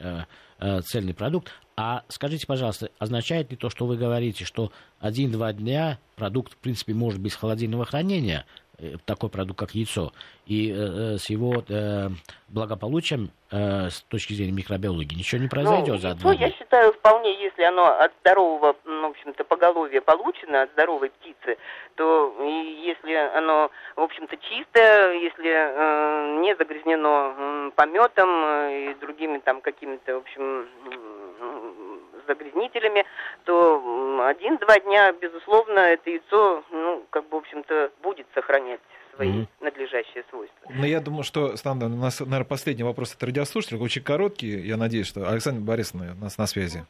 цельный 0.84 1.14
продукт. 1.14 1.53
А 1.76 2.05
скажите, 2.09 2.47
пожалуйста, 2.47 2.91
означает 2.99 3.51
ли 3.51 3.57
то, 3.57 3.70
что 3.70 3.86
вы 3.86 3.97
говорите, 3.97 4.45
что 4.45 4.70
один-два 4.99 5.53
дня 5.55 5.99
продукт, 6.16 6.53
в 6.53 6.57
принципе, 6.59 6.93
может 6.93 7.20
без 7.20 7.34
холодильного 7.34 7.86
хранения, 7.86 8.45
такой 9.05 9.28
продукт, 9.28 9.59
как 9.59 9.70
яйцо, 9.72 10.12
и 10.47 10.72
э, 10.72 11.16
с 11.18 11.31
его 11.31 11.62
э, 11.68 12.09
благополучием 12.49 13.31
э, 13.51 13.89
с 13.91 14.03
точки 14.03 14.33
зрения 14.33 14.53
микробиологии 14.53 15.16
ничего 15.16 15.41
не 15.41 15.49
произойдет 15.49 15.95
ну, 15.95 15.99
за 15.99 16.09
яйцо, 16.09 16.33
я 16.33 16.51
считаю, 16.51 16.93
вполне, 16.93 17.41
если 17.43 17.62
оно 17.62 17.87
от 17.87 18.12
здорового, 18.20 18.76
ну, 18.85 19.09
в 19.09 19.11
общем-то, 19.11 19.45
поголовья 19.45 20.01
получено, 20.01 20.62
от 20.62 20.70
здоровой 20.72 21.11
птицы, 21.11 21.59
то 21.97 22.35
если 22.43 23.14
оно, 23.37 23.70
в 23.97 24.01
общем-то, 24.01 24.37
чистое, 24.37 25.12
если 25.14 25.51
э, 25.51 26.41
не 26.41 26.55
загрязнено 26.57 27.35
э, 27.37 27.70
пометом 27.74 28.28
э, 28.28 28.91
и 28.91 28.95
другими 28.95 29.39
там 29.39 29.61
какими-то, 29.61 30.14
в 30.14 30.18
общем, 30.18 30.66
загрязнителями, 32.31 33.05
то 33.45 34.24
один-два 34.26 34.78
дня, 34.81 35.12
безусловно, 35.12 35.78
это 35.81 36.11
яйцо, 36.11 36.62
ну, 36.70 37.05
как 37.11 37.28
бы, 37.28 37.37
в 37.37 37.41
общем-то, 37.41 37.91
будет 38.03 38.26
сохранять 38.35 38.81
свои 39.14 39.31
mm-hmm. 39.31 39.47
надлежащие 39.61 40.24
свойства. 40.31 40.70
Но 40.70 40.87
я 40.87 41.01
думаю, 41.01 41.24
что, 41.24 41.57
Станна, 41.57 41.87
у 41.87 41.89
нас, 41.89 42.20
наверное, 42.20 42.45
последний 42.45 42.85
вопрос 42.85 43.14
от 43.14 43.22
радиослушателя, 43.22 43.78
очень 43.78 44.03
короткий. 44.03 44.61
Я 44.61 44.76
надеюсь, 44.76 45.09
что 45.09 45.28
Александр 45.28 45.61
Борисовна 45.61 46.14
у 46.18 46.24
нас 46.24 46.39
на 46.39 46.47
связи. 46.47 46.85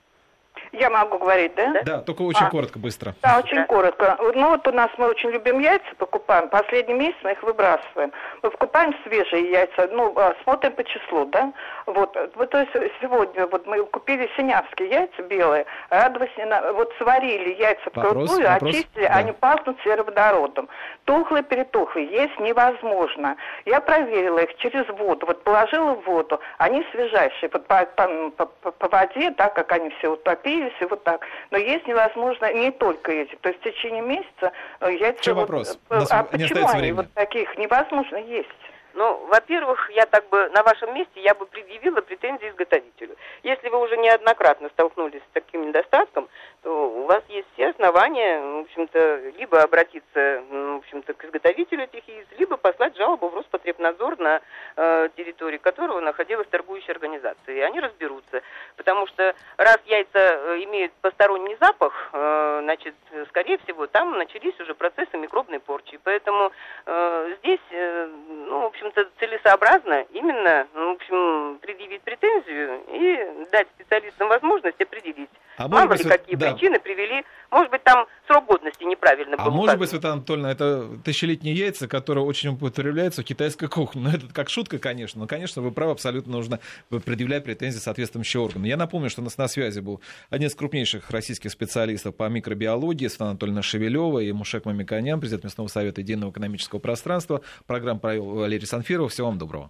Я 0.73 0.89
могу 0.89 1.18
говорить, 1.18 1.55
да? 1.57 1.83
Да, 1.85 1.99
только 1.99 2.23
очень 2.23 2.47
а, 2.47 2.51
коротко, 2.51 2.79
быстро. 2.79 3.14
Да, 3.23 3.39
очень 3.39 3.57
да. 3.57 3.66
коротко. 3.66 4.16
Ну 4.35 4.51
вот 4.51 4.66
у 4.68 4.73
нас 4.73 4.89
мы 4.99 5.09
очень 5.09 5.31
любим 5.31 5.59
яйца, 5.59 5.87
покупаем. 5.99 6.49
Последний 6.49 6.95
месяц 6.95 7.16
мы 7.25 7.33
их 7.33 7.43
выбрасываем. 7.43 8.12
Мы 8.43 8.51
покупаем 8.51 8.95
свежие 9.05 9.51
яйца, 9.51 9.89
ну, 9.91 10.12
а, 10.16 10.35
смотрим 10.45 10.73
по 10.73 10.85
числу, 10.85 11.25
да? 11.27 11.53
Вот, 11.87 12.16
вот 12.37 12.51
то 12.51 12.59
есть 12.59 12.73
сегодня 13.01 13.47
вот 13.49 13.66
мы 13.66 13.85
купили 13.87 14.31
синявские 14.37 14.91
яйца 14.91 15.23
белые, 15.23 15.66
радовались, 15.89 16.31
вот 16.75 16.93
сварили 16.99 17.55
яйца 17.55 17.91
вкрутую, 17.91 18.43
вопрос, 18.43 18.62
очистили, 18.62 19.07
да. 19.07 19.14
они 19.14 19.33
пахнут 19.33 19.77
сероводородом. 19.83 20.68
Тухлые, 21.05 21.43
перетухлые, 21.43 22.07
есть 22.07 22.39
невозможно. 22.39 23.37
Я 23.64 23.81
проверила 23.81 24.39
их 24.39 24.57
через 24.59 24.89
воду, 24.89 25.27
вот 25.27 25.43
положила 25.43 25.95
в 25.95 26.05
воду, 26.05 26.41
они 26.59 26.87
свежайшие, 26.93 27.51
вот 27.53 27.66
по, 27.66 27.85
по, 27.97 28.47
по, 28.47 28.71
по 28.71 28.89
воде, 28.89 29.33
так 29.33 29.55
как 29.55 29.73
они 29.73 29.91
все 29.99 30.12
утопили, 30.12 30.59
появились, 30.61 30.80
и 30.80 30.84
вот 30.84 31.04
так. 31.04 31.26
Но 31.50 31.58
есть 31.58 31.86
невозможно 31.86 32.52
не 32.52 32.70
только 32.70 33.12
эти. 33.12 33.34
То 33.36 33.48
есть 33.48 33.61
в 33.61 33.64
течение 33.64 34.02
месяца 34.02 34.52
э, 34.80 34.94
яйца... 34.94 35.22
Что 35.22 35.34
вот, 35.34 35.40
вопрос? 35.42 35.78
Э, 35.90 36.04
а 36.11 36.24
почему 36.24 36.68
они 36.68 36.92
вот 36.92 37.12
таких 37.14 37.56
невозможно 37.58 38.16
есть? 38.16 38.48
Ну, 38.95 39.26
во-первых, 39.26 39.91
я 39.91 40.07
так 40.07 40.28
бы 40.28 40.49
на 40.51 40.62
вашем 40.62 40.95
месте 40.95 41.20
я 41.20 41.34
бы 41.34 41.47
предъявила 41.47 42.01
претензии 42.01 42.49
изготовителю. 42.49 43.16
Если 43.43 43.68
вы 43.68 43.80
уже 43.80 43.97
неоднократно 43.97 44.68
столкнулись 44.70 45.22
с 45.22 45.32
таким 45.32 45.68
недостатком, 45.68 46.28
то 46.62 46.91
у 46.91 47.05
вас 47.05 47.22
есть 47.28 47.47
все 47.55 47.68
основания, 47.68 48.41
в 48.41 48.59
общем-то, 48.61 49.32
либо 49.38 49.62
обратиться, 49.62 50.43
в 50.51 50.76
общем-то, 50.78 51.14
к 51.14 51.24
изготовителю 51.24 51.84
этих 51.84 52.07
яиц, 52.09 52.26
либо 52.38 52.57
послать 52.57 52.97
жалобу 52.97 53.28
в 53.28 53.34
Роспотребнадзор 53.34 54.18
на 54.18 54.41
э, 54.76 55.09
территории 55.16 55.59
которого 55.59 56.01
находилась 56.01 56.49
торгующая 56.49 56.95
организация. 56.95 57.55
И 57.55 57.61
они 57.61 57.80
разберутся. 57.80 58.43
Потому 58.76 59.07
что 59.07 59.34
раз 59.57 59.78
яйца 59.86 60.18
э, 60.18 60.64
имеют 60.64 60.93
посторонний 61.01 61.57
запах, 61.61 62.11
э, 62.12 62.61
значит, 62.62 62.95
скорее 63.28 63.59
всего, 63.59 63.86
там 63.86 64.18
начались 64.18 64.59
уже 64.61 64.74
процессы 64.74 65.16
микробной 65.16 65.61
порчи. 65.61 65.99
Поэтому 66.03 66.51
э, 66.86 67.34
здесь, 67.38 67.61
э, 67.70 68.09
ну, 68.28 68.70
в 68.70 68.80
общем-то, 68.81 69.09
целесообразно 69.18 70.07
именно, 70.12 70.66
ну, 70.74 70.93
в 70.93 70.97
общем, 70.97 71.59
предъявить 71.59 72.03
претензию 72.03 72.81
и 72.89 73.49
дать 73.51 73.68
специалистам 73.74 74.28
возможность 74.28 74.81
определить, 74.81 75.31
а 75.57 75.68
мало 75.68 75.93
ли 75.93 76.05
какие 76.05 76.37
да, 76.37 76.53
причины 76.53 76.81
привели, 76.81 77.24
может 77.51 77.70
быть, 77.70 77.83
там 77.85 78.07
срок 78.26 78.47
годности 78.47 78.85
неправильно 78.85 79.37
был. 79.37 79.45
А 79.45 79.51
может 79.51 79.78
быть, 79.78 79.91
Светлана 79.91 80.16
Анатольевна, 80.16 80.53
это 80.53 80.89
тысячелетние 81.05 81.55
яйца, 81.55 81.89
которые 81.89 82.24
очень 82.24 82.51
употребляются 82.51 83.22
в 83.22 83.24
китайской 83.24 83.68
кухне. 83.68 83.91
Ну, 84.01 84.09
это 84.09 84.33
как 84.33 84.49
шутка, 84.49 84.78
конечно, 84.78 85.20
но, 85.20 85.26
конечно, 85.26 85.61
вы 85.61 85.72
правы, 85.72 85.93
абсолютно 85.93 86.33
нужно 86.33 86.59
предъявлять 86.89 87.45
претензии 87.45 87.78
соответствующим 87.78 88.41
органам. 88.41 88.64
Я 88.64 88.78
напомню, 88.78 89.11
что 89.11 89.20
у 89.20 89.24
нас 89.24 89.37
на 89.37 89.47
связи 89.47 89.81
был 89.81 90.01
один 90.31 90.49
из 90.49 90.55
крупнейших 90.55 91.11
российских 91.11 91.51
специалистов 91.51 92.16
по 92.16 92.28
микробиологии, 92.28 93.09
Светлана 93.09 93.33
Анатольевна 93.33 93.62
Шевелева 93.62 94.20
и 94.20 94.33
Мушек 94.33 94.64
Мамиканян, 94.64 95.20
президент 95.20 95.45
Местного 95.45 95.68
совета 95.68 96.01
единого 96.01 96.31
экономического 96.31 96.78
пространства. 96.78 97.43
Программу 97.66 98.01
провел 98.01 98.24
Валерий 98.24 98.66
Санфиров. 98.71 99.12
Всего 99.12 99.27
вам 99.29 99.39
доброго. 99.39 99.68